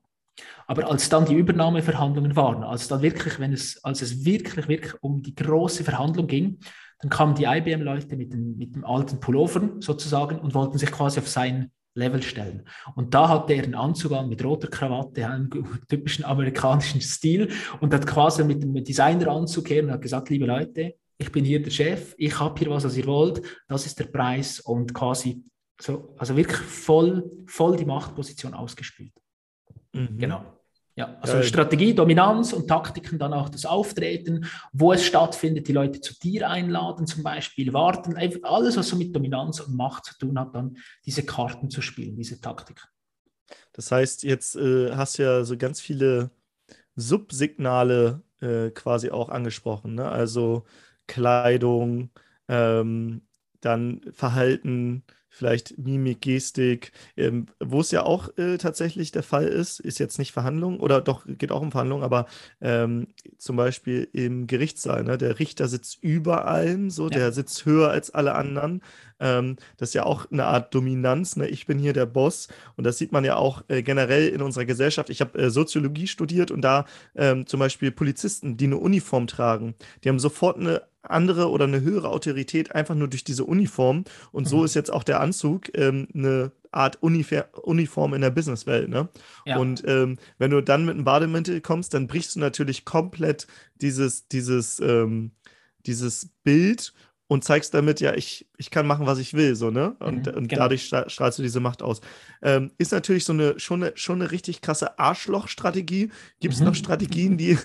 Aber 0.66 0.88
als 0.88 1.08
dann 1.08 1.24
die 1.24 1.34
Übernahmeverhandlungen 1.34 2.36
waren, 2.36 2.62
als 2.62 2.86
dann 2.88 3.02
wirklich, 3.02 3.40
wenn 3.40 3.52
es, 3.52 3.82
als 3.82 4.02
es 4.02 4.24
wirklich, 4.24 4.68
wirklich 4.68 4.94
um 5.02 5.22
die 5.22 5.34
große 5.34 5.82
Verhandlung 5.82 6.26
ging, 6.26 6.58
dann 7.00 7.10
kamen 7.10 7.34
die 7.34 7.44
IBM-Leute 7.44 8.16
mit 8.16 8.32
dem, 8.32 8.56
mit 8.56 8.74
dem 8.74 8.84
alten 8.84 9.20
Pullover 9.20 9.68
sozusagen 9.80 10.38
und 10.38 10.54
wollten 10.54 10.78
sich 10.78 10.90
quasi 10.90 11.20
auf 11.20 11.28
sein 11.28 11.70
Level 11.94 12.22
stellen. 12.22 12.64
Und 12.94 13.14
da 13.14 13.28
hatte 13.28 13.52
er 13.52 13.64
einen 13.64 13.74
Anzug 13.74 14.12
an 14.12 14.28
mit 14.28 14.44
roter 14.44 14.68
Krawatte, 14.68 15.26
einen 15.28 15.50
typischen 15.88 16.24
amerikanischen 16.24 17.00
Stil 17.00 17.50
und 17.80 17.92
hat 17.92 18.06
quasi 18.06 18.44
mit 18.44 18.62
dem 18.62 18.74
Designeranzug 18.82 19.68
her 19.70 19.82
und 19.82 19.90
hat 19.90 20.02
gesagt, 20.02 20.30
liebe 20.30 20.46
Leute, 20.46 20.94
ich 21.18 21.32
bin 21.32 21.44
hier 21.44 21.60
der 21.62 21.70
Chef, 21.70 22.14
ich 22.16 22.38
habe 22.38 22.58
hier 22.58 22.70
was, 22.70 22.84
was 22.84 22.96
ihr 22.96 23.06
wollt, 23.06 23.42
das 23.66 23.86
ist 23.86 23.98
der 23.98 24.04
Preis 24.04 24.60
und 24.60 24.94
quasi 24.94 25.42
so, 25.80 26.14
also 26.16 26.36
wirklich 26.36 26.58
voll, 26.58 27.30
voll 27.46 27.76
die 27.76 27.84
Machtposition 27.84 28.54
ausgespielt. 28.54 29.12
Mhm. 29.92 30.18
Genau. 30.18 30.57
Ja, 30.98 31.16
also 31.20 31.36
ja, 31.36 31.42
Strategie, 31.44 31.94
Dominanz 31.94 32.52
und 32.52 32.66
Taktiken, 32.66 33.20
dann 33.20 33.32
auch 33.32 33.48
das 33.48 33.64
Auftreten, 33.64 34.46
wo 34.72 34.92
es 34.92 35.06
stattfindet, 35.06 35.68
die 35.68 35.72
Leute 35.72 36.00
zu 36.00 36.12
dir 36.18 36.50
einladen, 36.50 37.06
zum 37.06 37.22
Beispiel 37.22 37.72
warten, 37.72 38.16
alles, 38.42 38.76
was 38.76 38.88
so 38.88 38.96
mit 38.96 39.14
Dominanz 39.14 39.60
und 39.60 39.76
Macht 39.76 40.06
zu 40.06 40.18
tun 40.18 40.36
hat, 40.40 40.56
dann 40.56 40.76
diese 41.06 41.22
Karten 41.22 41.70
zu 41.70 41.82
spielen, 41.82 42.16
diese 42.16 42.40
Taktik. 42.40 42.82
Das 43.74 43.92
heißt, 43.92 44.24
jetzt 44.24 44.56
äh, 44.56 44.90
hast 44.96 45.18
du 45.18 45.22
ja 45.22 45.44
so 45.44 45.56
ganz 45.56 45.80
viele 45.80 46.32
Subsignale 46.96 48.24
äh, 48.40 48.70
quasi 48.70 49.10
auch 49.10 49.28
angesprochen, 49.28 49.94
ne? 49.94 50.08
also 50.08 50.64
Kleidung, 51.06 52.10
ähm, 52.48 53.22
dann 53.60 54.00
Verhalten, 54.10 55.04
vielleicht 55.38 55.78
Mimik, 55.78 56.20
Gestik, 56.20 56.92
ähm, 57.16 57.46
wo 57.60 57.80
es 57.80 57.92
ja 57.92 58.02
auch 58.02 58.36
äh, 58.36 58.58
tatsächlich 58.58 59.12
der 59.12 59.22
Fall 59.22 59.46
ist, 59.46 59.78
ist 59.78 59.98
jetzt 59.98 60.18
nicht 60.18 60.32
Verhandlung 60.32 60.80
oder 60.80 61.00
doch 61.00 61.24
geht 61.26 61.52
auch 61.52 61.62
um 61.62 61.70
Verhandlung, 61.70 62.02
aber 62.02 62.26
ähm, 62.60 63.06
zum 63.38 63.56
Beispiel 63.56 64.08
im 64.12 64.48
Gerichtssaal, 64.48 65.04
ne, 65.04 65.16
der 65.16 65.38
Richter 65.38 65.68
sitzt 65.68 66.02
über 66.02 66.48
allem, 66.48 66.90
so, 66.90 67.04
ja. 67.04 67.10
der 67.10 67.32
sitzt 67.32 67.64
höher 67.64 67.90
als 67.90 68.10
alle 68.10 68.34
anderen. 68.34 68.82
Ähm, 69.20 69.56
das 69.76 69.90
ist 69.90 69.94
ja 69.94 70.04
auch 70.04 70.30
eine 70.30 70.44
Art 70.44 70.74
Dominanz, 70.74 71.36
ne? 71.36 71.48
ich 71.48 71.66
bin 71.66 71.78
hier 71.78 71.92
der 71.92 72.06
Boss 72.06 72.48
und 72.76 72.84
das 72.84 72.98
sieht 72.98 73.12
man 73.12 73.24
ja 73.24 73.36
auch 73.36 73.62
äh, 73.68 73.82
generell 73.82 74.28
in 74.28 74.42
unserer 74.42 74.64
Gesellschaft. 74.64 75.10
Ich 75.10 75.20
habe 75.20 75.38
äh, 75.38 75.50
Soziologie 75.50 76.06
studiert 76.06 76.50
und 76.50 76.62
da 76.62 76.84
ähm, 77.16 77.46
zum 77.46 77.60
Beispiel 77.60 77.90
Polizisten, 77.90 78.56
die 78.56 78.66
eine 78.66 78.76
Uniform 78.76 79.26
tragen, 79.26 79.74
die 80.04 80.08
haben 80.08 80.18
sofort 80.18 80.58
eine 80.58 80.82
andere 81.02 81.50
oder 81.50 81.64
eine 81.64 81.80
höhere 81.80 82.10
Autorität 82.10 82.74
einfach 82.74 82.94
nur 82.94 83.08
durch 83.08 83.24
diese 83.24 83.44
Uniform. 83.44 84.04
Und 84.32 84.46
so 84.46 84.58
mhm. 84.58 84.64
ist 84.64 84.74
jetzt 84.74 84.92
auch 84.92 85.04
der 85.04 85.20
Anzug 85.20 85.76
ähm, 85.76 86.08
eine 86.14 86.52
Art 86.70 87.02
Unifer 87.02 87.48
Uniform 87.62 88.14
in 88.14 88.20
der 88.20 88.30
Businesswelt. 88.30 88.88
Ne? 88.88 89.08
Ja. 89.46 89.58
Und 89.58 89.82
ähm, 89.86 90.18
wenn 90.38 90.50
du 90.50 90.62
dann 90.62 90.84
mit 90.84 90.94
einem 90.94 91.04
Bademantel 91.04 91.60
kommst, 91.60 91.94
dann 91.94 92.06
brichst 92.06 92.36
du 92.36 92.40
natürlich 92.40 92.84
komplett 92.84 93.46
dieses, 93.76 94.28
dieses, 94.28 94.80
ähm, 94.80 95.32
dieses 95.86 96.30
Bild 96.44 96.92
und 97.28 97.44
zeigst 97.44 97.74
damit, 97.74 98.00
ja, 98.00 98.14
ich, 98.14 98.48
ich 98.56 98.70
kann 98.70 98.86
machen, 98.86 99.06
was 99.06 99.18
ich 99.18 99.34
will, 99.34 99.54
so, 99.54 99.70
ne? 99.70 99.94
Und, 100.00 100.26
mhm, 100.26 100.34
und 100.34 100.48
genau. 100.48 100.62
dadurch 100.62 100.86
strahlst 100.86 101.38
du 101.38 101.42
diese 101.42 101.60
Macht 101.60 101.82
aus. 101.82 102.00
Ähm, 102.42 102.72
ist 102.78 102.90
natürlich 102.90 103.24
so 103.26 103.34
eine 103.34 103.60
schon, 103.60 103.82
eine, 103.82 103.92
schon 103.96 104.20
eine 104.20 104.30
richtig 104.30 104.62
krasse 104.62 104.98
Arschloch-Strategie. 104.98 106.10
Gibt 106.40 106.54
es 106.54 106.60
mhm. 106.60 106.66
noch 106.66 106.74
Strategien, 106.74 107.36
die, 107.36 107.58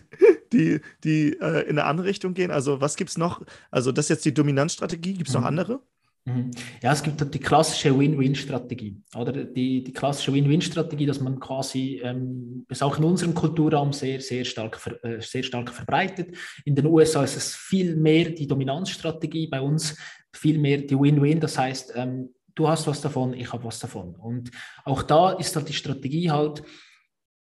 die, 0.54 0.82
die 1.06 1.39
äh, 1.39 1.62
in 1.62 1.80
eine 1.80 1.86
andere 1.86 2.08
Richtung 2.08 2.34
gehen? 2.34 2.52
Also, 2.52 2.82
was 2.82 2.97
gibt 2.97 3.10
es 3.10 3.17
noch? 3.17 3.41
Also, 3.71 3.93
das 3.93 4.06
ist 4.06 4.10
jetzt 4.10 4.26
die 4.26 4.34
Dominanzstrategie. 4.34 5.13
Gibt 5.13 5.30
es 5.30 5.34
mhm. 5.34 5.41
noch 5.41 5.47
andere? 5.47 5.82
Mhm. 6.25 6.51
Ja, 6.81 6.93
es 6.93 7.03
gibt 7.03 7.33
die 7.33 7.39
klassische 7.39 7.97
Win-Win-Strategie. 7.97 8.95
Oder 9.15 9.43
die, 9.43 9.83
die 9.83 9.91
klassische 9.91 10.31
Win-Win-Strategie, 10.33 11.05
dass 11.05 11.19
man 11.19 11.39
quasi, 11.39 11.99
ähm, 12.01 12.65
ist 12.69 12.81
auch 12.81 12.97
in 12.97 13.03
unserem 13.03 13.33
Kulturraum 13.33 13.91
sehr, 13.91 14.21
sehr 14.21 14.45
stark, 14.45 14.79
äh, 15.03 15.19
sehr 15.19 15.43
stark 15.43 15.69
verbreitet. 15.69 16.38
In 16.63 16.75
den 16.75 16.86
USA 16.86 17.23
ist 17.23 17.36
es 17.36 17.55
viel 17.55 17.97
mehr 17.97 18.29
die 18.29 18.47
Dominanzstrategie, 18.47 19.47
bei 19.47 19.59
uns 19.59 19.97
viel 20.31 20.59
mehr 20.59 20.77
die 20.77 20.97
Win-Win. 20.97 21.41
Das 21.41 21.57
heißt, 21.57 21.91
ähm, 21.95 22.29
du 22.55 22.69
hast 22.69 22.88
was 22.88 23.01
davon, 23.01 23.33
ich 23.33 23.51
habe 23.51 23.65
was 23.65 23.79
davon. 23.79 24.15
Und 24.15 24.49
auch 24.86 25.03
da 25.03 25.33
ist 25.33 25.55
halt 25.57 25.67
die 25.67 25.73
Strategie 25.73 26.31
halt, 26.31 26.63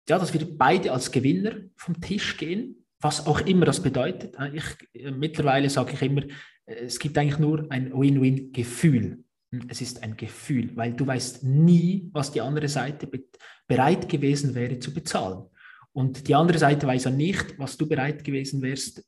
ja, 0.09 0.19
dass 0.19 0.33
wir 0.33 0.45
beide 0.57 0.91
als 0.91 1.11
Gewinner 1.11 1.55
vom 1.77 2.01
Tisch 2.01 2.35
gehen, 2.35 2.85
was 2.99 3.25
auch 3.25 3.39
immer 3.41 3.65
das 3.65 3.81
bedeutet. 3.81 4.35
Ich, 4.53 5.01
äh, 5.01 5.11
mittlerweile 5.11 5.69
sage 5.69 5.93
ich 5.93 6.01
immer, 6.01 6.23
es 6.65 6.99
gibt 6.99 7.17
eigentlich 7.17 7.39
nur 7.39 7.65
ein 7.69 7.91
Win-Win-Gefühl. 7.93 9.23
Es 9.67 9.81
ist 9.81 10.03
ein 10.03 10.17
Gefühl, 10.17 10.75
weil 10.75 10.93
du 10.93 11.07
weißt 11.07 11.43
nie, 11.43 12.09
was 12.11 12.31
die 12.31 12.41
andere 12.41 12.67
Seite 12.67 13.07
be 13.07 13.23
bereit 13.67 14.07
gewesen 14.07 14.53
wäre 14.53 14.77
zu 14.77 14.93
bezahlen. 14.93 15.45
Und 15.91 16.27
die 16.27 16.35
andere 16.35 16.59
Seite 16.59 16.85
weiß 16.85 17.05
ja 17.05 17.11
nicht, 17.11 17.57
was 17.57 17.77
du 17.77 17.87
bereit 17.87 18.23
gewesen 18.23 18.61
wärst, 18.61 19.03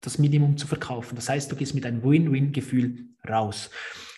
das 0.00 0.18
Minimum 0.18 0.56
zu 0.56 0.68
verkaufen. 0.68 1.16
Das 1.16 1.28
heißt, 1.28 1.50
du 1.50 1.56
gehst 1.56 1.74
mit 1.74 1.84
einem 1.84 2.04
Win-Win-Gefühl 2.04 3.08
raus. 3.28 3.70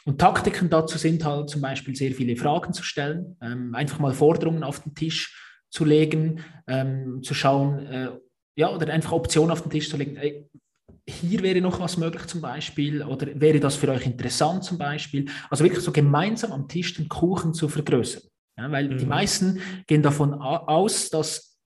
Und 0.04 0.20
Taktiken 0.20 0.68
dazu 0.68 0.98
sind 0.98 1.24
halt 1.24 1.48
zum 1.48 1.62
Beispiel 1.62 1.94
sehr 1.94 2.12
viele 2.12 2.36
Fragen 2.36 2.72
zu 2.72 2.82
stellen, 2.82 3.36
ähm, 3.40 3.74
einfach 3.74 3.98
mal 3.98 4.12
Forderungen 4.12 4.62
auf 4.62 4.80
den 4.80 4.94
Tisch 4.94 5.38
zu 5.70 5.84
legen, 5.84 6.44
ähm, 6.66 7.22
zu 7.22 7.34
schauen, 7.34 7.86
äh, 7.86 8.10
ja, 8.56 8.74
oder 8.74 8.92
einfach 8.92 9.12
Optionen 9.12 9.50
auf 9.50 9.62
den 9.62 9.70
Tisch 9.70 9.88
zu 9.88 9.96
legen. 9.96 10.16
Ey, 10.16 10.48
hier 11.08 11.42
wäre 11.42 11.60
noch 11.60 11.80
was 11.80 11.96
möglich 11.96 12.26
zum 12.26 12.40
Beispiel 12.40 13.02
oder 13.02 13.28
wäre 13.40 13.60
das 13.60 13.76
für 13.76 13.88
euch 13.88 14.06
interessant 14.06 14.64
zum 14.64 14.78
Beispiel? 14.78 15.26
Also 15.50 15.64
wirklich 15.64 15.82
so 15.82 15.92
gemeinsam 15.92 16.52
am 16.52 16.68
Tisch 16.68 16.94
den 16.94 17.08
Kuchen 17.08 17.54
zu 17.54 17.68
vergrößern. 17.68 18.22
Ja, 18.58 18.70
weil 18.70 18.88
mhm. 18.88 18.98
die 18.98 19.06
meisten 19.06 19.60
gehen 19.86 20.02
davon 20.02 20.34
aus, 20.34 21.10
dass 21.10 21.58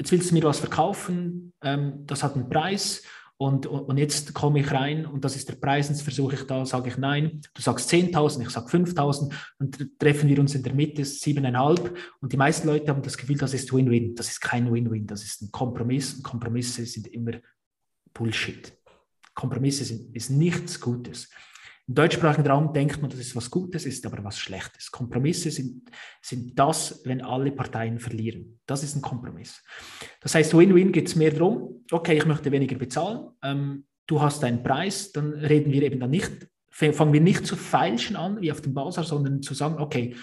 jetzt 0.00 0.12
willst 0.12 0.30
du 0.30 0.34
mir 0.34 0.44
was 0.44 0.60
verkaufen, 0.60 1.52
ähm, 1.62 2.04
das 2.06 2.22
hat 2.22 2.34
einen 2.34 2.48
Preis 2.48 3.02
und, 3.36 3.66
und 3.66 3.98
jetzt 3.98 4.32
komme 4.32 4.60
ich 4.60 4.70
rein 4.70 5.04
und 5.04 5.24
das 5.24 5.36
ist 5.36 5.48
der 5.48 5.56
Preis 5.56 5.88
und 5.88 5.94
jetzt 5.94 6.02
versuche 6.02 6.36
ich 6.36 6.42
da, 6.44 6.64
sage 6.64 6.88
ich 6.88 6.96
nein, 6.96 7.42
du 7.52 7.62
sagst 7.62 7.90
10.000, 7.90 8.42
ich 8.42 8.50
sage 8.50 8.68
5.000 8.68 9.32
und 9.58 9.98
treffen 9.98 10.28
wir 10.28 10.38
uns 10.38 10.54
in 10.54 10.62
der 10.62 10.74
Mitte, 10.74 11.02
7,5 11.02 11.90
und 12.20 12.32
die 12.32 12.36
meisten 12.36 12.68
Leute 12.68 12.88
haben 12.88 13.02
das 13.02 13.18
Gefühl, 13.18 13.36
das 13.36 13.52
ist 13.52 13.72
Win-Win, 13.74 14.14
das 14.14 14.28
ist 14.28 14.40
kein 14.40 14.72
Win-Win, 14.72 15.06
das 15.06 15.22
ist 15.22 15.42
ein 15.42 15.50
Kompromiss 15.50 16.14
und 16.14 16.22
Kompromisse 16.22 16.86
sind 16.86 17.06
immer 17.08 17.32
Bullshit. 18.12 18.72
Kompromisse 19.34 19.84
sind 19.84 20.14
ist 20.14 20.30
nichts 20.30 20.80
Gutes. 20.80 21.30
Im 21.90 21.94
deutschsprachigen 21.94 22.46
Raum 22.46 22.72
denkt 22.72 23.00
man, 23.00 23.10
dass 23.10 23.18
es 23.18 23.34
was 23.34 23.50
Gutes 23.50 23.84
ist, 23.84 24.06
aber 24.06 24.22
was 24.22 24.38
Schlechtes. 24.38 24.92
Kompromisse 24.92 25.50
sind, 25.50 25.90
sind 26.22 26.56
das, 26.56 27.00
wenn 27.04 27.20
alle 27.20 27.50
Parteien 27.50 27.98
verlieren. 27.98 28.60
Das 28.64 28.84
ist 28.84 28.94
ein 28.94 29.02
Kompromiss. 29.02 29.60
Das 30.20 30.34
heißt, 30.34 30.56
Win-Win 30.56 30.92
geht 30.92 31.08
es 31.08 31.16
mehr 31.16 31.32
darum, 31.32 31.84
okay, 31.90 32.16
ich 32.16 32.26
möchte 32.26 32.52
weniger 32.52 32.76
bezahlen, 32.76 33.30
ähm, 33.42 33.86
du 34.06 34.20
hast 34.22 34.44
einen 34.44 34.62
Preis, 34.62 35.10
dann 35.10 35.32
reden 35.32 35.72
wir 35.72 35.82
eben 35.82 35.98
dann 35.98 36.10
nicht, 36.10 36.46
fangen 36.70 37.12
wir 37.12 37.20
nicht 37.20 37.44
zu 37.44 37.56
feilschen 37.56 38.14
an 38.14 38.40
wie 38.40 38.52
auf 38.52 38.60
dem 38.60 38.72
Basar, 38.72 39.02
sondern 39.02 39.42
zu 39.42 39.54
sagen, 39.54 39.80
okay, 39.80 40.14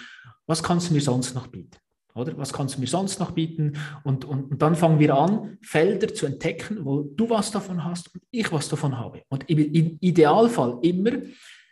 was 0.46 0.62
kannst 0.62 0.88
du 0.88 0.94
mir 0.94 1.02
sonst 1.02 1.34
noch 1.34 1.48
bieten? 1.48 1.76
Oder 2.18 2.36
was 2.36 2.52
kannst 2.52 2.76
du 2.76 2.80
mir 2.80 2.86
sonst 2.86 3.20
noch 3.20 3.30
bieten? 3.30 3.78
Und, 4.04 4.24
und, 4.24 4.50
und, 4.50 4.62
dann 4.62 4.74
fangen 4.74 4.98
wir 4.98 5.14
an, 5.14 5.58
Felder 5.62 6.12
zu 6.12 6.26
entdecken, 6.26 6.84
wo 6.84 7.02
du 7.02 7.30
was 7.30 7.50
davon 7.50 7.84
hast 7.84 8.14
und 8.14 8.22
ich 8.30 8.50
was 8.52 8.68
davon 8.68 8.98
habe. 8.98 9.22
Und 9.28 9.48
im, 9.48 9.58
im 9.58 9.98
Idealfall 10.00 10.78
immer 10.82 11.12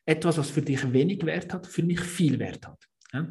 etwas, 0.05 0.39
was 0.39 0.51
für 0.51 0.63
dich 0.63 0.93
wenig 0.93 1.25
Wert 1.27 1.53
hat, 1.53 1.67
für 1.67 1.83
mich 1.83 2.01
viel 2.01 2.39
Wert 2.39 2.67
hat. 2.67 2.79
Ja? 3.13 3.27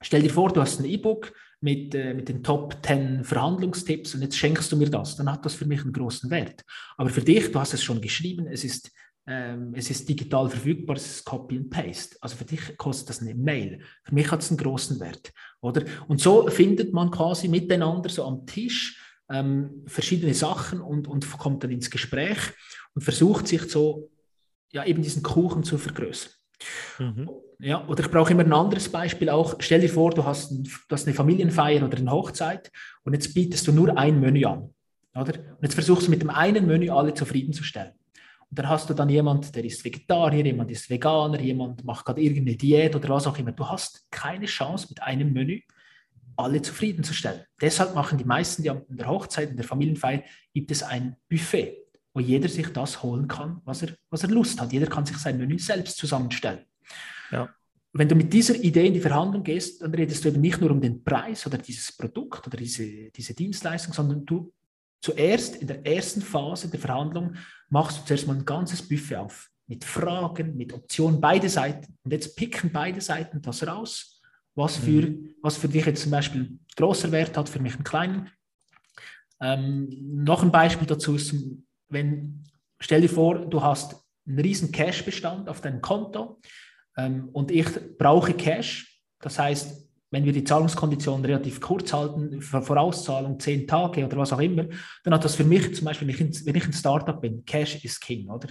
Stell 0.00 0.22
dir 0.22 0.30
vor, 0.30 0.52
du 0.52 0.60
hast 0.60 0.80
ein 0.80 0.84
E-Book 0.84 1.32
mit, 1.60 1.94
äh, 1.94 2.14
mit 2.14 2.28
den 2.28 2.42
Top 2.42 2.76
10 2.84 3.24
Verhandlungstipps 3.24 4.14
und 4.14 4.22
jetzt 4.22 4.36
schenkst 4.36 4.70
du 4.72 4.76
mir 4.76 4.90
das, 4.90 5.16
dann 5.16 5.30
hat 5.30 5.44
das 5.44 5.54
für 5.54 5.64
mich 5.64 5.82
einen 5.82 5.92
großen 5.92 6.30
Wert. 6.30 6.64
Aber 6.96 7.08
für 7.08 7.22
dich, 7.22 7.50
du 7.50 7.58
hast 7.58 7.72
es 7.72 7.82
schon 7.82 8.00
geschrieben, 8.00 8.46
es 8.46 8.64
ist, 8.64 8.90
ähm, 9.26 9.72
es 9.74 9.88
ist 9.90 10.08
digital 10.08 10.50
verfügbar, 10.50 10.96
es 10.96 11.06
ist 11.06 11.24
Copy 11.24 11.56
and 11.56 11.70
Paste. 11.70 12.16
Also 12.20 12.36
für 12.36 12.44
dich 12.44 12.76
kostet 12.76 13.10
das 13.10 13.20
eine 13.20 13.34
Mail. 13.34 13.80
Für 14.04 14.14
mich 14.14 14.30
hat 14.30 14.42
es 14.42 14.50
einen 14.50 14.58
großen 14.58 14.98
Wert. 14.98 15.32
Oder? 15.62 15.84
Und 16.08 16.20
so 16.20 16.48
findet 16.48 16.92
man 16.92 17.10
quasi 17.10 17.48
miteinander 17.48 18.10
so 18.10 18.24
am 18.24 18.44
Tisch 18.44 19.00
ähm, 19.30 19.84
verschiedene 19.86 20.34
Sachen 20.34 20.80
und, 20.80 21.08
und 21.08 21.30
kommt 21.38 21.64
dann 21.64 21.70
ins 21.70 21.90
Gespräch 21.90 22.38
und 22.94 23.02
versucht 23.02 23.48
sich 23.48 23.62
so 23.70 24.10
ja, 24.72 24.84
eben 24.84 25.02
diesen 25.02 25.22
Kuchen 25.22 25.62
zu 25.62 25.78
vergrößern. 25.78 26.32
Mhm. 26.98 27.30
Ja, 27.60 27.86
oder 27.86 28.04
ich 28.04 28.10
brauche 28.10 28.32
immer 28.32 28.44
ein 28.44 28.52
anderes 28.52 28.88
Beispiel 28.88 29.28
auch. 29.28 29.54
Stell 29.60 29.80
dir 29.80 29.88
vor, 29.88 30.10
du 30.10 30.24
hast, 30.24 30.50
ein, 30.50 30.64
du 30.64 30.70
hast 30.90 31.06
eine 31.06 31.14
Familienfeier 31.14 31.84
oder 31.84 31.98
eine 31.98 32.10
Hochzeit 32.10 32.70
und 33.04 33.12
jetzt 33.12 33.32
bietest 33.32 33.66
du 33.66 33.72
nur 33.72 33.96
ein 33.96 34.20
Menü 34.20 34.44
an. 34.44 34.74
Oder? 35.14 35.34
Und 35.38 35.62
jetzt 35.62 35.74
versuchst 35.74 36.06
du 36.06 36.10
mit 36.10 36.22
dem 36.22 36.30
einen 36.30 36.66
Menü 36.66 36.90
alle 36.90 37.14
zufriedenzustellen. 37.14 37.92
Dann 38.54 38.68
hast 38.68 38.88
du 38.90 38.94
dann 38.94 39.08
jemand, 39.08 39.54
der 39.54 39.64
ist 39.64 39.84
Vegetarier, 39.84 40.44
jemand 40.44 40.70
ist 40.70 40.90
Veganer, 40.90 41.40
jemand 41.40 41.84
macht 41.84 42.04
gerade 42.04 42.20
irgendeine 42.20 42.56
Diät 42.56 42.94
oder 42.94 43.08
was 43.08 43.26
auch 43.26 43.38
immer. 43.38 43.52
Du 43.52 43.66
hast 43.66 44.06
keine 44.10 44.46
Chance 44.46 44.86
mit 44.90 45.02
einem 45.02 45.32
Menü 45.32 45.60
alle 46.36 46.62
zufriedenzustellen. 46.62 47.42
Deshalb 47.60 47.94
machen 47.94 48.18
die 48.18 48.24
meisten, 48.24 48.62
die 48.62 48.70
an 48.70 48.82
der 48.88 49.08
Hochzeit, 49.08 49.50
in 49.50 49.56
der 49.56 49.64
Familienfeier, 49.64 50.22
gibt 50.52 50.70
es 50.70 50.82
ein 50.82 51.16
Buffet 51.28 51.82
wo 52.14 52.20
jeder 52.20 52.48
sich 52.48 52.68
das 52.68 53.02
holen 53.02 53.26
kann, 53.26 53.60
was 53.64 53.82
er, 53.82 53.96
was 54.10 54.22
er 54.22 54.30
Lust 54.30 54.60
hat. 54.60 54.72
Jeder 54.72 54.86
kann 54.86 55.06
sich 55.06 55.16
sein 55.16 55.38
Menü 55.38 55.58
selbst 55.58 55.96
zusammenstellen. 55.96 56.60
Ja. 57.30 57.48
Wenn 57.94 58.08
du 58.08 58.14
mit 58.14 58.32
dieser 58.32 58.54
Idee 58.56 58.86
in 58.86 58.94
die 58.94 59.00
Verhandlung 59.00 59.42
gehst, 59.42 59.82
dann 59.82 59.94
redest 59.94 60.24
du 60.24 60.28
eben 60.28 60.40
nicht 60.40 60.60
nur 60.60 60.70
um 60.70 60.80
den 60.80 61.02
Preis 61.04 61.46
oder 61.46 61.58
dieses 61.58 61.92
Produkt 61.96 62.46
oder 62.46 62.56
diese, 62.56 63.10
diese 63.10 63.34
Dienstleistung, 63.34 63.92
sondern 63.92 64.24
du 64.24 64.52
zuerst 65.02 65.56
in 65.56 65.66
der 65.66 65.84
ersten 65.84 66.22
Phase 66.22 66.68
der 66.68 66.80
Verhandlung 66.80 67.34
machst 67.68 67.98
du 67.98 68.04
zuerst 68.06 68.26
mal 68.26 68.36
ein 68.36 68.44
ganzes 68.44 68.86
Buffet 68.88 69.16
auf. 69.16 69.50
Mit 69.66 69.84
Fragen, 69.84 70.56
mit 70.56 70.72
Optionen, 70.72 71.20
beide 71.20 71.48
Seiten. 71.48 71.98
Und 72.02 72.12
jetzt 72.12 72.36
picken 72.36 72.70
beide 72.72 73.00
Seiten 73.00 73.42
das 73.42 73.66
raus, 73.66 74.20
was 74.54 74.76
für, 74.76 75.02
mhm. 75.02 75.34
was 75.42 75.56
für 75.56 75.68
dich 75.68 75.86
jetzt 75.86 76.02
zum 76.02 76.10
Beispiel 76.10 76.58
großer 76.76 77.10
Wert 77.12 77.36
hat, 77.36 77.48
für 77.48 77.60
mich 77.60 77.74
einen 77.74 77.84
kleinen. 77.84 78.30
Ähm, 79.40 79.88
noch 80.24 80.42
ein 80.42 80.52
Beispiel 80.52 80.86
dazu 80.86 81.16
ist 81.16 81.34
wenn, 81.92 82.42
stell 82.80 83.02
dir 83.02 83.08
vor, 83.08 83.38
du 83.46 83.62
hast 83.62 83.96
einen 84.26 84.38
riesen 84.38 84.72
Cash-Bestand 84.72 85.48
auf 85.48 85.60
deinem 85.60 85.80
Konto 85.80 86.40
ähm, 86.96 87.28
und 87.32 87.50
ich 87.50 87.66
brauche 87.98 88.34
Cash. 88.34 89.02
Das 89.20 89.38
heißt, 89.38 89.88
wenn 90.12 90.24
wir 90.24 90.32
die 90.32 90.44
Zahlungskonditionen 90.44 91.24
relativ 91.24 91.60
kurz 91.60 91.92
halten, 91.92 92.40
Vorauszahlung 92.40 93.40
zehn 93.40 93.66
Tage 93.66 94.04
oder 94.04 94.18
was 94.18 94.32
auch 94.32 94.40
immer, 94.40 94.66
dann 95.02 95.14
hat 95.14 95.24
das 95.24 95.34
für 95.34 95.44
mich 95.44 95.74
zum 95.74 95.86
Beispiel, 95.86 96.06
wenn 96.06 96.54
ich 96.54 96.66
ein 96.66 96.72
Startup 96.72 97.20
bin, 97.20 97.44
Cash 97.44 97.82
ist 97.84 98.00
King, 98.00 98.28
oder? 98.28 98.48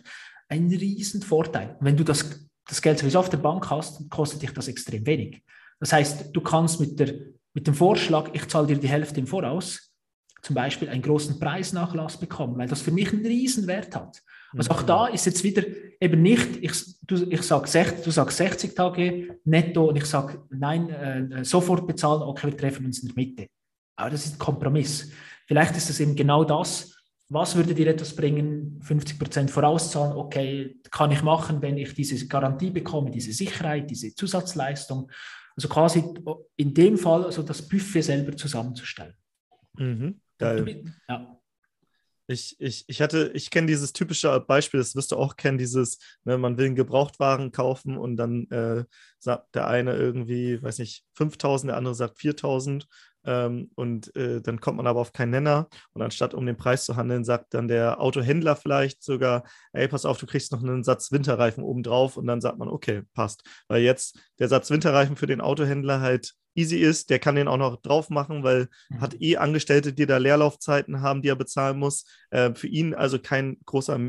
Ein 0.50 0.68
riesen 0.68 1.22
Vorteil. 1.22 1.78
Wenn 1.80 1.96
du 1.96 2.04
das, 2.04 2.50
das 2.68 2.82
Geld 2.82 3.00
sowieso 3.00 3.20
auf 3.20 3.30
der 3.30 3.38
Bank 3.38 3.70
hast, 3.70 4.10
kostet 4.10 4.42
dich 4.42 4.52
das 4.52 4.68
extrem 4.68 5.06
wenig. 5.06 5.44
Das 5.80 5.94
heißt, 5.94 6.30
du 6.34 6.42
kannst 6.42 6.80
mit, 6.80 7.00
der, 7.00 7.14
mit 7.54 7.68
dem 7.68 7.76
Vorschlag, 7.76 8.32
ich 8.34 8.48
zahle 8.48 8.68
dir 8.68 8.78
die 8.78 8.90
Hälfte 8.90 9.20
im 9.20 9.28
Voraus, 9.28 9.94
zum 10.42 10.56
Beispiel 10.56 10.90
einen 10.90 11.04
großen 11.04 11.40
Preisnachlass 11.40 12.18
bekommen, 12.18 12.58
weil 12.58 12.68
das 12.68 12.82
für 12.82 12.92
mich 12.92 13.14
einen 13.14 13.26
Riesenwert 13.26 13.96
hat. 13.96 14.22
Also 14.58 14.72
auch 14.72 14.84
da 14.84 15.08
ist 15.08 15.26
jetzt 15.26 15.44
wieder 15.44 15.64
eben 16.00 16.22
nicht, 16.22 16.58
ich, 16.62 16.74
du, 17.04 17.16
ich 17.30 17.42
sag 17.44 17.68
60, 17.68 18.04
du 18.04 18.12
sagst 18.12 18.38
60 18.38 18.76
Tage 18.76 19.40
netto 19.46 19.86
und 19.86 19.96
ich 19.96 20.06
sage, 20.06 20.44
nein, 20.50 20.90
äh, 20.90 21.46
sofort 21.46 21.88
bezahlen, 21.88 22.22
okay, 22.24 22.48
wir 22.48 22.58
treffen 22.58 22.86
uns 22.86 23.00
in 23.00 23.10
der 23.10 23.16
Mitte. 23.16 23.48
Aber 23.96 24.10
das 24.10 24.26
ist 24.26 24.36
ein 24.36 24.40
Kompromiss. 24.40 25.12
Vielleicht 25.48 25.78
ist 25.78 25.90
das 25.90 26.00
eben 26.00 26.16
genau 26.16 26.44
das, 26.44 26.96
was 27.30 27.56
würde 27.56 27.74
dir 27.74 27.88
etwas 27.88 28.14
bringen? 28.14 28.82
50 28.82 29.18
Prozent 29.18 29.52
vorauszahlen, 29.52 30.18
okay, 30.18 30.78
kann 30.92 31.12
ich 31.12 31.24
machen, 31.24 31.62
wenn 31.62 31.78
ich 31.78 31.94
diese 31.94 32.28
Garantie 32.28 32.72
bekomme, 32.72 33.10
diese 33.10 33.32
Sicherheit, 33.32 33.90
diese 33.90 34.14
Zusatzleistung. 34.14 35.10
Also 35.56 35.70
quasi 35.70 36.04
in 36.58 36.74
dem 36.74 36.98
Fall 36.98 37.24
also 37.24 37.44
das 37.44 37.62
Buffet 37.68 38.02
selber 38.02 38.36
zusammenzustellen. 38.36 39.14
Mhm. 39.78 40.20
Geil. 40.38 40.84
Ja. 41.08 41.41
Ich, 42.28 42.56
ich, 42.60 42.86
ich 42.88 43.02
hatte, 43.02 43.32
ich 43.34 43.50
kenne 43.50 43.68
dieses 43.68 43.94
typische 43.94 44.40
Beispiel, 44.40 44.80
das 44.80 44.96
wirst 44.96 45.12
du 45.12 45.18
auch 45.18 45.36
kennen, 45.36 45.58
dieses, 45.58 45.98
ne, 46.24 46.38
man 46.38 46.58
will 46.58 46.68
einen 46.68 46.76
Gebrauchtwagen 46.76 47.52
kaufen 47.52 47.98
und 47.98 48.16
dann 48.16 48.50
äh, 48.52 48.86
sagt 49.20 49.56
der 49.56 49.68
eine 49.68 49.96
irgendwie, 49.96 50.62
weiß 50.62 50.80
nicht, 50.80 51.06
5000, 51.16 51.70
der 51.70 51.78
andere 51.78 51.96
sagt 51.96 52.20
4000 52.20 52.88
ähm, 53.24 53.70
und 53.76 54.16
äh, 54.16 54.42
dann 54.42 54.60
kommt 54.60 54.78
man 54.78 54.88
aber 54.88 55.00
auf 55.00 55.14
keinen 55.14 55.32
Nenner. 55.32 55.68
Und 55.94 56.02
anstatt 56.02 56.34
um 56.34 56.46
den 56.46 56.58
Preis 56.58 56.86
zu 56.86 56.96
handeln, 56.96 57.24
sagt 57.24 57.54
dann 57.54 57.68
der 57.68 58.02
Autohändler 58.02 58.56
vielleicht 58.56 59.04
sogar, 59.04 59.44
ey, 59.74 59.88
pass 59.88 60.06
auf, 60.06 60.18
du 60.18 60.26
kriegst 60.26 60.52
noch 60.52 60.64
einen 60.64 60.84
Satz 60.84 61.12
Winterreifen 61.12 61.64
obendrauf. 61.64 62.18
Und 62.18 62.28
dann 62.28 62.42
sagt 62.42 62.58
man, 62.58 62.68
okay, 62.68 63.04
passt. 63.14 63.44
Weil 63.68 63.84
jetzt 63.84 64.20
der 64.40 64.48
Satz 64.48 64.72
Winterreifen 64.72 65.16
für 65.16 65.28
den 65.28 65.42
Autohändler 65.42 66.02
halt 66.02 66.34
easy 66.56 66.78
ist, 66.78 67.10
der 67.10 67.20
kann 67.20 67.36
den 67.36 67.48
auch 67.48 67.58
noch 67.58 67.82
drauf 67.82 68.10
machen, 68.10 68.44
weil 68.44 68.68
mhm. 68.90 69.02
hat 69.02 69.22
eh 69.22 69.38
Angestellte, 69.38 69.94
die 69.94 70.06
da 70.06 70.18
Leerlaufzeiten 70.18 71.02
haben, 71.02 71.22
die 71.22 71.30
er 71.30 71.36
bezahlen 71.36 71.80
muss. 71.80 72.06
Äh, 72.30 72.54
für 72.54 72.68
ihn 72.68 72.94
also 72.94 73.20
kein 73.20 73.58
großer, 73.66 74.00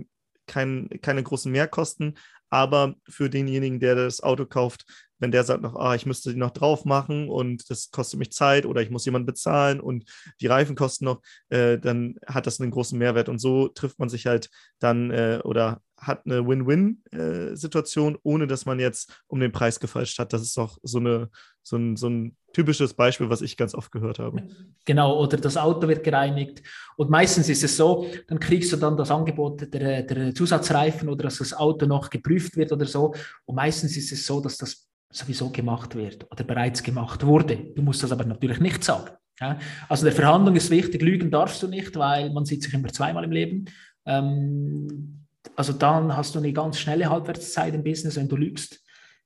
kein, 0.46 0.88
keine 1.00 1.22
großen 1.22 1.50
Mehrkosten, 1.52 2.18
aber 2.50 2.94
für 3.08 3.30
denjenigen, 3.30 3.80
der 3.80 3.94
das 3.94 4.22
Auto 4.22 4.44
kauft, 4.44 4.84
wenn 5.22 5.30
der 5.30 5.44
sagt 5.44 5.62
noch, 5.62 5.76
ah, 5.76 5.94
ich 5.94 6.04
müsste 6.04 6.32
die 6.32 6.38
noch 6.38 6.50
drauf 6.50 6.84
machen 6.84 7.28
und 7.28 7.70
das 7.70 7.92
kostet 7.92 8.18
mich 8.18 8.32
Zeit 8.32 8.66
oder 8.66 8.82
ich 8.82 8.90
muss 8.90 9.04
jemanden 9.04 9.26
bezahlen 9.26 9.80
und 9.80 10.04
die 10.40 10.48
Reifen 10.48 10.74
kosten 10.74 11.04
noch, 11.04 11.22
äh, 11.48 11.78
dann 11.78 12.16
hat 12.26 12.48
das 12.48 12.60
einen 12.60 12.72
großen 12.72 12.98
Mehrwert. 12.98 13.28
Und 13.28 13.38
so 13.38 13.68
trifft 13.68 14.00
man 14.00 14.08
sich 14.08 14.26
halt 14.26 14.50
dann 14.80 15.12
äh, 15.12 15.38
oder 15.44 15.80
hat 15.96 16.26
eine 16.26 16.44
Win-Win-Situation, 16.44 18.16
äh, 18.16 18.18
ohne 18.24 18.48
dass 18.48 18.66
man 18.66 18.80
jetzt 18.80 19.22
um 19.28 19.38
den 19.38 19.52
Preis 19.52 19.78
gefalscht 19.78 20.18
hat. 20.18 20.32
Das 20.32 20.42
ist 20.42 20.58
auch 20.58 20.78
so, 20.82 20.98
eine, 20.98 21.30
so, 21.62 21.76
ein, 21.76 21.96
so 21.96 22.08
ein 22.08 22.36
typisches 22.52 22.92
Beispiel, 22.92 23.30
was 23.30 23.42
ich 23.42 23.56
ganz 23.56 23.76
oft 23.76 23.92
gehört 23.92 24.18
habe. 24.18 24.42
Genau, 24.84 25.22
oder 25.22 25.36
das 25.36 25.56
Auto 25.56 25.86
wird 25.86 26.02
gereinigt. 26.02 26.64
Und 26.96 27.10
meistens 27.10 27.48
ist 27.48 27.62
es 27.62 27.76
so, 27.76 28.08
dann 28.26 28.40
kriegst 28.40 28.72
du 28.72 28.76
dann 28.76 28.96
das 28.96 29.12
Angebot 29.12 29.72
der, 29.72 30.02
der 30.02 30.34
Zusatzreifen 30.34 31.08
oder 31.08 31.22
dass 31.22 31.38
das 31.38 31.54
Auto 31.54 31.86
noch 31.86 32.10
geprüft 32.10 32.56
wird 32.56 32.72
oder 32.72 32.86
so. 32.86 33.14
Und 33.44 33.54
meistens 33.54 33.96
ist 33.96 34.10
es 34.10 34.26
so, 34.26 34.40
dass 34.40 34.58
das 34.58 34.88
sowieso 35.12 35.50
gemacht 35.50 35.94
wird 35.94 36.30
oder 36.30 36.42
bereits 36.42 36.82
gemacht 36.82 37.24
wurde. 37.24 37.56
Du 37.74 37.82
musst 37.82 38.02
das 38.02 38.12
aber 38.12 38.24
natürlich 38.24 38.60
nicht 38.60 38.82
sagen. 38.82 39.10
Ja? 39.40 39.58
Also 39.88 40.04
der 40.04 40.14
Verhandlung 40.14 40.56
ist 40.56 40.70
wichtig, 40.70 41.02
lügen 41.02 41.30
darfst 41.30 41.62
du 41.62 41.68
nicht, 41.68 41.94
weil 41.96 42.32
man 42.32 42.44
sieht 42.44 42.62
sich 42.62 42.74
immer 42.74 42.88
zweimal 42.88 43.24
im 43.24 43.32
Leben. 43.32 43.66
Ähm, 44.06 45.26
also 45.54 45.72
dann 45.72 46.16
hast 46.16 46.34
du 46.34 46.38
eine 46.38 46.52
ganz 46.52 46.78
schnelle 46.78 47.10
Halbwertszeit 47.10 47.74
im 47.74 47.84
Business, 47.84 48.16
wenn 48.16 48.28
du 48.28 48.36
lügst. 48.36 48.82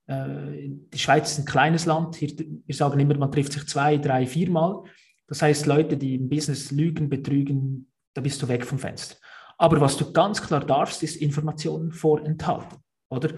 Äh, 0.06 0.68
die 0.92 0.98
Schweiz 0.98 1.32
ist 1.32 1.38
ein 1.38 1.44
kleines 1.44 1.86
Land. 1.86 2.16
Hier, 2.16 2.30
wir 2.36 2.74
sagen 2.74 2.98
immer, 2.98 3.16
man 3.16 3.30
trifft 3.30 3.52
sich 3.52 3.66
zwei, 3.66 3.96
drei, 3.96 4.26
viermal. 4.26 4.82
Das 5.28 5.42
heißt, 5.42 5.66
Leute, 5.66 5.96
die 5.96 6.14
im 6.16 6.28
Business 6.28 6.70
lügen, 6.70 7.08
betrügen, 7.08 7.90
da 8.14 8.20
bist 8.20 8.42
du 8.42 8.48
weg 8.48 8.64
vom 8.64 8.78
Fenster. 8.78 9.16
Aber 9.58 9.80
was 9.80 9.96
du 9.96 10.12
ganz 10.12 10.42
klar 10.42 10.64
darfst, 10.64 11.02
ist 11.02 11.16
Informationen 11.16 11.92
vorenthalten, 11.92 12.78
oder? 13.08 13.30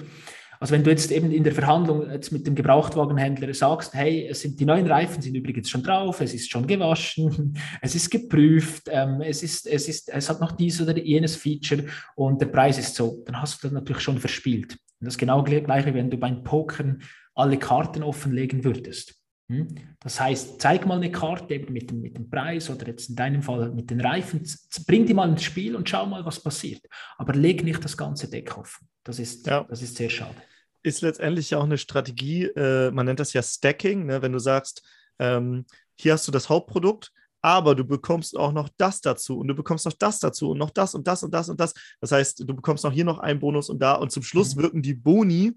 Also 0.61 0.75
wenn 0.75 0.83
du 0.83 0.91
jetzt 0.91 1.13
eben 1.13 1.31
in 1.31 1.45
der 1.45 1.53
Verhandlung 1.53 2.11
jetzt 2.11 2.33
mit 2.33 2.47
dem 2.47 2.55
Gebrauchtwagenhändler 2.55 3.53
sagst, 3.55 3.95
hey, 3.95 4.27
es 4.29 4.41
sind 4.41 4.59
die 4.59 4.65
neuen 4.65 4.87
Reifen 4.87 5.23
sind 5.23 5.35
übrigens 5.35 5.71
schon 5.71 5.83
drauf, 5.83 6.21
es 6.21 6.35
ist 6.35 6.51
schon 6.51 6.67
gewaschen, 6.67 7.57
es 7.81 7.95
ist 7.95 8.11
geprüft, 8.11 8.89
ähm, 8.91 9.21
es 9.21 9.43
ist, 9.43 9.67
es 9.67 9.89
ist, 9.89 10.09
es 10.09 10.29
hat 10.29 10.41
noch 10.41 10.53
dies 10.53 10.81
oder 10.81 10.97
jenes 10.99 11.37
Feature 11.37 11.85
und 12.17 12.41
der 12.41 12.47
Preis 12.47 12.79
ist 12.79 12.95
so, 12.95 13.23
dann 13.27 13.41
hast 13.41 13.63
du 13.63 13.69
das 13.69 13.73
natürlich 13.73 14.03
schon 14.03 14.19
verspielt. 14.19 14.77
Und 15.01 15.07
das 15.07 15.17
genau 15.17 15.45
gleiche, 15.45 15.95
wenn 15.95 16.11
du 16.11 16.17
beim 16.17 16.43
Pokern 16.43 17.03
alle 17.35 17.57
Karten 17.57 18.03
offenlegen 18.03 18.65
würdest. 18.65 19.18
Hm? 19.51 19.67
Das 20.01 20.21
heißt, 20.21 20.61
zeig 20.61 20.87
mal 20.87 20.97
eine 20.97 21.11
Karte 21.11 21.59
mit 21.71 21.91
dem, 21.91 22.01
mit 22.03 22.17
dem 22.17 22.29
Preis 22.29 22.69
oder 22.69 22.87
jetzt 22.87 23.09
in 23.09 23.17
deinem 23.17 23.43
Fall 23.43 23.71
mit 23.73 23.91
den 23.91 24.01
Reifen, 24.01 24.47
bring 24.87 25.07
die 25.07 25.15
mal 25.15 25.29
ins 25.29 25.43
Spiel 25.43 25.75
und 25.75 25.89
schau 25.89 26.07
mal, 26.07 26.25
was 26.25 26.41
passiert. 26.41 26.83
Aber 27.17 27.33
leg 27.33 27.65
nicht 27.65 27.83
das 27.83 27.97
ganze 27.97 28.29
Deck 28.29 28.57
offen. 28.57 28.89
Das 29.05 29.19
ist, 29.19 29.47
ja. 29.47 29.65
das 29.65 29.81
ist 29.81 29.97
sehr 29.97 30.11
schade. 30.11 30.37
ist 30.83 31.01
letztendlich 31.01 31.51
ja 31.51 31.59
auch 31.59 31.65
eine 31.65 31.79
Strategie, 31.79 32.45
äh, 32.45 32.91
man 32.91 33.07
nennt 33.07 33.21
das 33.21 33.33
ja 33.33 33.43
Stacking, 33.43 34.07
ne? 34.07 34.21
wenn 34.21 34.33
du 34.33 34.39
sagst, 34.39 34.83
ähm, 35.19 35.65
hier 35.97 36.13
hast 36.13 36.29
du 36.29 36.33
das 36.33 36.49
Hauptprodukt, 36.49 37.11
aber 37.41 37.75
du 37.75 37.85
bekommst 37.85 38.37
auch 38.37 38.53
noch 38.53 38.69
das 38.77 39.01
dazu 39.01 39.39
und 39.39 39.49
du 39.49 39.55
bekommst 39.55 39.87
noch 39.87 39.95
das 39.95 40.19
dazu 40.19 40.51
und 40.51 40.59
noch 40.59 40.71
das 40.71 40.95
und 40.95 41.07
das 41.07 41.23
und 41.23 41.33
das 41.33 41.49
und 41.49 41.59
das. 41.59 41.73
Das 42.01 42.13
heißt, 42.13 42.41
du 42.41 42.55
bekommst 42.55 42.85
noch 42.85 42.93
hier 42.93 43.05
noch 43.05 43.19
einen 43.19 43.41
Bonus 43.41 43.71
und 43.71 43.81
da 43.81 43.95
und 43.95 44.13
zum 44.13 44.23
Schluss 44.23 44.55
mhm. 44.55 44.63
wirken 44.63 44.83
die 44.83 44.95
Boni, 44.95 45.57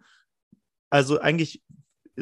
also 0.89 1.19
eigentlich 1.19 1.61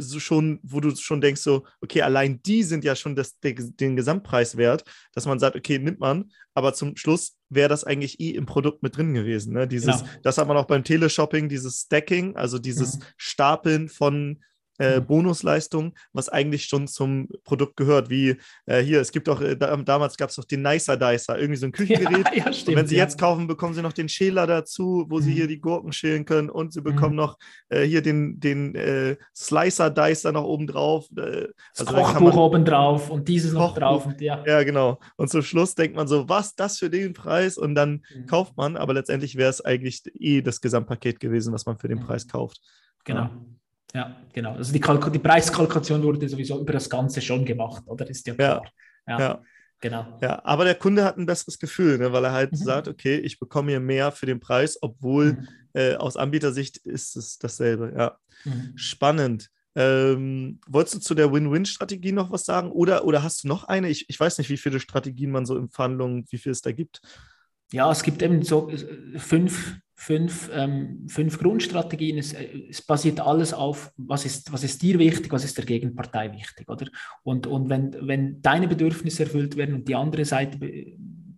so 0.02 0.20
schon, 0.20 0.60
wo 0.64 0.80
du 0.80 0.96
schon 0.96 1.22
denkst, 1.22 1.42
so, 1.42 1.66
okay, 1.82 2.02
allein 2.02 2.42
die 2.44 2.64
sind 2.64 2.84
ja 2.84 2.96
schon 2.96 3.16
das, 3.16 3.40
den, 3.40 3.96
Gesamtpreis 3.96 4.58
wert, 4.58 4.84
dass 5.14 5.26
man 5.26 5.40
sagt, 5.40 5.56
okay, 5.56 5.80
nimmt 5.80 6.00
man, 6.00 6.32
aber 6.54 6.74
zum 6.74 6.96
Schluss 6.98 7.38
wäre 7.50 7.70
das 7.70 7.84
eigentlich 7.84 8.20
eh 8.20 8.32
im 8.32 8.46
Produkt 8.46 8.84
mit 8.84 8.98
drin 8.98 9.14
gewesen. 9.14 9.54
Ne? 9.54 9.68
Dieses, 9.68 10.02
genau. 10.02 10.12
Das 10.24 10.38
hat 10.38 10.48
man 10.48 10.58
auch 10.58 10.66
beim 10.66 10.84
Teleshopping, 10.84 11.50
dieses 11.50 11.82
Stacking, 11.82 12.36
also 12.36 12.60
dieses 12.60 12.98
mhm. 12.98 13.04
Stapeln 13.18 13.90
von 13.90 14.40
äh, 14.80 15.00
mhm. 15.00 15.06
Bonusleistung, 15.06 15.94
was 16.14 16.30
eigentlich 16.30 16.66
schon 16.66 16.88
zum 16.88 17.28
Produkt 17.44 17.78
gehört. 17.78 18.10
Wie 18.10 18.38
äh, 18.66 18.82
hier, 18.82 19.02
es 19.02 19.12
gibt 19.12 19.30
auch, 19.30 19.42
äh, 19.42 19.56
damals 19.56 20.18
gab 20.18 20.30
es 20.30 20.36
doch 20.36 20.46
den 20.46 20.62
Nicer 20.62 20.98
Dicer, 20.98 21.38
irgendwie 21.38 21.58
so 21.58 21.68
ein 21.68 21.72
Küchengerät. 21.74 22.26
Ja, 22.34 22.46
ja, 22.46 22.54
stimmt, 22.54 22.70
und 22.70 22.76
wenn 22.76 22.88
Sie 22.88 22.96
ja. 22.96 23.04
jetzt 23.04 23.20
kaufen, 23.20 23.48
bekommen 23.48 23.74
Sie 23.74 23.82
noch 23.82 23.94
den 23.94 24.10
Schäler 24.10 24.48
dazu, 24.48 25.06
wo 25.10 25.18
mhm. 25.18 25.22
Sie 25.22 25.34
hier 25.34 25.48
die 25.48 25.60
Gurken 25.60 25.92
schälen 25.92 26.26
können 26.26 26.50
und 26.50 26.74
Sie 26.74 26.82
bekommen 26.82 27.12
mhm. 27.12 27.18
noch 27.18 27.38
äh, 27.70 27.84
hier 27.84 28.02
den, 28.02 28.40
den 28.40 28.76
äh, 28.76 29.18
Slicer 29.36 29.90
Dicer 29.90 30.32
noch 30.32 30.46
oben 30.46 30.68
drauf. 30.68 31.08
Äh, 31.18 31.48
das 31.76 31.88
also 31.88 31.94
Kochbuch 31.94 32.36
oben 32.36 32.66
drauf 32.66 33.10
und 33.10 33.28
dieses 33.28 33.54
noch 33.54 33.76
drauf. 33.76 34.06
Und, 34.06 34.22
ja. 34.22 34.44
ja, 34.46 34.64
genau. 34.64 35.00
Und 35.18 35.30
zum 35.30 35.42
Schluss 35.42 35.76
denkt 35.76 35.96
man 35.96 36.08
so, 36.08 36.30
was, 36.30 36.56
das 36.56 36.78
für 36.78 36.90
den 36.90 37.14
Preis? 37.14 37.58
Und 37.58 37.76
dann 37.76 38.04
mhm. 38.14 38.26
kauft 38.26 38.58
man, 38.58 38.78
aber 38.78 38.94
letztendlich 38.94 39.36
wäre 39.36 39.50
es 39.50 39.64
eigentlich 39.64 40.04
eh 40.16 40.42
das 40.42 40.62
Gesamtpaket 40.62 41.20
gewesen, 41.20 41.54
was 41.54 41.66
man 41.66 41.78
für 41.78 41.88
den 41.88 42.00
mhm. 42.00 42.06
Preis 42.06 42.28
kauft. 42.28 42.60
Genau. 43.04 43.30
Ja, 43.94 44.16
genau. 44.34 44.54
Also 44.54 44.72
die, 44.72 44.80
Kalk 44.80 45.12
die 45.12 45.20
Preiskalkulation 45.20 46.04
wurde 46.04 46.30
sowieso 46.30 46.60
über 46.60 46.74
das 46.74 46.90
Ganze 46.90 47.22
schon 47.22 47.44
gemacht, 47.46 47.84
oder? 47.88 48.08
Ist 48.08 48.28
ja 48.28 48.36
klar. 48.36 48.72
Ja, 49.08 49.20
ja. 49.20 49.42
Genau. 49.82 50.18
Ja, 50.22 50.44
aber 50.44 50.66
der 50.66 50.76
Kunde 50.76 51.06
hat 51.06 51.18
ein 51.18 51.26
besseres 51.26 51.58
Gefühl, 51.58 51.98
ne, 51.98 52.12
weil 52.12 52.26
er 52.26 52.34
halt 52.34 52.52
mhm. 52.52 52.58
sagt, 52.58 52.88
okay, 52.88 53.16
ich 53.16 53.40
bekomme 53.40 53.72
hier 53.72 53.80
mehr 53.80 54.12
für 54.12 54.26
den 54.26 54.40
Preis, 54.40 54.78
obwohl 54.82 55.34
mhm. 55.34 55.48
äh, 55.74 55.96
aus 55.96 56.18
Anbietersicht 56.18 56.78
ist 56.78 57.16
es 57.16 57.40
dasselbe. 57.40 57.94
Ja, 57.98 58.18
mhm. 58.44 58.74
spannend. 58.76 59.50
Ähm, 59.76 60.60
wolltest 60.68 60.96
du 60.96 61.00
zu 61.00 61.16
der 61.16 61.32
Win-Win-Strategie 61.32 62.12
noch 62.12 62.32
was 62.32 62.44
sagen? 62.44 62.72
Oder, 62.72 63.06
oder 63.06 63.24
hast 63.24 63.44
du 63.44 63.48
noch 63.48 63.64
eine? 63.66 63.88
Ich, 63.90 64.10
ich 64.10 64.20
weiß 64.20 64.38
nicht, 64.40 64.50
wie 64.50 64.58
viele 64.58 64.80
Strategien 64.80 65.32
man 65.32 65.46
so 65.46 65.58
in 65.58 65.70
Verhandlungen, 65.70 66.26
wie 66.30 66.38
viel 66.38 66.52
es 66.52 66.62
da 66.62 66.74
gibt. 66.74 67.02
Ja, 67.72 67.92
es 67.92 68.04
gibt 68.04 68.22
eben 68.22 68.44
so 68.44 68.70
äh, 68.70 69.20
fünf 69.20 69.80
fünf, 70.00 70.50
ähm, 70.54 71.06
fünf 71.10 71.40
Grundstrategien. 71.40 72.18
Es, 72.18 72.32
äh, 72.32 72.48
es, 72.70 72.82
basiert 72.82 73.20
alles 73.20 73.54
auf, 73.54 73.92
was 73.98 74.26
ist, 74.26 74.52
was 74.52 74.64
ist 74.64 74.82
dir 74.82 74.98
wichtig, 74.98 75.30
was 75.34 75.44
ist 75.44 75.58
der 75.58 75.66
Gegenpartei 75.66 76.32
wichtig, 76.32 76.70
oder? 76.70 76.88
Und, 77.24 77.48
und 77.48 77.70
wenn, 77.70 77.94
wenn 78.08 78.42
deine 78.42 78.70
Bedürfnisse 78.70 79.24
erfüllt 79.24 79.58
werden 79.58 79.76
und 79.76 79.90
die 79.90 79.96
andere 79.96 80.24
Seite 80.24 80.58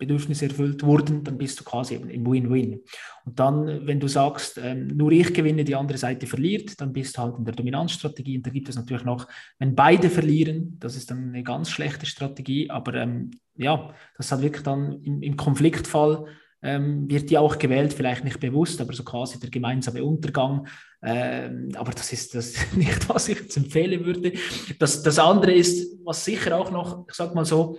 Bedürfnisse 0.01 0.45
erfüllt 0.47 0.83
wurden, 0.83 1.23
dann 1.23 1.37
bist 1.37 1.59
du 1.59 1.63
quasi 1.63 1.95
im 1.95 2.25
Win-Win. 2.25 2.81
Und 3.23 3.39
dann, 3.39 3.85
wenn 3.85 3.99
du 3.99 4.07
sagst, 4.07 4.59
ähm, 4.61 4.87
nur 4.87 5.11
ich 5.11 5.33
gewinne, 5.33 5.63
die 5.63 5.75
andere 5.75 5.97
Seite 5.97 6.25
verliert, 6.25 6.81
dann 6.81 6.91
bist 6.91 7.17
du 7.17 7.21
halt 7.21 7.37
in 7.37 7.45
der 7.45 7.53
Dominanzstrategie. 7.53 8.37
Und 8.37 8.47
da 8.47 8.49
gibt 8.49 8.67
es 8.67 8.75
natürlich 8.75 9.05
noch, 9.05 9.27
wenn 9.59 9.75
beide 9.75 10.09
verlieren, 10.09 10.77
das 10.79 10.95
ist 10.95 11.11
dann 11.11 11.29
eine 11.29 11.43
ganz 11.43 11.69
schlechte 11.69 12.07
Strategie. 12.07 12.69
Aber 12.69 12.95
ähm, 12.95 13.31
ja, 13.55 13.93
das 14.17 14.31
hat 14.31 14.41
wirklich 14.41 14.63
dann 14.63 15.01
im, 15.03 15.21
im 15.21 15.37
Konfliktfall 15.37 16.25
ähm, 16.63 17.09
wird 17.09 17.29
die 17.29 17.37
auch 17.37 17.57
gewählt, 17.57 17.93
vielleicht 17.93 18.23
nicht 18.23 18.39
bewusst, 18.39 18.81
aber 18.81 18.93
so 18.93 19.03
quasi 19.03 19.39
der 19.39 19.49
gemeinsame 19.49 20.03
Untergang. 20.03 20.67
Ähm, 21.03 21.69
aber 21.75 21.91
das 21.91 22.11
ist 22.13 22.35
das 22.35 22.55
nicht, 22.75 23.07
was 23.09 23.29
ich 23.29 23.39
jetzt 23.39 23.57
empfehlen 23.57 24.05
würde. 24.05 24.33
Das, 24.79 25.03
das 25.03 25.19
andere 25.19 25.53
ist, 25.53 25.97
was 26.03 26.25
sicher 26.25 26.57
auch 26.57 26.71
noch, 26.71 27.05
ich 27.07 27.15
sag 27.15 27.33
mal 27.33 27.45
so, 27.45 27.77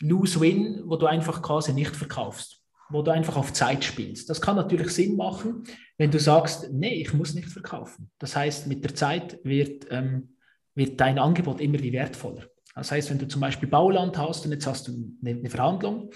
Lose-Win, 0.00 0.82
wo 0.86 0.96
du 0.96 1.06
einfach 1.06 1.42
quasi 1.42 1.72
nicht 1.72 1.94
verkaufst, 1.94 2.62
wo 2.88 3.02
du 3.02 3.10
einfach 3.10 3.36
auf 3.36 3.52
Zeit 3.52 3.84
spielst. 3.84 4.30
Das 4.30 4.40
kann 4.40 4.56
natürlich 4.56 4.90
Sinn 4.90 5.16
machen, 5.16 5.64
wenn 5.98 6.10
du 6.10 6.18
sagst, 6.18 6.70
nee, 6.72 6.94
ich 6.94 7.12
muss 7.12 7.34
nicht 7.34 7.48
verkaufen. 7.48 8.10
Das 8.18 8.34
heißt, 8.34 8.66
mit 8.66 8.82
der 8.84 8.94
Zeit 8.94 9.38
wird, 9.44 9.86
ähm, 9.90 10.36
wird 10.74 11.00
dein 11.00 11.18
Angebot 11.18 11.60
immer 11.60 11.78
wie 11.80 11.92
wertvoller. 11.92 12.46
Das 12.74 12.90
heißt, 12.92 13.10
wenn 13.10 13.18
du 13.18 13.28
zum 13.28 13.40
Beispiel 13.40 13.68
Bauland 13.68 14.16
hast 14.16 14.44
und 14.46 14.52
jetzt 14.52 14.66
hast 14.66 14.88
du 14.88 14.92
eine, 15.22 15.38
eine 15.38 15.50
Verhandlung 15.50 16.10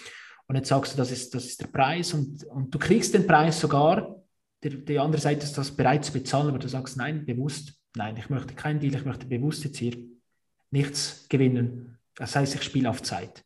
und 0.47 0.57
jetzt 0.57 0.69
sagst 0.69 0.95
du, 0.95 0.97
das 0.97 1.11
ist, 1.11 1.35
das 1.35 1.45
ist 1.45 1.61
der 1.61 1.67
Preis 1.67 2.15
und, 2.15 2.45
und 2.45 2.75
du 2.75 2.79
kriegst 2.79 3.13
den 3.13 3.27
Preis 3.27 3.61
sogar, 3.61 4.17
die, 4.63 4.85
die 4.85 4.99
andere 4.99 5.21
Seite 5.21 5.45
ist 5.45 5.59
das 5.59 5.71
bereit 5.71 6.05
zu 6.05 6.13
bezahlen, 6.13 6.49
aber 6.49 6.59
du 6.59 6.69
sagst, 6.69 6.97
nein, 6.97 7.27
bewusst, 7.27 7.75
nein, 7.97 8.17
ich 8.17 8.31
möchte 8.31 8.55
keinen 8.55 8.81
Deal, 8.81 8.95
ich 8.95 9.05
möchte 9.05 9.27
bewusst 9.27 9.65
jetzt 9.65 9.77
hier 9.77 9.97
nichts 10.71 11.27
gewinnen. 11.29 11.99
Das 12.15 12.35
heißt, 12.35 12.55
ich 12.55 12.63
spiele 12.63 12.89
auf 12.89 13.03
Zeit. 13.03 13.45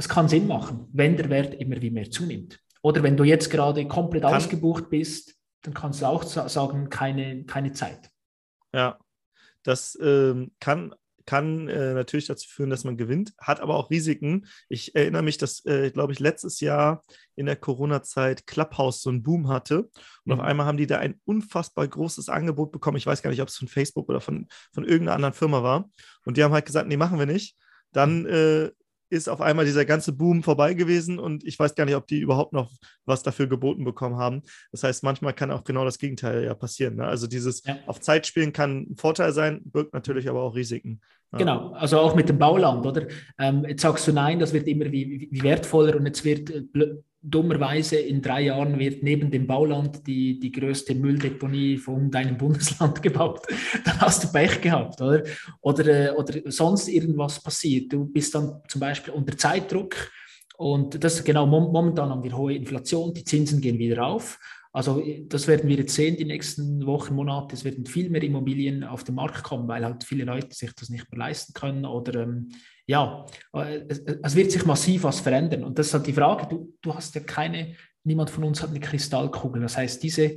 Das 0.00 0.08
kann 0.08 0.30
Sinn 0.30 0.46
machen, 0.46 0.88
wenn 0.94 1.18
der 1.18 1.28
Wert 1.28 1.52
immer 1.52 1.82
wie 1.82 1.90
mehr 1.90 2.10
zunimmt. 2.10 2.58
Oder 2.80 3.02
wenn 3.02 3.18
du 3.18 3.24
jetzt 3.24 3.50
gerade 3.50 3.86
komplett 3.86 4.22
kann, 4.22 4.32
ausgebucht 4.32 4.88
bist, 4.88 5.36
dann 5.60 5.74
kannst 5.74 6.00
du 6.00 6.06
auch 6.06 6.22
sagen, 6.22 6.88
keine, 6.88 7.44
keine 7.44 7.72
Zeit. 7.72 8.10
Ja, 8.72 8.98
das 9.62 9.98
ähm, 10.00 10.52
kann 10.58 10.94
kann 11.26 11.68
äh, 11.68 11.92
natürlich 11.92 12.28
dazu 12.28 12.48
führen, 12.48 12.70
dass 12.70 12.84
man 12.84 12.96
gewinnt, 12.96 13.34
hat 13.38 13.60
aber 13.60 13.76
auch 13.76 13.90
Risiken. 13.90 14.46
Ich 14.70 14.94
erinnere 14.94 15.22
mich, 15.22 15.36
dass, 15.36 15.66
äh, 15.66 15.90
glaube 15.90 16.14
ich, 16.14 16.18
letztes 16.18 16.60
Jahr 16.60 17.04
in 17.36 17.44
der 17.44 17.56
Corona-Zeit 17.56 18.46
Clubhouse 18.46 19.02
so 19.02 19.10
einen 19.10 19.22
Boom 19.22 19.48
hatte. 19.48 19.80
Und 19.80 19.90
mhm. 20.24 20.32
auf 20.32 20.40
einmal 20.40 20.64
haben 20.64 20.78
die 20.78 20.86
da 20.86 20.98
ein 20.98 21.20
unfassbar 21.26 21.86
großes 21.86 22.30
Angebot 22.30 22.72
bekommen. 22.72 22.96
Ich 22.96 23.06
weiß 23.06 23.20
gar 23.20 23.28
nicht, 23.28 23.42
ob 23.42 23.48
es 23.48 23.58
von 23.58 23.68
Facebook 23.68 24.08
oder 24.08 24.22
von, 24.22 24.48
von 24.72 24.84
irgendeiner 24.84 25.16
anderen 25.16 25.34
Firma 25.34 25.62
war. 25.62 25.90
Und 26.24 26.38
die 26.38 26.42
haben 26.42 26.54
halt 26.54 26.64
gesagt, 26.64 26.88
nee, 26.88 26.96
machen 26.96 27.18
wir 27.18 27.26
nicht. 27.26 27.54
Dann 27.92 28.24
äh, 28.24 28.70
ist 29.10 29.28
auf 29.28 29.40
einmal 29.40 29.64
dieser 29.64 29.84
ganze 29.84 30.12
Boom 30.12 30.42
vorbei 30.42 30.74
gewesen 30.74 31.18
und 31.18 31.44
ich 31.44 31.58
weiß 31.58 31.74
gar 31.74 31.84
nicht, 31.84 31.96
ob 31.96 32.06
die 32.06 32.20
überhaupt 32.20 32.52
noch 32.52 32.70
was 33.04 33.22
dafür 33.22 33.48
geboten 33.48 33.84
bekommen 33.84 34.16
haben. 34.16 34.42
Das 34.72 34.84
heißt, 34.84 35.02
manchmal 35.02 35.34
kann 35.34 35.50
auch 35.50 35.64
genau 35.64 35.84
das 35.84 35.98
Gegenteil 35.98 36.44
ja 36.44 36.54
passieren. 36.54 36.96
Ne? 36.96 37.04
Also 37.04 37.26
dieses 37.26 37.64
ja. 37.64 37.76
auf 37.86 38.00
Zeit 38.00 38.26
spielen 38.26 38.52
kann 38.52 38.86
ein 38.90 38.96
Vorteil 38.96 39.32
sein, 39.32 39.60
birgt 39.64 39.92
natürlich 39.92 40.28
aber 40.28 40.42
auch 40.42 40.54
Risiken. 40.54 41.00
Ja. 41.32 41.38
Genau, 41.38 41.72
also 41.72 41.98
auch 41.98 42.14
mit 42.14 42.28
dem 42.28 42.38
Bauland, 42.38 42.86
oder? 42.86 43.06
Ähm, 43.38 43.64
jetzt 43.68 43.82
sagst 43.82 44.06
du 44.08 44.12
nein, 44.12 44.38
das 44.38 44.52
wird 44.52 44.66
immer 44.66 44.90
wie, 44.90 45.28
wie 45.30 45.42
wertvoller 45.42 45.96
und 45.96 46.06
jetzt 46.06 46.24
wird 46.24 46.50
äh, 46.50 46.64
dummerweise 47.22 47.96
in 47.96 48.22
drei 48.22 48.42
Jahren 48.42 48.78
wird 48.78 49.02
neben 49.02 49.30
dem 49.30 49.46
Bauland 49.46 50.06
die, 50.06 50.38
die 50.38 50.52
größte 50.52 50.94
Mülldeponie 50.94 51.76
von 51.76 52.10
deinem 52.10 52.38
Bundesland 52.38 53.02
gebaut. 53.02 53.42
Dann 53.84 54.00
hast 54.00 54.24
du 54.24 54.32
Pech 54.32 54.60
gehabt, 54.60 55.00
oder? 55.00 55.22
Oder, 55.60 55.86
äh, 55.86 56.10
oder 56.12 56.40
sonst 56.50 56.88
irgendwas 56.88 57.42
passiert. 57.42 57.92
Du 57.92 58.06
bist 58.06 58.34
dann 58.34 58.62
zum 58.68 58.80
Beispiel 58.80 59.12
unter 59.12 59.36
Zeitdruck 59.36 60.10
und 60.56 61.02
das 61.02 61.22
genau 61.24 61.46
momentan 61.46 62.10
haben 62.10 62.22
wir 62.22 62.36
hohe 62.36 62.54
Inflation, 62.54 63.12
die 63.12 63.24
Zinsen 63.24 63.60
gehen 63.60 63.78
wieder 63.78 64.06
auf. 64.06 64.38
Also 64.72 65.02
das 65.26 65.48
werden 65.48 65.68
wir 65.68 65.76
jetzt 65.76 65.94
sehen, 65.94 66.16
die 66.16 66.24
nächsten 66.24 66.86
Wochen, 66.86 67.14
Monate. 67.14 67.56
Es 67.56 67.64
werden 67.64 67.86
viel 67.86 68.08
mehr 68.08 68.22
Immobilien 68.22 68.84
auf 68.84 69.02
den 69.02 69.16
Markt 69.16 69.42
kommen, 69.42 69.66
weil 69.66 69.84
halt 69.84 70.04
viele 70.04 70.24
Leute 70.24 70.54
sich 70.54 70.72
das 70.74 70.90
nicht 70.90 71.10
mehr 71.10 71.18
leisten 71.18 71.52
können 71.54 71.84
oder 71.84 72.22
ähm, 72.22 72.50
ja, 72.86 73.26
äh, 73.52 73.80
es, 73.88 73.98
es, 73.98 74.36
wird 74.36 74.52
sich 74.52 74.64
massiv 74.64 75.02
was 75.02 75.20
verändern. 75.20 75.64
Und 75.64 75.78
das 75.78 75.88
ist 75.88 75.94
halt 75.94 76.06
die 76.06 76.12
Frage, 76.12 76.46
du, 76.48 76.72
du 76.82 76.94
hast 76.94 77.14
ja 77.16 77.20
keine, 77.20 77.74
niemand 78.04 78.30
von 78.30 78.44
uns 78.44 78.62
hat 78.62 78.70
eine 78.70 78.80
Kristallkugel. 78.80 79.60
Das 79.60 79.76
heißt, 79.76 80.02
diese 80.02 80.36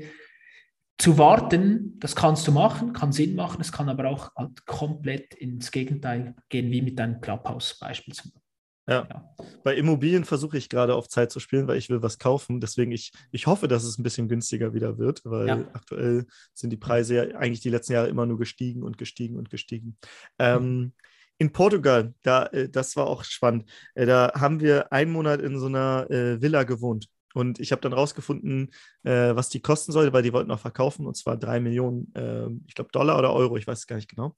zu 0.97 1.17
warten, 1.17 1.99
das 1.99 2.15
kannst 2.15 2.47
du 2.47 2.51
machen, 2.51 2.93
kann 2.93 3.11
Sinn 3.11 3.35
machen, 3.35 3.61
es 3.61 3.71
kann 3.71 3.89
aber 3.89 4.09
auch 4.09 4.35
halt 4.35 4.65
komplett 4.65 5.33
ins 5.35 5.71
Gegenteil 5.71 6.35
gehen, 6.49 6.71
wie 6.71 6.81
mit 6.81 6.97
deinem 6.97 7.21
Clubhouse 7.21 7.77
beispielsweise. 7.79 8.42
Ja. 8.87 9.07
ja. 9.09 9.35
Bei 9.63 9.75
Immobilien 9.75 10.25
versuche 10.25 10.57
ich 10.57 10.69
gerade 10.69 10.95
auf 10.95 11.07
Zeit 11.07 11.31
zu 11.31 11.39
spielen, 11.39 11.67
weil 11.67 11.77
ich 11.77 11.89
will 11.89 12.01
was 12.01 12.19
kaufen. 12.19 12.59
Deswegen, 12.59 12.91
ich, 12.91 13.11
ich 13.31 13.47
hoffe, 13.47 13.67
dass 13.67 13.83
es 13.83 13.97
ein 13.97 14.03
bisschen 14.03 14.27
günstiger 14.27 14.73
wieder 14.73 14.97
wird, 14.97 15.21
weil 15.23 15.47
ja. 15.47 15.67
aktuell 15.73 16.25
sind 16.53 16.69
die 16.69 16.77
Preise 16.77 17.15
ja 17.15 17.37
eigentlich 17.37 17.61
die 17.61 17.69
letzten 17.69 17.93
Jahre 17.93 18.09
immer 18.09 18.25
nur 18.25 18.37
gestiegen 18.37 18.83
und 18.83 18.97
gestiegen 18.97 19.37
und 19.37 19.49
gestiegen. 19.49 19.97
Ähm, 20.37 20.77
mhm. 20.77 20.93
in 21.37 21.51
Portugal, 21.51 22.13
da, 22.23 22.47
äh, 22.47 22.69
das 22.69 22.95
war 22.95 23.07
auch 23.07 23.23
spannend. 23.23 23.69
Äh, 23.95 24.05
da 24.05 24.33
haben 24.35 24.59
wir 24.59 24.91
einen 24.91 25.11
Monat 25.11 25.41
in 25.41 25.59
so 25.59 25.67
einer 25.67 26.09
äh, 26.09 26.41
Villa 26.41 26.63
gewohnt. 26.63 27.07
Und 27.33 27.59
ich 27.59 27.71
habe 27.71 27.81
dann 27.81 27.93
rausgefunden, 27.93 28.69
äh, 29.03 29.35
was 29.35 29.49
die 29.49 29.61
kosten 29.61 29.91
sollte, 29.91 30.13
weil 30.13 30.21
die 30.21 30.33
wollten 30.33 30.51
auch 30.51 30.59
verkaufen, 30.59 31.07
und 31.07 31.17
zwar 31.17 31.35
drei 31.35 31.59
Millionen, 31.59 32.13
äh, 32.15 32.47
ich 32.67 32.75
glaube, 32.75 32.91
Dollar 32.91 33.17
oder 33.17 33.33
Euro, 33.33 33.57
ich 33.57 33.65
weiß 33.65 33.79
es 33.79 33.87
gar 33.87 33.95
nicht 33.95 34.09
genau. 34.09 34.35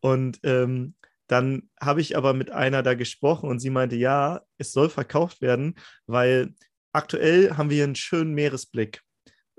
Und 0.00 0.38
ähm, 0.44 0.94
dann 1.28 1.70
habe 1.80 2.00
ich 2.00 2.16
aber 2.16 2.34
mit 2.34 2.50
einer 2.50 2.82
da 2.82 2.94
gesprochen 2.94 3.48
und 3.48 3.60
sie 3.60 3.70
meinte, 3.70 3.96
ja, 3.96 4.40
es 4.56 4.72
soll 4.72 4.90
verkauft 4.90 5.40
werden, 5.40 5.76
weil 6.06 6.54
aktuell 6.92 7.56
haben 7.56 7.70
wir 7.70 7.84
einen 7.84 7.94
schönen 7.94 8.34
Meeresblick. 8.34 9.02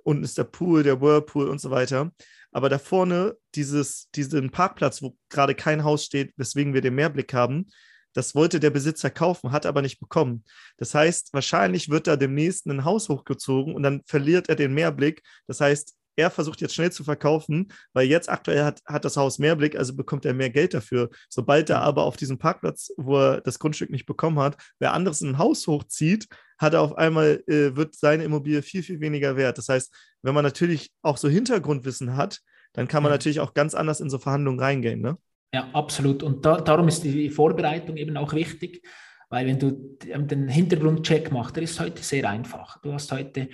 Unten 0.03 0.23
ist 0.23 0.37
der 0.37 0.45
Pool, 0.45 0.83
der 0.83 0.99
Whirlpool 0.99 1.47
und 1.47 1.61
so 1.61 1.69
weiter. 1.71 2.11
Aber 2.51 2.69
da 2.69 2.79
vorne, 2.79 3.37
dieses, 3.55 4.09
diesen 4.15 4.49
Parkplatz, 4.49 5.01
wo 5.01 5.15
gerade 5.29 5.53
kein 5.53 5.83
Haus 5.83 6.05
steht, 6.05 6.33
weswegen 6.35 6.73
wir 6.73 6.81
den 6.81 6.95
Meerblick 6.95 7.33
haben, 7.33 7.67
das 8.13 8.33
wollte 8.33 8.59
der 8.59 8.71
Besitzer 8.71 9.11
kaufen, 9.11 9.51
hat 9.51 9.67
aber 9.67 9.83
nicht 9.83 9.99
bekommen. 9.99 10.43
Das 10.77 10.95
heißt, 10.95 11.31
wahrscheinlich 11.33 11.89
wird 11.89 12.07
da 12.07 12.15
demnächst 12.15 12.65
ein 12.65 12.83
Haus 12.83 13.07
hochgezogen 13.07 13.75
und 13.75 13.83
dann 13.83 14.01
verliert 14.05 14.49
er 14.49 14.55
den 14.55 14.73
Meerblick. 14.73 15.21
Das 15.45 15.61
heißt, 15.61 15.95
er 16.19 16.29
versucht 16.29 16.61
jetzt 16.61 16.75
schnell 16.75 16.91
zu 16.91 17.03
verkaufen, 17.03 17.71
weil 17.93 18.07
jetzt 18.07 18.29
aktuell 18.29 18.63
hat, 18.63 18.81
hat 18.85 19.05
das 19.05 19.17
Haus 19.17 19.39
mehr 19.39 19.55
Blick, 19.55 19.77
also 19.77 19.95
bekommt 19.95 20.25
er 20.25 20.33
mehr 20.33 20.49
Geld 20.49 20.73
dafür. 20.73 21.09
Sobald 21.29 21.69
er 21.69 21.81
aber 21.81 22.03
auf 22.03 22.17
diesem 22.17 22.37
Parkplatz, 22.37 22.91
wo 22.97 23.17
er 23.17 23.41
das 23.41 23.59
Grundstück 23.59 23.89
nicht 23.89 24.05
bekommen 24.05 24.39
hat, 24.39 24.57
wer 24.79 24.93
anderes 24.93 25.21
ein 25.21 25.37
Haus 25.37 25.65
hochzieht, 25.67 26.27
hat 26.57 26.73
er 26.73 26.81
auf 26.81 26.97
einmal, 26.97 27.41
äh, 27.47 27.75
wird 27.75 27.95
seine 27.95 28.25
Immobilie 28.25 28.61
viel, 28.61 28.83
viel 28.83 28.99
weniger 28.99 29.37
wert. 29.37 29.57
Das 29.57 29.69
heißt, 29.69 29.95
wenn 30.21 30.35
man 30.35 30.43
natürlich 30.43 30.91
auch 31.01 31.17
so 31.17 31.29
Hintergrundwissen 31.29 32.17
hat, 32.17 32.39
dann 32.73 32.87
kann 32.87 33.01
man 33.01 33.11
natürlich 33.11 33.39
auch 33.39 33.53
ganz 33.53 33.73
anders 33.73 34.01
in 34.01 34.09
so 34.09 34.19
Verhandlungen 34.19 34.59
reingehen. 34.59 35.01
Ne? 35.01 35.17
Ja, 35.53 35.69
absolut. 35.73 36.21
Und 36.21 36.45
da, 36.45 36.59
darum 36.59 36.89
ist 36.89 37.03
die 37.03 37.29
Vorbereitung 37.29 37.97
eben 37.97 38.17
auch 38.17 38.33
wichtig, 38.33 38.85
weil 39.29 39.45
wenn 39.45 39.59
du 39.59 39.97
den 40.03 40.47
Hintergrundcheck 40.47 41.31
machst, 41.31 41.55
der 41.55 41.63
ist 41.63 41.79
heute 41.79 42.01
sehr 42.03 42.27
einfach. 42.29 42.81
Du 42.81 42.93
hast 42.93 43.11
heute, 43.11 43.49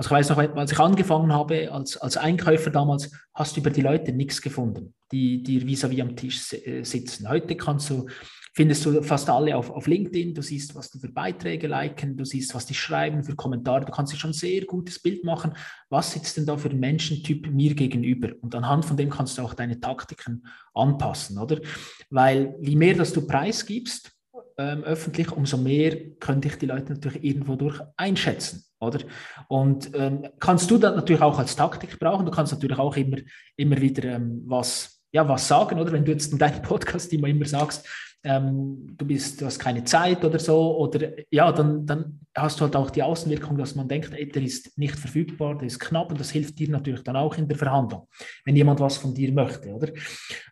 also 0.00 0.08
ich 0.08 0.12
weiß 0.12 0.30
noch, 0.30 0.38
als 0.56 0.72
ich 0.72 0.78
angefangen 0.78 1.30
habe 1.30 1.70
als, 1.70 1.98
als 1.98 2.16
Einkäufer 2.16 2.70
damals, 2.70 3.10
hast 3.34 3.54
du 3.54 3.60
über 3.60 3.68
die 3.68 3.82
Leute 3.82 4.12
nichts 4.12 4.40
gefunden, 4.40 4.94
die, 5.12 5.42
die 5.42 5.60
vis-à-vis 5.60 5.98
-vis 5.98 6.00
am 6.00 6.16
Tisch 6.16 6.54
äh, 6.54 6.82
sitzen. 6.84 7.28
Heute 7.28 7.54
kannst 7.54 7.90
du 7.90 8.06
findest 8.54 8.86
du 8.86 9.02
fast 9.02 9.28
alle 9.28 9.54
auf, 9.54 9.68
auf 9.68 9.86
LinkedIn. 9.86 10.34
Du 10.34 10.40
siehst, 10.40 10.74
was 10.74 10.90
die 10.90 11.00
für 11.00 11.12
Beiträge 11.12 11.66
liken, 11.66 12.16
du 12.16 12.24
siehst, 12.24 12.54
was 12.54 12.64
die 12.64 12.74
schreiben 12.74 13.22
für 13.22 13.36
Kommentare. 13.36 13.84
Du 13.84 13.92
kannst 13.92 14.14
dir 14.14 14.16
schon 14.16 14.30
ein 14.30 14.32
sehr 14.32 14.64
gutes 14.64 15.02
Bild 15.02 15.22
machen. 15.22 15.52
Was 15.90 16.12
sitzt 16.12 16.38
denn 16.38 16.46
da 16.46 16.56
für 16.56 16.70
ein 16.70 16.80
Menschentyp 16.80 17.50
mir 17.50 17.74
gegenüber? 17.74 18.30
Und 18.40 18.54
anhand 18.54 18.86
von 18.86 18.96
dem 18.96 19.10
kannst 19.10 19.36
du 19.36 19.42
auch 19.42 19.52
deine 19.52 19.80
Taktiken 19.80 20.46
anpassen, 20.72 21.36
oder? 21.36 21.60
Weil 22.08 22.56
je 22.62 22.74
mehr, 22.74 22.94
dass 22.94 23.12
du 23.12 23.26
preisgibst, 23.26 24.12
ähm, 24.60 24.84
öffentlich, 24.84 25.32
umso 25.32 25.56
mehr 25.56 25.96
können 26.20 26.42
dich 26.42 26.56
die 26.56 26.66
Leute 26.66 26.92
natürlich 26.92 27.24
irgendwo 27.24 27.56
durch 27.56 27.80
einschätzen, 27.96 28.64
oder? 28.78 29.00
Und 29.48 29.90
ähm, 29.94 30.28
kannst 30.38 30.70
du 30.70 30.76
das 30.76 30.94
natürlich 30.94 31.22
auch 31.22 31.38
als 31.38 31.56
Taktik 31.56 31.98
brauchen. 31.98 32.26
Du 32.26 32.32
kannst 32.32 32.52
natürlich 32.52 32.78
auch 32.78 32.96
immer, 32.96 33.16
immer 33.56 33.80
wieder 33.80 34.04
ähm, 34.16 34.42
was 34.46 35.00
ja, 35.12 35.28
was 35.28 35.48
sagen, 35.48 35.78
oder? 35.80 35.92
Wenn 35.92 36.04
du 36.04 36.12
jetzt 36.12 36.32
in 36.32 36.38
deinem 36.38 36.62
Podcast 36.62 37.12
immer, 37.12 37.28
immer 37.28 37.46
sagst, 37.46 37.88
ähm, 38.22 38.94
du 38.96 39.04
bist, 39.06 39.40
du 39.40 39.46
hast 39.46 39.58
keine 39.58 39.82
Zeit 39.84 40.24
oder 40.24 40.38
so, 40.38 40.76
oder 40.76 41.10
ja, 41.30 41.50
dann, 41.50 41.86
dann 41.86 42.20
hast 42.34 42.60
du 42.60 42.64
halt 42.64 42.76
auch 42.76 42.90
die 42.90 43.02
Außenwirkung, 43.02 43.56
dass 43.56 43.74
man 43.74 43.88
denkt, 43.88 44.12
ey, 44.12 44.28
der 44.28 44.42
ist 44.42 44.76
nicht 44.78 44.94
verfügbar, 44.94 45.56
der 45.56 45.66
ist 45.66 45.80
knapp 45.80 46.10
und 46.10 46.20
das 46.20 46.30
hilft 46.30 46.58
dir 46.58 46.70
natürlich 46.70 47.02
dann 47.02 47.16
auch 47.16 47.36
in 47.36 47.48
der 47.48 47.56
Verhandlung, 47.56 48.08
wenn 48.44 48.56
jemand 48.56 48.78
was 48.78 48.98
von 48.98 49.14
dir 49.14 49.32
möchte, 49.32 49.70
oder? 49.70 49.88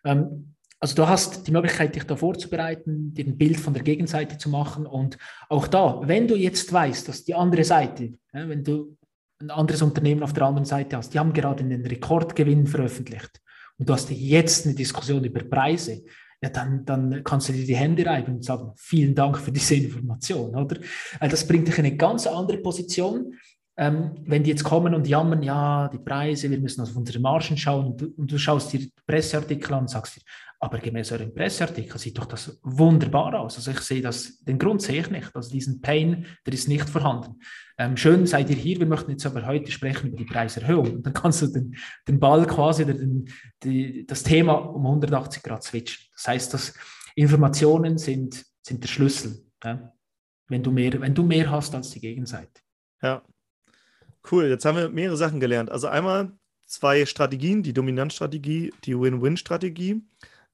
Ähm, 0.03 0.55
also 0.79 0.95
du 0.95 1.07
hast 1.07 1.45
die 1.45 1.51
Möglichkeit, 1.51 1.95
dich 1.95 2.05
da 2.05 2.15
vorzubereiten, 2.15 3.13
dir 3.13 3.25
ein 3.25 3.37
Bild 3.37 3.59
von 3.59 3.73
der 3.73 3.83
Gegenseite 3.83 4.37
zu 4.37 4.49
machen 4.49 4.85
und 4.85 5.17
auch 5.49 5.67
da, 5.67 6.01
wenn 6.05 6.27
du 6.27 6.35
jetzt 6.35 6.71
weißt, 6.71 7.07
dass 7.07 7.25
die 7.25 7.35
andere 7.35 7.63
Seite, 7.63 8.13
ja, 8.33 8.47
wenn 8.47 8.63
du 8.63 8.95
ein 9.41 9.51
anderes 9.51 9.81
Unternehmen 9.81 10.23
auf 10.23 10.33
der 10.33 10.43
anderen 10.43 10.65
Seite 10.65 10.97
hast, 10.97 11.13
die 11.13 11.19
haben 11.19 11.33
gerade 11.33 11.63
einen 11.63 11.85
Rekordgewinn 11.85 12.67
veröffentlicht 12.67 13.41
und 13.77 13.89
du 13.89 13.93
hast 13.93 14.09
jetzt 14.09 14.65
eine 14.65 14.75
Diskussion 14.75 15.23
über 15.23 15.43
Preise, 15.43 16.03
ja, 16.41 16.49
dann, 16.49 16.85
dann 16.85 17.23
kannst 17.23 17.49
du 17.49 17.53
dir 17.53 17.65
die 17.65 17.75
Hände 17.75 18.05
reiben 18.05 18.35
und 18.35 18.45
sagen, 18.45 18.71
vielen 18.77 19.13
Dank 19.13 19.37
für 19.37 19.51
diese 19.51 19.75
Information, 19.75 20.55
oder? 20.55 20.77
Das 21.19 21.45
bringt 21.45 21.67
dich 21.67 21.77
in 21.77 21.85
eine 21.85 21.97
ganz 21.97 22.25
andere 22.27 22.59
Position. 22.59 23.33
Ähm, 23.77 24.11
wenn 24.25 24.43
die 24.43 24.49
jetzt 24.49 24.65
kommen 24.65 24.93
und 24.93 25.07
jammern, 25.07 25.41
ja, 25.41 25.87
die 25.87 25.99
Preise, 25.99 26.51
wir 26.51 26.59
müssen 26.59 26.81
auf 26.81 26.93
unsere 26.97 27.19
Margen 27.19 27.55
schauen 27.55 27.87
und 27.87 28.01
du, 28.01 28.13
und 28.17 28.29
du 28.29 28.37
schaust 28.37 28.73
dir 28.73 28.85
Presseartikel 29.07 29.73
an 29.73 29.81
und 29.81 29.89
sagst 29.89 30.17
dir, 30.17 30.21
aber 30.61 30.79
gemäß 30.79 31.13
eurem 31.13 31.33
Presseartikel 31.33 31.97
sieht 31.97 32.17
doch 32.17 32.25
das 32.25 32.59
wunderbar 32.63 33.39
aus. 33.39 33.55
Also 33.55 33.71
ich 33.71 33.79
sehe 33.79 34.01
das, 34.01 34.39
den 34.39 34.59
Grund 34.59 34.81
sehe 34.81 34.99
ich 34.99 35.09
nicht. 35.09 35.33
Also 35.33 35.51
diesen 35.51 35.79
Pain, 35.79 36.25
der 36.45 36.53
ist 36.53 36.67
nicht 36.67 36.89
vorhanden. 36.89 37.39
Ähm, 37.77 37.95
schön 37.95 38.25
seid 38.25 38.49
ihr 38.49 38.57
hier, 38.57 38.77
wir 38.79 38.85
möchten 38.85 39.11
jetzt 39.11 39.25
aber 39.25 39.45
heute 39.45 39.71
sprechen 39.71 40.07
über 40.07 40.17
die 40.17 40.25
Preiserhöhung. 40.25 40.95
Und 40.95 41.05
dann 41.05 41.13
kannst 41.13 41.41
du 41.41 41.47
den, 41.47 41.77
den 42.09 42.19
Ball 42.19 42.45
quasi 42.45 42.85
den, 42.85 43.29
die, 43.63 44.05
das 44.05 44.23
Thema 44.23 44.53
um 44.53 44.85
180 44.85 45.43
Grad 45.43 45.63
switchen. 45.63 46.03
Das 46.13 46.27
heißt, 46.27 46.53
dass 46.53 46.73
Informationen 47.15 47.97
sind, 47.97 48.45
sind 48.61 48.83
der 48.83 48.89
Schlüssel, 48.89 49.45
ja? 49.63 49.93
wenn, 50.49 50.61
du 50.61 50.71
mehr, 50.71 50.99
wenn 50.99 51.15
du 51.15 51.23
mehr 51.23 51.49
hast 51.49 51.73
als 51.73 51.91
die 51.91 52.01
Gegenseite. 52.01 52.61
Ja, 53.01 53.23
cool. 54.29 54.47
Jetzt 54.47 54.65
haben 54.65 54.77
wir 54.77 54.89
mehrere 54.89 55.15
Sachen 55.15 55.39
gelernt. 55.39 55.71
Also 55.71 55.87
einmal 55.87 56.33
zwei 56.65 57.05
Strategien, 57.05 57.63
die 57.63 57.73
Dominanzstrategie, 57.73 58.73
die 58.83 58.99
Win-Win-Strategie. 58.99 60.01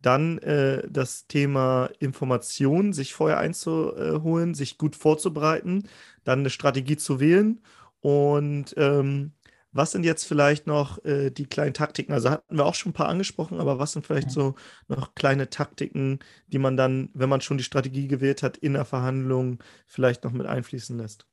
Dann 0.05 0.37
äh, 0.39 0.87
das 0.89 1.25
Thema 1.27 1.89
Information, 1.99 2.93
sich 2.93 3.13
vorher 3.15 3.39
einzuholen, 3.39 4.53
sich 4.53 4.77
gut 4.77 4.95
vorzubereiten, 4.95 5.87
dann 6.23 6.39
eine 6.39 6.49
Strategie 6.51 6.97
zu 6.97 7.19
wählen. 7.19 7.63
Und 8.01 8.75
ähm, 8.77 9.33
was 9.71 9.91
sind 9.91 10.03
jetzt 10.05 10.25
vielleicht 10.25 10.67
noch 10.67 11.03
äh, 11.05 11.31
die 11.31 11.47
kleinen 11.47 11.73
Taktiken? 11.73 12.13
Also 12.13 12.29
hatten 12.29 12.55
wir 12.57 12.65
auch 12.65 12.75
schon 12.75 12.91
ein 12.91 12.93
paar 12.93 13.09
angesprochen, 13.09 13.59
aber 13.59 13.79
was 13.79 13.93
sind 13.93 14.05
vielleicht 14.05 14.29
so 14.31 14.55
noch 14.87 15.15
kleine 15.15 15.49
Taktiken, 15.49 16.19
die 16.47 16.59
man 16.59 16.77
dann, 16.77 17.09
wenn 17.13 17.29
man 17.29 17.41
schon 17.41 17.57
die 17.57 17.63
Strategie 17.63 18.07
gewählt 18.07 18.43
hat, 18.43 18.57
in 18.57 18.73
der 18.73 18.85
Verhandlung 18.85 19.63
vielleicht 19.87 20.23
noch 20.23 20.31
mit 20.33 20.45
einfließen 20.45 20.97
lässt? 20.97 21.25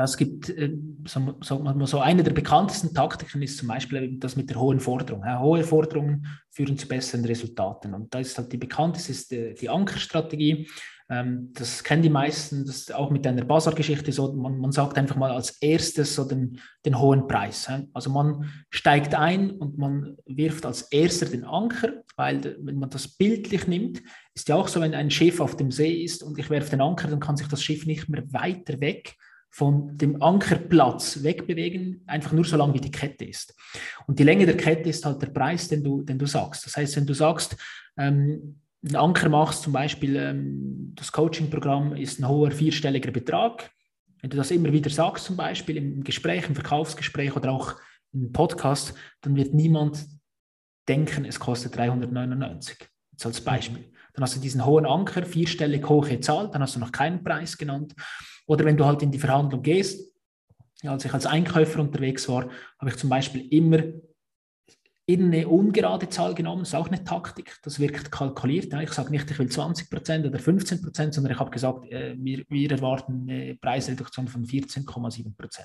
Ja, 0.00 0.04
es 0.04 0.16
gibt, 0.16 0.48
äh, 0.48 0.72
so, 1.06 1.36
so, 1.42 1.84
so, 1.84 2.00
eine 2.00 2.22
der 2.22 2.32
bekanntesten 2.32 2.94
Taktiken 2.94 3.42
ist 3.42 3.58
zum 3.58 3.68
Beispiel 3.68 4.16
das 4.18 4.34
mit 4.34 4.48
der 4.48 4.58
hohen 4.58 4.80
Forderung. 4.80 5.22
Ja, 5.26 5.40
hohe 5.40 5.62
Forderungen 5.62 6.26
führen 6.48 6.78
zu 6.78 6.88
besseren 6.88 7.26
Resultaten. 7.26 7.92
Und 7.92 8.14
da 8.14 8.18
ist 8.18 8.38
halt 8.38 8.50
die 8.50 8.56
bekannteste 8.56 9.12
ist 9.12 9.30
die, 9.30 9.52
die 9.60 9.68
Ankerstrategie. 9.68 10.66
Ähm, 11.10 11.50
das 11.52 11.84
kennen 11.84 12.00
die 12.00 12.08
meisten, 12.08 12.64
das 12.64 12.76
ist 12.76 12.94
auch 12.94 13.10
mit 13.10 13.26
einer 13.26 13.44
Basar-Geschichte 13.44 14.10
so. 14.10 14.32
Man, 14.32 14.58
man, 14.58 14.72
sagt 14.72 14.96
einfach 14.96 15.16
mal 15.16 15.32
als 15.32 15.60
erstes 15.60 16.14
so 16.14 16.24
den, 16.24 16.58
den 16.86 16.98
hohen 16.98 17.28
Preis. 17.28 17.66
Ja. 17.68 17.82
Also 17.92 18.08
man 18.08 18.50
steigt 18.70 19.14
ein 19.14 19.50
und 19.50 19.76
man 19.76 20.16
wirft 20.24 20.64
als 20.64 20.90
erster 20.90 21.26
den 21.26 21.44
Anker, 21.44 22.04
weil 22.16 22.56
wenn 22.62 22.78
man 22.78 22.88
das 22.88 23.06
bildlich 23.06 23.66
nimmt, 23.66 24.00
ist 24.32 24.48
ja 24.48 24.54
auch 24.54 24.68
so, 24.68 24.80
wenn 24.80 24.94
ein 24.94 25.10
Schiff 25.10 25.40
auf 25.40 25.58
dem 25.58 25.70
See 25.70 26.02
ist 26.02 26.22
und 26.22 26.38
ich 26.38 26.48
werfe 26.48 26.70
den 26.70 26.80
Anker, 26.80 27.08
dann 27.08 27.20
kann 27.20 27.36
sich 27.36 27.48
das 27.48 27.62
Schiff 27.62 27.84
nicht 27.84 28.08
mehr 28.08 28.24
weiter 28.32 28.80
weg 28.80 29.18
von 29.50 29.96
dem 29.96 30.22
Ankerplatz 30.22 31.22
wegbewegen, 31.22 32.02
einfach 32.06 32.32
nur 32.32 32.44
so 32.44 32.56
lange 32.56 32.74
wie 32.74 32.80
die 32.80 32.90
Kette 32.90 33.24
ist. 33.24 33.54
Und 34.06 34.18
die 34.18 34.24
Länge 34.24 34.46
der 34.46 34.56
Kette 34.56 34.88
ist 34.88 35.04
halt 35.04 35.20
der 35.20 35.28
Preis, 35.28 35.68
den 35.68 35.82
du, 35.82 36.02
den 36.02 36.18
du 36.18 36.26
sagst. 36.26 36.66
Das 36.66 36.76
heißt, 36.76 36.96
wenn 36.96 37.06
du 37.06 37.14
sagst, 37.14 37.56
ähm, 37.96 38.60
einen 38.82 38.96
Anker 38.96 39.28
machst, 39.28 39.62
zum 39.62 39.72
Beispiel 39.72 40.16
ähm, 40.16 40.92
das 40.94 41.12
Coaching-Programm 41.12 41.96
ist 41.96 42.20
ein 42.20 42.28
hoher 42.28 42.50
vierstelliger 42.50 43.10
Betrag, 43.10 43.70
wenn 44.20 44.30
du 44.30 44.36
das 44.36 44.50
immer 44.50 44.72
wieder 44.72 44.90
sagst, 44.90 45.24
zum 45.24 45.36
Beispiel 45.36 45.76
im 45.76 46.04
Gespräch, 46.04 46.46
im 46.48 46.54
Verkaufsgespräch 46.54 47.34
oder 47.36 47.52
auch 47.52 47.76
im 48.12 48.32
Podcast, 48.32 48.94
dann 49.22 49.36
wird 49.36 49.54
niemand 49.54 50.06
denken, 50.88 51.24
es 51.24 51.40
kostet 51.40 51.76
399. 51.76 52.76
Jetzt 53.12 53.26
als 53.26 53.40
Beispiel. 53.40 53.92
Dann 54.12 54.24
hast 54.24 54.36
du 54.36 54.40
diesen 54.40 54.64
hohen 54.64 54.86
Anker, 54.86 55.24
vierstellig 55.24 55.88
hohe 55.88 56.20
Zahl, 56.20 56.50
dann 56.50 56.62
hast 56.62 56.76
du 56.76 56.80
noch 56.80 56.92
keinen 56.92 57.22
Preis 57.22 57.56
genannt. 57.56 57.94
Oder 58.50 58.64
wenn 58.64 58.76
du 58.76 58.84
halt 58.84 59.00
in 59.00 59.12
die 59.12 59.18
Verhandlung 59.20 59.62
gehst, 59.62 60.12
als 60.82 61.04
ich 61.04 61.14
als 61.14 61.24
Einkäufer 61.24 61.78
unterwegs 61.78 62.28
war, 62.28 62.50
habe 62.80 62.90
ich 62.90 62.96
zum 62.96 63.08
Beispiel 63.08 63.46
immer 63.54 63.78
eine 65.08 65.46
ungerade 65.46 66.08
Zahl 66.08 66.34
genommen, 66.34 66.62
das 66.62 66.70
ist 66.70 66.74
auch 66.74 66.88
eine 66.88 67.04
Taktik, 67.04 67.58
das 67.62 67.78
wirkt 67.78 68.10
kalkuliert. 68.10 68.74
Ich 68.82 68.92
sage 68.92 69.12
nicht, 69.12 69.30
ich 69.30 69.38
will 69.38 69.46
20% 69.46 70.26
oder 70.26 70.38
15%, 70.40 71.12
sondern 71.12 71.32
ich 71.32 71.38
habe 71.38 71.50
gesagt, 71.52 71.86
äh, 71.92 72.16
wir, 72.18 72.44
wir 72.48 72.70
erwarten 72.72 73.28
eine 73.28 73.54
Preisreduktion 73.54 74.26
von 74.26 74.44
14,7%. 74.44 75.60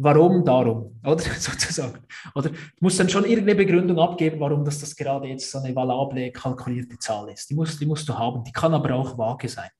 Warum 0.00 0.44
darum, 0.44 1.00
oder 1.04 1.18
sozusagen. 1.38 1.98
Oder 2.34 2.50
du 2.50 2.56
musst 2.80 3.00
dann 3.00 3.08
schon 3.08 3.24
irgendeine 3.24 3.56
Begründung 3.56 3.98
abgeben, 3.98 4.38
warum 4.38 4.64
das, 4.64 4.78
das 4.78 4.94
gerade 4.94 5.26
jetzt 5.26 5.50
so 5.50 5.58
eine 5.58 5.74
valable, 5.74 6.30
kalkulierte 6.30 6.98
Zahl 6.98 7.28
ist. 7.30 7.50
Die 7.50 7.54
musst, 7.54 7.80
die 7.80 7.86
musst 7.86 8.08
du 8.08 8.14
haben, 8.16 8.44
die 8.44 8.52
kann 8.52 8.74
aber 8.74 8.94
auch 8.94 9.18
vage 9.18 9.48
sein. 9.48 9.70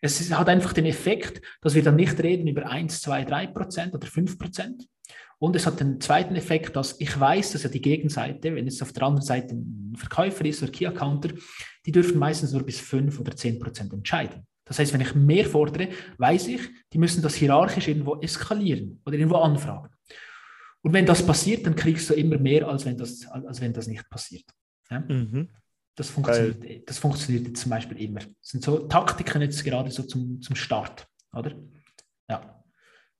Es 0.00 0.32
hat 0.32 0.48
einfach 0.48 0.72
den 0.72 0.86
Effekt, 0.86 1.42
dass 1.60 1.74
wir 1.74 1.82
dann 1.82 1.96
nicht 1.96 2.18
reden 2.22 2.46
über 2.46 2.66
1, 2.70 3.02
2, 3.02 3.24
3 3.24 3.46
Prozent 3.48 3.94
oder 3.94 4.06
5 4.06 4.38
Prozent. 4.38 4.88
Und 5.40 5.54
es 5.54 5.66
hat 5.66 5.78
den 5.80 6.00
zweiten 6.00 6.34
Effekt, 6.34 6.74
dass 6.74 6.98
ich 6.98 7.18
weiß, 7.18 7.52
dass 7.52 7.62
ja 7.62 7.68
die 7.68 7.80
Gegenseite, 7.80 8.54
wenn 8.54 8.66
es 8.66 8.82
auf 8.82 8.92
der 8.92 9.04
anderen 9.04 9.24
Seite 9.24 9.54
ein 9.54 9.94
Verkäufer 9.96 10.44
ist 10.44 10.62
oder 10.62 10.72
Key-Accounter, 10.72 11.30
die 11.86 11.92
dürfen 11.92 12.18
meistens 12.18 12.52
nur 12.52 12.64
bis 12.64 12.80
5 12.80 13.20
oder 13.20 13.36
10 13.36 13.58
Prozent 13.58 13.92
entscheiden. 13.92 14.46
Das 14.68 14.78
heißt, 14.78 14.92
wenn 14.92 15.00
ich 15.00 15.14
mehr 15.14 15.46
fordere, 15.46 15.88
weiß 16.18 16.48
ich, 16.48 16.60
die 16.92 16.98
müssen 16.98 17.22
das 17.22 17.34
hierarchisch 17.34 17.88
irgendwo 17.88 18.16
eskalieren 18.20 19.00
oder 19.04 19.16
irgendwo 19.16 19.36
anfragen. 19.36 19.88
Und 20.82 20.92
wenn 20.92 21.06
das 21.06 21.26
passiert, 21.26 21.66
dann 21.66 21.74
kriegst 21.74 22.08
du 22.10 22.14
immer 22.14 22.38
mehr, 22.38 22.68
als 22.68 22.84
wenn 22.84 22.96
das, 22.96 23.26
als 23.26 23.60
wenn 23.60 23.72
das 23.72 23.86
nicht 23.86 24.08
passiert. 24.08 24.44
Ja? 24.90 25.00
Mhm. 25.00 25.48
Das 25.96 26.10
funktioniert, 26.10 26.88
das 26.88 26.98
funktioniert 26.98 27.48
jetzt 27.48 27.60
zum 27.60 27.70
Beispiel 27.70 28.00
immer. 28.00 28.20
Das 28.20 28.30
sind 28.42 28.62
so 28.62 28.86
Taktiken 28.86 29.42
jetzt 29.42 29.64
gerade 29.64 29.90
so 29.90 30.04
zum, 30.04 30.40
zum 30.40 30.54
Start, 30.54 31.08
oder? 31.32 31.52
Ja. 32.28 32.62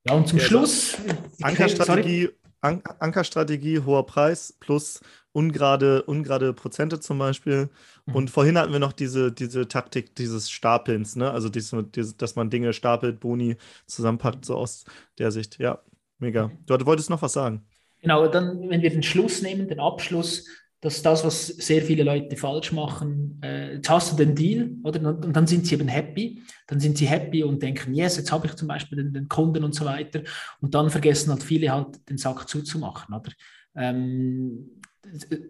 Ja, 0.04 0.14
und 0.14 0.28
zum 0.28 0.38
ja, 0.38 0.44
Schluss. 0.44 0.96
Ankerstrategie, 1.42 2.30
An 2.60 2.82
Ankerstrategie, 3.00 3.80
hoher 3.80 4.06
Preis 4.06 4.56
plus 4.60 5.00
ungerade, 5.38 6.02
ungerade 6.02 6.52
Prozente 6.52 6.98
zum 6.98 7.18
Beispiel. 7.18 7.68
Mhm. 8.06 8.14
Und 8.14 8.30
vorhin 8.30 8.58
hatten 8.58 8.72
wir 8.72 8.80
noch 8.80 8.92
diese, 8.92 9.30
diese 9.30 9.68
Taktik 9.68 10.16
dieses 10.16 10.50
Stapelns, 10.50 11.14
ne? 11.14 11.30
Also, 11.30 11.48
diese, 11.48 11.84
diese, 11.84 12.14
dass 12.16 12.34
man 12.34 12.50
Dinge 12.50 12.72
stapelt, 12.72 13.20
Boni 13.20 13.56
zusammenpackt, 13.86 14.44
so 14.44 14.56
aus 14.56 14.84
der 15.18 15.30
Sicht. 15.30 15.58
Ja, 15.58 15.78
mega. 16.18 16.50
Du, 16.66 16.76
du 16.76 16.86
wolltest 16.86 17.08
noch 17.08 17.22
was 17.22 17.32
sagen. 17.32 17.64
Genau, 18.02 18.26
dann, 18.28 18.68
wenn 18.68 18.82
wir 18.82 18.90
den 18.90 19.02
Schluss 19.02 19.42
nehmen, 19.42 19.68
den 19.68 19.80
Abschluss, 19.80 20.46
dass 20.80 21.02
das, 21.02 21.24
was 21.24 21.46
sehr 21.48 21.82
viele 21.82 22.04
Leute 22.04 22.36
falsch 22.36 22.70
machen, 22.72 23.40
äh, 23.42 23.74
jetzt 23.74 23.90
hast 23.90 24.12
du 24.12 24.16
den 24.16 24.34
Deal, 24.34 24.70
oder? 24.84 25.00
Und, 25.00 25.24
und, 25.24 25.36
dann 25.36 25.46
sind 25.46 25.66
sie 25.66 25.74
eben 25.74 25.88
happy. 25.88 26.42
Dann 26.66 26.78
sind 26.80 26.98
sie 26.98 27.06
happy 27.06 27.42
und 27.44 27.62
denken, 27.62 27.94
yes, 27.94 28.16
jetzt 28.16 28.30
habe 28.30 28.46
ich 28.46 28.54
zum 28.54 28.68
Beispiel 28.68 28.98
den, 28.98 29.12
den, 29.12 29.28
Kunden 29.28 29.64
und 29.64 29.74
so 29.74 29.84
weiter. 29.84 30.22
Und 30.60 30.74
dann 30.74 30.90
vergessen 30.90 31.30
halt 31.30 31.42
viele 31.42 31.72
halt 31.72 32.08
den 32.08 32.18
Sack 32.18 32.48
zuzumachen, 32.48 33.14
oder? 33.14 33.32
Ähm, 33.74 34.78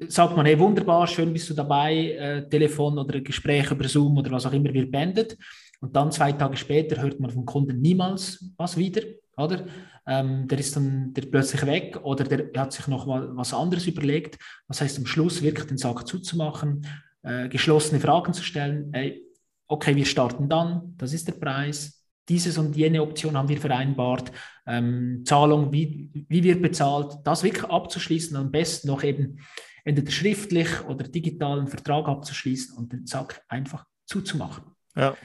sagt 0.09 0.37
man, 0.37 0.47
hey, 0.47 0.59
wunderbar, 0.59 1.07
schön 1.07 1.33
bist 1.33 1.51
du 1.51 1.55
dabei, 1.55 2.13
äh, 2.13 2.49
Telefon 2.49 2.99
oder 2.99 3.21
Gespräch 3.21 3.71
über 3.71 3.89
Zoom 3.89 4.17
oder 4.19 4.31
was 4.31 4.47
auch 4.47 4.53
immer 4.53 4.73
wird 4.73 4.91
beendet. 4.91 5.37
Und 5.81 5.95
dann 5.95 6.11
zwei 6.11 6.33
Tage 6.33 6.57
später 6.57 7.01
hört 7.01 7.21
man 7.21 7.31
vom 7.31 7.45
Kunden 7.45 7.81
niemals 7.81 8.53
was 8.57 8.77
wieder, 8.77 9.03
oder? 9.37 9.65
Ähm, 10.07 10.49
der 10.49 10.59
ist 10.59 10.75
dann 10.75 11.13
der 11.13 11.23
plötzlich 11.23 11.65
weg 11.67 12.01
oder 12.03 12.25
der 12.25 12.61
hat 12.61 12.73
sich 12.73 12.87
noch 12.89 13.07
was 13.07 13.53
anderes 13.53 13.87
überlegt. 13.87 14.39
Das 14.67 14.81
heißt, 14.81 14.99
am 14.99 15.07
Schluss 15.07 15.43
wirklich 15.43 15.67
den 15.67 15.77
Sack 15.77 16.07
zuzumachen, 16.09 16.87
äh, 17.23 17.49
geschlossene 17.49 18.01
Fragen 18.01 18.33
zu 18.33 18.43
stellen. 18.43 18.93
Ey, 18.95 19.23
okay, 19.67 19.95
wir 19.95 20.07
starten 20.07 20.49
dann, 20.49 20.95
das 20.97 21.13
ist 21.13 21.29
der 21.29 21.35
Preis. 21.35 21.98
Dieses 22.29 22.59
und 22.59 22.77
jene 22.77 23.03
Option 23.03 23.37
haben 23.37 23.49
wir 23.49 23.61
vereinbart. 23.61 24.31
Ähm, 24.67 25.23
Zahlung, 25.25 25.73
wie, 25.73 26.11
wie 26.29 26.45
wird 26.45 26.63
bezahlt, 26.63 27.17
das 27.25 27.43
wirklich 27.43 27.65
abzuschließen, 27.65 28.37
am 28.37 28.51
besten 28.51 28.89
noch 28.89 29.03
eben 29.03 29.39
entweder 29.85 30.11
schriftlich 30.11 30.85
oder 30.87 31.05
digitalen 31.05 31.69
Vertrag 31.69 32.07
abzuschließen 32.07 32.77
und 32.77 32.93
den 32.93 33.07
Sack 33.07 33.43
einfach 33.49 33.87
zuzumachen. 34.07 34.65
Ja. 34.95 35.17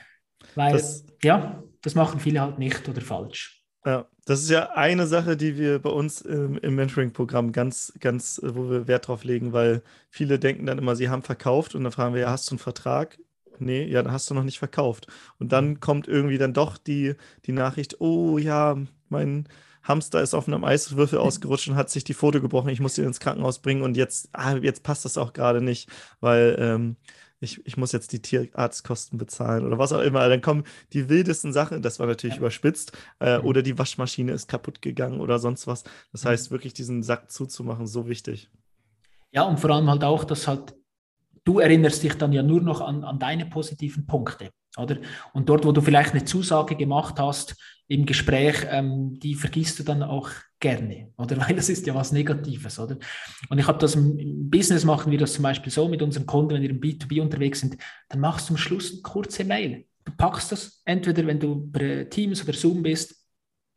Weil, 0.55 0.73
das, 0.73 1.05
ja, 1.21 1.63
das 1.81 1.95
machen 1.95 2.19
viele 2.19 2.41
halt 2.41 2.59
nicht 2.59 2.87
oder 2.87 3.01
falsch. 3.01 3.63
Ja, 3.85 4.07
das 4.25 4.41
ist 4.41 4.49
ja 4.49 4.71
eine 4.71 5.07
Sache, 5.07 5.35
die 5.35 5.57
wir 5.57 5.79
bei 5.79 5.89
uns 5.89 6.21
im, 6.21 6.57
im 6.57 6.75
Mentoring-Programm 6.75 7.51
ganz, 7.51 7.91
ganz, 7.99 8.39
wo 8.41 8.69
wir 8.69 8.87
Wert 8.87 9.07
drauf 9.09 9.25
legen, 9.25 9.51
weil 9.51 9.83
viele 10.09 10.39
denken 10.39 10.65
dann 10.65 10.77
immer, 10.77 10.95
sie 10.95 11.09
haben 11.09 11.21
verkauft 11.21 11.75
und 11.75 11.83
dann 11.83 11.91
fragen 11.91 12.13
wir, 12.13 12.21
ja, 12.21 12.29
hast 12.29 12.49
du 12.49 12.53
einen 12.53 12.59
Vertrag? 12.59 13.19
Nee, 13.59 13.85
ja, 13.85 14.01
dann 14.03 14.11
hast 14.11 14.29
du 14.29 14.33
noch 14.33 14.43
nicht 14.43 14.59
verkauft. 14.59 15.07
Und 15.39 15.51
dann 15.51 15.69
mhm. 15.69 15.79
kommt 15.79 16.07
irgendwie 16.07 16.37
dann 16.37 16.53
doch 16.53 16.77
die, 16.77 17.15
die 17.45 17.51
Nachricht, 17.51 18.01
oh 18.01 18.37
ja, 18.37 18.77
mein 19.09 19.47
Hamster 19.83 20.21
ist 20.21 20.33
auf 20.33 20.47
einem 20.47 20.63
Eiswürfel 20.63 21.19
ausgerutscht 21.19 21.67
und 21.67 21.75
hat 21.75 21.89
sich 21.89 22.03
die 22.03 22.13
Foto 22.13 22.41
gebrochen, 22.41 22.69
ich 22.69 22.79
muss 22.79 22.97
ihn 22.97 23.05
ins 23.05 23.19
Krankenhaus 23.19 23.59
bringen 23.59 23.81
und 23.81 23.97
jetzt, 23.97 24.29
ah, 24.33 24.55
jetzt 24.55 24.83
passt 24.83 25.05
das 25.05 25.17
auch 25.17 25.33
gerade 25.33 25.61
nicht, 25.61 25.89
weil 26.19 26.55
ähm, 26.59 26.95
ich, 27.43 27.65
ich 27.65 27.77
muss 27.77 27.91
jetzt 27.91 28.13
die 28.13 28.21
Tierarztkosten 28.21 29.17
bezahlen 29.17 29.65
oder 29.65 29.77
was 29.77 29.91
auch 29.91 30.01
immer. 30.01 30.27
Dann 30.29 30.41
kommen 30.41 30.63
die 30.93 31.09
wildesten 31.09 31.51
Sachen, 31.51 31.81
das 31.81 31.99
war 31.99 32.07
natürlich 32.07 32.35
ja. 32.35 32.39
überspitzt, 32.39 32.93
äh, 33.19 33.37
mhm. 33.37 33.45
oder 33.45 33.61
die 33.61 33.77
Waschmaschine 33.77 34.31
ist 34.31 34.47
kaputt 34.47 34.81
gegangen 34.81 35.19
oder 35.19 35.39
sonst 35.39 35.67
was. 35.67 35.83
Das 36.11 36.23
mhm. 36.23 36.29
heißt, 36.29 36.51
wirklich 36.51 36.73
diesen 36.73 37.03
Sack 37.03 37.29
zuzumachen, 37.29 37.85
so 37.85 38.07
wichtig. 38.07 38.49
Ja, 39.31 39.43
und 39.43 39.59
vor 39.59 39.71
allem 39.71 39.89
halt 39.89 40.03
auch, 40.03 40.23
dass 40.23 40.47
halt, 40.47 40.75
du 41.43 41.59
erinnerst 41.59 42.03
dich 42.03 42.15
dann 42.15 42.33
ja 42.33 42.43
nur 42.43 42.61
noch 42.61 42.81
an, 42.81 43.03
an 43.03 43.19
deine 43.19 43.45
positiven 43.45 44.05
Punkte. 44.05 44.49
Oder? 44.77 44.97
Und 45.33 45.49
dort, 45.49 45.65
wo 45.65 45.71
du 45.71 45.81
vielleicht 45.81 46.13
eine 46.13 46.25
Zusage 46.25 46.75
gemacht 46.75 47.19
hast 47.19 47.55
im 47.87 48.05
Gespräch, 48.05 48.65
ähm, 48.69 49.19
die 49.19 49.35
vergisst 49.35 49.77
du 49.79 49.83
dann 49.83 50.01
auch 50.01 50.29
gerne, 50.59 51.11
oder? 51.17 51.37
Weil 51.47 51.55
das 51.55 51.69
ist 51.69 51.85
ja 51.85 51.93
was 51.93 52.11
Negatives, 52.11 52.79
oder? 52.79 52.97
Und 53.49 53.59
ich 53.59 53.67
habe 53.67 53.77
das 53.77 53.95
im 53.95 54.49
Business 54.49 54.85
machen 54.85 55.11
wir 55.11 55.19
das 55.19 55.33
zum 55.33 55.43
Beispiel 55.43 55.71
so 55.71 55.87
mit 55.87 56.01
unseren 56.01 56.25
Kunden, 56.25 56.55
wenn 56.55 56.61
wir 56.61 56.69
im 56.71 56.79
B2B 56.81 57.21
unterwegs 57.21 57.59
sind, 57.59 57.77
dann 58.09 58.19
machst 58.19 58.49
du 58.49 58.53
am 58.53 58.57
Schluss 58.57 58.91
eine 58.91 59.01
kurze 59.01 59.43
Mail. 59.43 59.85
Du 60.05 60.11
packst 60.17 60.51
das 60.51 60.81
entweder, 60.85 61.25
wenn 61.27 61.39
du 61.39 61.69
bei 61.71 62.05
Teams 62.05 62.43
oder 62.43 62.53
Zoom 62.53 62.83
bist, 62.83 63.22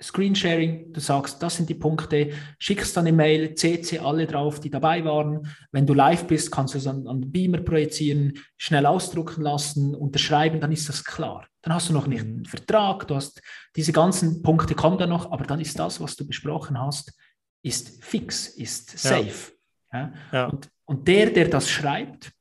Screensharing, 0.02 0.92
du 0.92 1.00
sagst, 1.00 1.42
das 1.42 1.56
sind 1.56 1.70
die 1.70 1.74
Punkte, 1.74 2.30
schickst 2.58 2.96
dann 2.96 3.06
eine 3.06 3.16
Mail, 3.16 3.54
CC 3.54 3.98
alle 3.98 4.26
drauf, 4.26 4.60
die 4.60 4.68
dabei 4.68 5.04
waren. 5.04 5.48
Wenn 5.72 5.86
du 5.86 5.94
live 5.94 6.26
bist, 6.26 6.52
kannst 6.52 6.74
du 6.74 6.78
es 6.78 6.86
an, 6.86 7.06
an 7.06 7.22
den 7.22 7.32
Beamer 7.32 7.62
projizieren, 7.62 8.38
schnell 8.58 8.84
ausdrucken 8.84 9.42
lassen, 9.42 9.94
unterschreiben, 9.94 10.60
dann 10.60 10.72
ist 10.72 10.88
das 10.88 11.02
klar. 11.02 11.46
Dann 11.62 11.72
hast 11.72 11.88
du 11.88 11.94
noch 11.94 12.06
nicht 12.06 12.20
einen 12.20 12.44
Vertrag, 12.44 13.08
du 13.08 13.14
hast 13.14 13.40
diese 13.74 13.92
ganzen 13.92 14.42
Punkte 14.42 14.74
kommen 14.74 14.98
dann 14.98 15.08
noch, 15.08 15.32
aber 15.32 15.44
dann 15.44 15.60
ist 15.60 15.78
das, 15.78 16.00
was 16.00 16.14
du 16.14 16.26
besprochen 16.26 16.78
hast, 16.78 17.18
ist 17.62 18.04
fix, 18.04 18.48
ist 18.48 18.98
safe. 18.98 19.52
Ja. 19.92 20.12
ja. 20.30 20.46
Und, 20.46 20.70
und 20.84 21.08
der, 21.08 21.30
der 21.30 21.48
das 21.48 21.70
schreibt, 21.70 22.32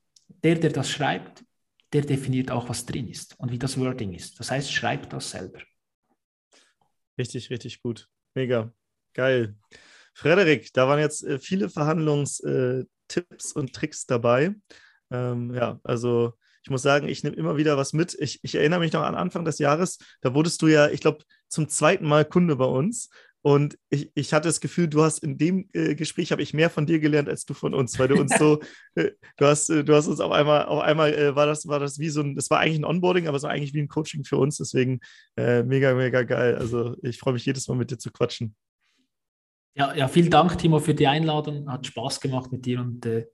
der, 0.44 0.56
der 0.56 0.72
das 0.72 0.90
schreibt, 0.90 1.44
der 1.94 2.02
definiert 2.02 2.52
auch, 2.52 2.68
was 2.68 2.86
drin 2.86 3.08
ist 3.08 3.40
und 3.40 3.52
wie 3.52 3.58
das 3.58 3.80
Wording 3.80 4.14
ist. 4.14 4.38
Das 4.40 4.52
heißt, 4.52 4.72
schreibt 4.72 5.14
das 5.14 5.32
selber. 5.32 5.60
Richtig, 7.18 7.50
richtig 7.50 7.82
gut. 7.82 8.08
Mega. 8.34 8.74
Geil. 9.14 9.56
Frederik, 10.14 10.72
da 10.74 10.88
waren 10.88 11.00
jetzt 11.00 11.24
äh, 11.24 11.40
viele 11.40 11.70
Verhandlungstipps 11.70 13.54
und 13.54 13.74
Tricks 13.74 14.06
dabei. 14.06 14.56
Ähm, 15.12 15.54
ja, 15.54 15.80
also 15.84 16.34
ich 16.64 16.70
muss 16.70 16.82
sagen, 16.82 17.08
ich 17.08 17.24
nehme 17.24 17.36
immer 17.36 17.58
wieder 17.58 17.78
was 17.78 17.94
mit. 17.94 18.16
Ich, 18.20 18.40
ich, 18.44 18.56
erinnere 18.56 18.80
mich 18.80 18.92
noch 18.92 19.04
an 19.04 19.16
Anfang 19.16 19.46
des 19.46 19.60
Jahres, 19.60 20.00
da 20.22 20.34
wurdest 20.34 20.62
du 20.62 20.68
ja, 20.68 20.90
ich 20.90 21.00
glaube, 21.00 21.24
zum 21.48 21.70
zweiten 21.70 22.08
Mal 22.08 22.26
Kunde 22.26 22.56
bei 22.56 22.66
uns. 22.66 23.10
Und 23.46 23.78
ich, 23.92 24.10
ich 24.16 24.34
hatte 24.34 24.48
das 24.48 24.60
Gefühl, 24.60 24.88
du 24.88 25.04
hast 25.04 25.20
in 25.20 25.38
dem 25.38 25.70
äh, 25.72 25.94
Gespräch 25.94 26.32
habe 26.32 26.42
ich 26.42 26.56
mehr 26.56 26.72
von 26.72 26.88
dir 26.88 27.00
gelernt 27.00 27.30
als 27.30 27.46
du 27.46 27.54
von 27.54 27.76
uns, 27.76 28.00
weil 28.00 28.08
du 28.08 28.16
uns 28.16 28.36
so, 28.40 28.60
äh, 28.96 29.12
du 29.38 29.46
hast, 29.46 29.70
äh, 29.70 29.84
du 29.84 29.94
hast 29.94 30.08
uns 30.08 30.20
auf 30.20 30.32
einmal, 30.32 30.66
auf 30.66 30.82
einmal 30.82 31.14
äh, 31.14 31.36
war 31.36 31.46
das, 31.46 31.68
war 31.68 31.80
das 31.80 32.00
wie 32.00 32.10
so 32.10 32.22
ein, 32.22 32.36
das 32.36 32.50
war 32.50 32.60
eigentlich 32.60 32.80
ein 32.80 32.86
Onboarding, 32.86 33.28
aber 33.28 33.38
so 33.38 33.46
eigentlich 33.46 33.76
wie 33.76 33.84
ein 33.84 33.88
Coaching 33.88 34.24
für 34.24 34.38
uns. 34.38 34.58
Deswegen 34.58 35.00
äh, 35.38 35.62
mega, 35.62 35.94
mega 35.94 36.24
geil. 36.24 36.56
Also 36.56 36.96
ich 37.04 37.20
freue 37.20 37.34
mich 37.34 37.46
jedes 37.46 37.68
Mal 37.68 37.76
mit 37.76 37.92
dir 37.92 38.00
zu 38.00 38.12
quatschen. 38.12 38.56
Ja, 39.76 39.94
ja, 39.94 40.08
vielen 40.08 40.32
Dank, 40.32 40.58
Timo, 40.58 40.80
für 40.80 40.96
die 40.96 41.06
Einladung. 41.06 41.70
Hat 41.70 41.86
Spaß 41.86 42.22
gemacht 42.22 42.52
mit 42.52 42.66
dir 42.66 42.80
und 42.80 43.06
äh, 43.06 43.28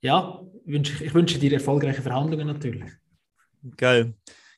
ja, 0.00 0.44
wünsch, 0.64 1.00
ich 1.00 1.12
wünsche 1.12 1.40
dir 1.40 1.52
erfolgreiche 1.52 2.02
Verhandlungen 2.02 2.46
natürlich. 2.46 2.84
Geil. 3.76 4.14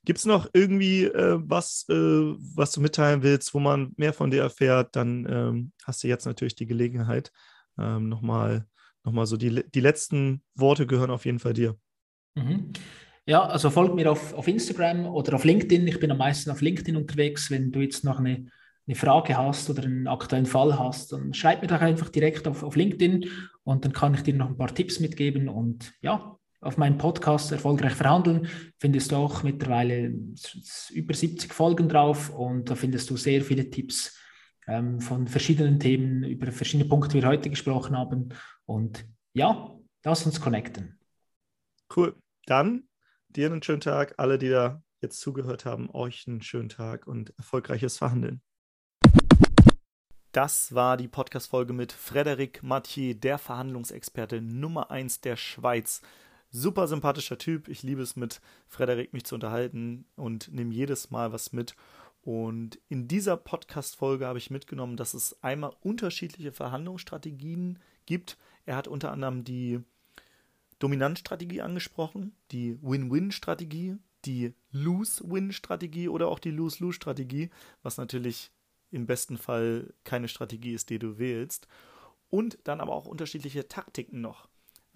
Gibt 0.08 0.20
es 0.20 0.24
noch 0.24 0.48
irgendwie 0.54 1.04
äh, 1.04 1.38
was, 1.38 1.84
äh, 1.90 1.92
was 1.92 2.72
du 2.72 2.80
mitteilen 2.80 3.22
willst, 3.22 3.52
wo 3.52 3.60
man 3.60 3.92
mehr 3.98 4.14
von 4.14 4.30
dir 4.30 4.40
erfährt? 4.40 4.96
Dann 4.96 5.26
ähm, 5.28 5.72
hast 5.84 6.02
du 6.02 6.08
jetzt 6.08 6.24
natürlich 6.24 6.54
die 6.54 6.64
Gelegenheit. 6.64 7.30
Ähm, 7.78 8.08
nochmal, 8.08 8.66
nochmal 9.04 9.26
so 9.26 9.36
die, 9.36 9.62
die 9.70 9.80
letzten 9.80 10.42
Worte 10.54 10.86
gehören 10.86 11.10
auf 11.10 11.26
jeden 11.26 11.40
Fall 11.40 11.52
dir. 11.52 11.76
Mhm. 12.36 12.72
Ja, 13.26 13.42
also 13.48 13.68
folgt 13.68 13.96
mir 13.96 14.10
auf, 14.10 14.32
auf 14.32 14.48
Instagram 14.48 15.04
oder 15.04 15.34
auf 15.34 15.44
LinkedIn. 15.44 15.86
Ich 15.86 16.00
bin 16.00 16.10
am 16.10 16.16
meisten 16.16 16.50
auf 16.50 16.62
LinkedIn 16.62 16.96
unterwegs. 16.96 17.50
Wenn 17.50 17.70
du 17.70 17.80
jetzt 17.80 18.02
noch 18.02 18.18
eine, 18.18 18.46
eine 18.86 18.96
Frage 18.96 19.36
hast 19.36 19.68
oder 19.68 19.82
einen 19.82 20.08
aktuellen 20.08 20.46
Fall 20.46 20.78
hast, 20.78 21.12
dann 21.12 21.34
schreib 21.34 21.60
mir 21.60 21.68
doch 21.68 21.82
einfach 21.82 22.08
direkt 22.08 22.48
auf, 22.48 22.62
auf 22.62 22.76
LinkedIn 22.76 23.28
und 23.62 23.84
dann 23.84 23.92
kann 23.92 24.14
ich 24.14 24.22
dir 24.22 24.32
noch 24.32 24.48
ein 24.48 24.56
paar 24.56 24.74
Tipps 24.74 25.00
mitgeben. 25.00 25.50
Und 25.50 25.92
ja, 26.00 26.38
auf 26.60 26.76
meinem 26.76 26.98
Podcast 26.98 27.52
Erfolgreich 27.52 27.94
verhandeln 27.94 28.48
findest 28.78 29.12
du 29.12 29.16
auch 29.16 29.42
mittlerweile 29.42 30.12
über 30.90 31.14
70 31.14 31.52
Folgen 31.52 31.88
drauf 31.88 32.30
und 32.30 32.68
da 32.68 32.74
findest 32.74 33.10
du 33.10 33.16
sehr 33.16 33.42
viele 33.42 33.70
Tipps 33.70 34.18
ähm, 34.66 35.00
von 35.00 35.28
verschiedenen 35.28 35.78
Themen 35.78 36.24
über 36.24 36.50
verschiedene 36.50 36.88
Punkte, 36.88 37.16
die 37.16 37.22
wir 37.22 37.28
heute 37.28 37.50
gesprochen 37.50 37.96
haben. 37.96 38.34
Und 38.66 39.06
ja, 39.32 39.74
lass 40.04 40.26
uns 40.26 40.40
connecten. 40.40 40.98
Cool. 41.94 42.16
Dann 42.46 42.88
dir 43.28 43.46
einen 43.46 43.62
schönen 43.62 43.80
Tag. 43.80 44.14
Alle, 44.18 44.38
die 44.38 44.50
da 44.50 44.82
jetzt 45.00 45.20
zugehört 45.20 45.64
haben, 45.64 45.90
euch 45.90 46.26
einen 46.26 46.42
schönen 46.42 46.68
Tag 46.68 47.06
und 47.06 47.32
erfolgreiches 47.38 47.98
Verhandeln. 47.98 48.42
Das 50.32 50.74
war 50.74 50.96
die 50.96 51.08
Podcast-Folge 51.08 51.72
mit 51.72 51.92
Frederic 51.92 52.62
Mathieu, 52.62 53.14
der 53.14 53.38
Verhandlungsexperte 53.38 54.42
Nummer 54.42 54.90
1 54.90 55.22
der 55.22 55.36
Schweiz 55.36 56.02
super 56.50 56.88
sympathischer 56.88 57.38
Typ. 57.38 57.68
Ich 57.68 57.82
liebe 57.82 58.02
es 58.02 58.16
mit 58.16 58.40
Frederik 58.66 59.12
mich 59.12 59.24
zu 59.24 59.34
unterhalten 59.34 60.06
und 60.16 60.52
nehme 60.52 60.72
jedes 60.72 61.10
Mal 61.10 61.32
was 61.32 61.52
mit. 61.52 61.74
Und 62.22 62.78
in 62.88 63.08
dieser 63.08 63.36
Podcast-Folge 63.36 64.26
habe 64.26 64.38
ich 64.38 64.50
mitgenommen, 64.50 64.96
dass 64.96 65.14
es 65.14 65.42
einmal 65.42 65.74
unterschiedliche 65.80 66.52
Verhandlungsstrategien 66.52 67.78
gibt. 68.06 68.36
Er 68.66 68.76
hat 68.76 68.88
unter 68.88 69.12
anderem 69.12 69.44
die 69.44 69.80
Dominanzstrategie 70.78 71.62
angesprochen, 71.62 72.34
die 72.50 72.78
Win-Win-Strategie, 72.82 73.96
die 74.24 74.54
Lose-Win-Strategie 74.72 76.08
oder 76.08 76.28
auch 76.28 76.38
die 76.38 76.50
Lose-Lose-Strategie, 76.50 77.50
was 77.82 77.96
natürlich 77.96 78.50
im 78.90 79.06
besten 79.06 79.36
Fall 79.36 79.92
keine 80.04 80.28
Strategie 80.28 80.72
ist, 80.72 80.90
die 80.90 80.98
du 80.98 81.18
wählst. 81.18 81.68
Und 82.30 82.58
dann 82.64 82.80
aber 82.80 82.92
auch 82.92 83.06
unterschiedliche 83.06 83.68
Taktiken 83.68 84.20
noch. 84.20 84.48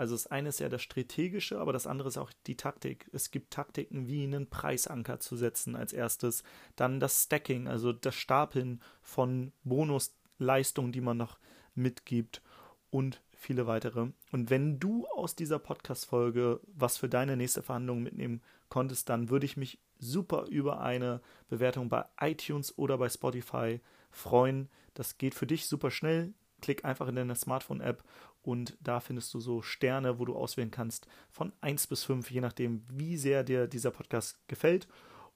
Also 0.03 0.17
das 0.17 0.27
eine 0.27 0.49
ist 0.49 0.59
ja 0.59 0.69
das 0.69 0.83
Strategische, 0.83 1.61
aber 1.61 1.73
das 1.73 1.87
andere 1.87 2.09
ist 2.09 2.19
auch 2.19 2.33
die 2.49 2.57
Taktik. 2.57 3.09
Es 3.13 3.31
gibt 3.31 3.53
Taktiken, 3.53 4.09
wie 4.09 4.25
einen 4.25 4.49
Preisanker 4.49 5.21
zu 5.21 5.37
setzen 5.37 5.77
als 5.77 5.93
erstes. 5.93 6.43
Dann 6.75 6.99
das 6.99 7.23
Stacking, 7.23 7.69
also 7.69 7.93
das 7.93 8.17
Stapeln 8.17 8.83
von 9.01 9.53
Bonusleistungen, 9.63 10.91
die 10.91 11.01
man 11.01 11.19
noch 11.19 11.39
mitgibt 11.77 12.43
und 12.91 13.23
viele 13.31 13.69
weitere. 13.69 14.09
Und 14.33 14.51
wenn 14.51 14.81
du 14.81 15.07
aus 15.07 15.37
dieser 15.37 15.61
Podcast-Folge 15.61 16.59
was 16.67 16.97
für 16.97 17.09
deine 17.09 17.37
nächste 17.37 17.63
Verhandlung 17.63 18.03
mitnehmen 18.03 18.43
konntest, 18.71 19.09
dann 19.09 19.31
würde 19.31 19.47
ich 19.47 19.57
mich 19.57 19.79
super 20.01 20.47
über 20.49 20.81
eine 20.81 21.21
Bewertung 21.49 21.89
bei 21.89 22.07
iTunes 22.21 22.77
oder 22.77 22.99
bei 22.99 23.09
Spotify 23.09 23.81
freuen. 24.11 24.69
Das 24.95 25.17
geht 25.17 25.37
für 25.37 25.47
dich 25.47 25.69
super 25.69 25.93
schnell 25.93 26.35
klick 26.63 26.85
einfach 26.85 27.09
in 27.09 27.17
deine 27.17 27.37
Smartphone-App 27.37 28.03
und 28.41 28.77
da 28.81 29.01
findest 29.01 29.33
du 29.35 29.41
so 29.41 29.63
Sterne, 29.63 30.19
wo 30.19 30.25
du 30.25 30.35
auswählen 30.35 30.71
kannst 30.71 31.07
von 31.31 31.53
1 31.61 31.87
bis 31.87 32.05
5, 32.05 32.31
je 32.31 32.41
nachdem, 32.41 32.85
wie 32.91 33.17
sehr 33.17 33.45
dir 33.45 33.67
dieser 33.67 33.91
Podcast 33.91 34.41
gefällt. 34.49 34.89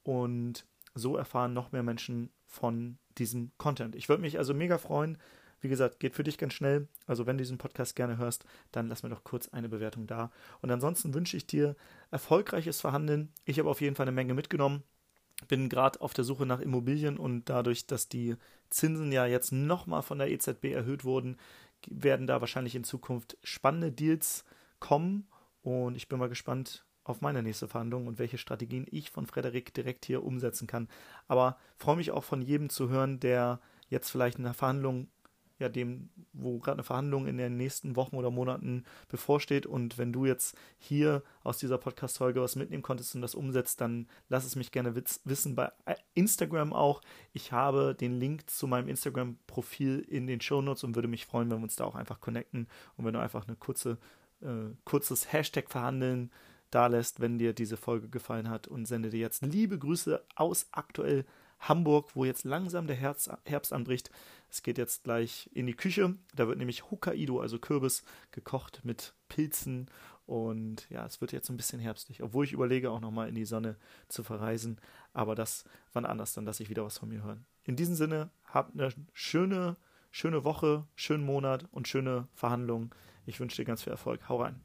Und 0.02 0.66
so 0.94 1.16
erfahren 1.16 1.52
noch 1.52 1.72
mehr 1.72 1.82
Menschen 1.82 2.30
von 2.46 2.98
diesem 3.18 3.52
Content. 3.58 3.94
Ich 3.94 4.08
würde 4.08 4.22
mich 4.22 4.38
also 4.38 4.54
mega 4.54 4.78
freuen. 4.78 5.18
Wie 5.60 5.68
gesagt, 5.68 6.00
geht 6.00 6.14
für 6.14 6.24
dich 6.24 6.38
ganz 6.38 6.54
schnell. 6.54 6.88
Also 7.06 7.26
wenn 7.26 7.36
du 7.36 7.42
diesen 7.42 7.58
Podcast 7.58 7.96
gerne 7.96 8.18
hörst, 8.18 8.44
dann 8.72 8.88
lass 8.88 9.02
mir 9.02 9.08
doch 9.08 9.24
kurz 9.24 9.48
eine 9.48 9.68
Bewertung 9.68 10.06
da. 10.06 10.30
Und 10.62 10.70
ansonsten 10.70 11.14
wünsche 11.14 11.36
ich 11.36 11.46
dir 11.46 11.76
erfolgreiches 12.10 12.80
Verhandeln. 12.80 13.32
Ich 13.44 13.58
habe 13.58 13.68
auf 13.68 13.80
jeden 13.80 13.96
Fall 13.96 14.04
eine 14.04 14.14
Menge 14.14 14.34
mitgenommen 14.34 14.82
bin 15.48 15.68
gerade 15.68 16.00
auf 16.00 16.14
der 16.14 16.24
Suche 16.24 16.46
nach 16.46 16.60
Immobilien 16.60 17.18
und 17.18 17.44
dadurch, 17.46 17.86
dass 17.86 18.08
die 18.08 18.36
Zinsen 18.70 19.12
ja 19.12 19.26
jetzt 19.26 19.52
nochmal 19.52 20.02
von 20.02 20.18
der 20.18 20.30
EZB 20.30 20.66
erhöht 20.72 21.04
wurden, 21.04 21.36
werden 21.88 22.26
da 22.26 22.40
wahrscheinlich 22.40 22.74
in 22.74 22.84
Zukunft 22.84 23.36
spannende 23.42 23.92
Deals 23.92 24.44
kommen 24.80 25.28
und 25.62 25.96
ich 25.96 26.08
bin 26.08 26.18
mal 26.18 26.28
gespannt 26.28 26.84
auf 27.04 27.20
meine 27.20 27.42
nächste 27.42 27.68
Verhandlung 27.68 28.06
und 28.06 28.18
welche 28.18 28.38
Strategien 28.38 28.86
ich 28.90 29.10
von 29.10 29.26
Frederik 29.26 29.72
direkt 29.72 30.06
hier 30.06 30.24
umsetzen 30.24 30.66
kann. 30.66 30.88
Aber 31.28 31.56
freue 31.76 31.96
mich 31.96 32.10
auch 32.10 32.24
von 32.24 32.42
jedem 32.42 32.68
zu 32.68 32.88
hören, 32.88 33.20
der 33.20 33.60
jetzt 33.88 34.10
vielleicht 34.10 34.38
in 34.38 34.44
einer 34.44 34.54
Verhandlung 34.54 35.08
ja 35.58 35.68
dem, 35.68 36.10
wo 36.32 36.58
gerade 36.58 36.76
eine 36.76 36.84
Verhandlung 36.84 37.26
in 37.26 37.38
den 37.38 37.56
nächsten 37.56 37.96
Wochen 37.96 38.16
oder 38.16 38.30
Monaten 38.30 38.84
bevorsteht. 39.08 39.66
Und 39.66 39.98
wenn 39.98 40.12
du 40.12 40.26
jetzt 40.26 40.56
hier 40.78 41.22
aus 41.42 41.58
dieser 41.58 41.78
Podcast-Folge 41.78 42.40
was 42.40 42.56
mitnehmen 42.56 42.82
konntest 42.82 43.14
und 43.14 43.22
das 43.22 43.34
umsetzt, 43.34 43.80
dann 43.80 44.06
lass 44.28 44.44
es 44.44 44.56
mich 44.56 44.72
gerne 44.72 44.94
wissen 44.94 45.54
bei 45.54 45.70
Instagram 46.14 46.72
auch. 46.72 47.00
Ich 47.32 47.52
habe 47.52 47.94
den 47.94 48.18
Link 48.18 48.50
zu 48.50 48.66
meinem 48.66 48.88
Instagram-Profil 48.88 50.00
in 50.00 50.26
den 50.26 50.40
Show 50.40 50.60
Notes 50.60 50.84
und 50.84 50.94
würde 50.94 51.08
mich 51.08 51.26
freuen, 51.26 51.50
wenn 51.50 51.58
wir 51.58 51.64
uns 51.64 51.76
da 51.76 51.84
auch 51.84 51.94
einfach 51.94 52.20
connecten 52.20 52.68
und 52.96 53.04
wenn 53.04 53.14
du 53.14 53.20
einfach 53.20 53.46
eine 53.46 53.56
kurze, 53.56 53.98
äh, 54.42 54.74
kurzes 54.84 55.32
Hashtag 55.32 55.70
verhandeln 55.70 56.30
da 56.70 56.88
lässt, 56.88 57.20
wenn 57.20 57.38
dir 57.38 57.52
diese 57.52 57.76
Folge 57.76 58.08
gefallen 58.08 58.50
hat 58.50 58.66
und 58.66 58.86
sende 58.86 59.10
dir 59.10 59.20
jetzt 59.20 59.42
liebe 59.42 59.78
Grüße 59.78 60.22
aus 60.34 60.66
aktuell 60.72 61.24
Hamburg, 61.60 62.10
wo 62.14 62.24
jetzt 62.24 62.44
langsam 62.44 62.86
der 62.86 62.96
Herbst, 62.96 63.30
Herbst 63.44 63.72
anbricht. 63.72 64.10
Es 64.50 64.62
geht 64.62 64.78
jetzt 64.78 65.04
gleich 65.04 65.50
in 65.52 65.66
die 65.66 65.74
Küche. 65.74 66.14
Da 66.34 66.48
wird 66.48 66.58
nämlich 66.58 66.90
Hokkaido, 66.90 67.40
also 67.40 67.58
Kürbis, 67.58 68.04
gekocht 68.30 68.80
mit 68.84 69.14
Pilzen. 69.28 69.90
Und 70.26 70.88
ja, 70.90 71.06
es 71.06 71.20
wird 71.20 71.32
jetzt 71.32 71.50
ein 71.50 71.56
bisschen 71.56 71.80
herbstlich, 71.80 72.22
obwohl 72.22 72.44
ich 72.44 72.52
überlege, 72.52 72.90
auch 72.90 73.00
nochmal 73.00 73.28
in 73.28 73.34
die 73.34 73.44
Sonne 73.44 73.76
zu 74.08 74.24
verreisen. 74.24 74.80
Aber 75.12 75.34
das 75.34 75.64
wann 75.92 76.04
anders, 76.04 76.34
dann 76.34 76.44
lasse 76.44 76.62
ich 76.62 76.68
wieder 76.68 76.84
was 76.84 76.98
von 76.98 77.08
mir 77.08 77.22
hören. 77.22 77.46
In 77.64 77.76
diesem 77.76 77.94
Sinne, 77.94 78.30
habt 78.44 78.74
eine 78.74 78.92
schöne, 79.12 79.76
schöne 80.10 80.44
Woche, 80.44 80.86
schönen 80.94 81.24
Monat 81.24 81.66
und 81.70 81.88
schöne 81.88 82.28
Verhandlungen. 82.34 82.90
Ich 83.24 83.40
wünsche 83.40 83.56
dir 83.56 83.64
ganz 83.64 83.82
viel 83.82 83.92
Erfolg. 83.92 84.28
Hau 84.28 84.42
rein. 84.42 84.60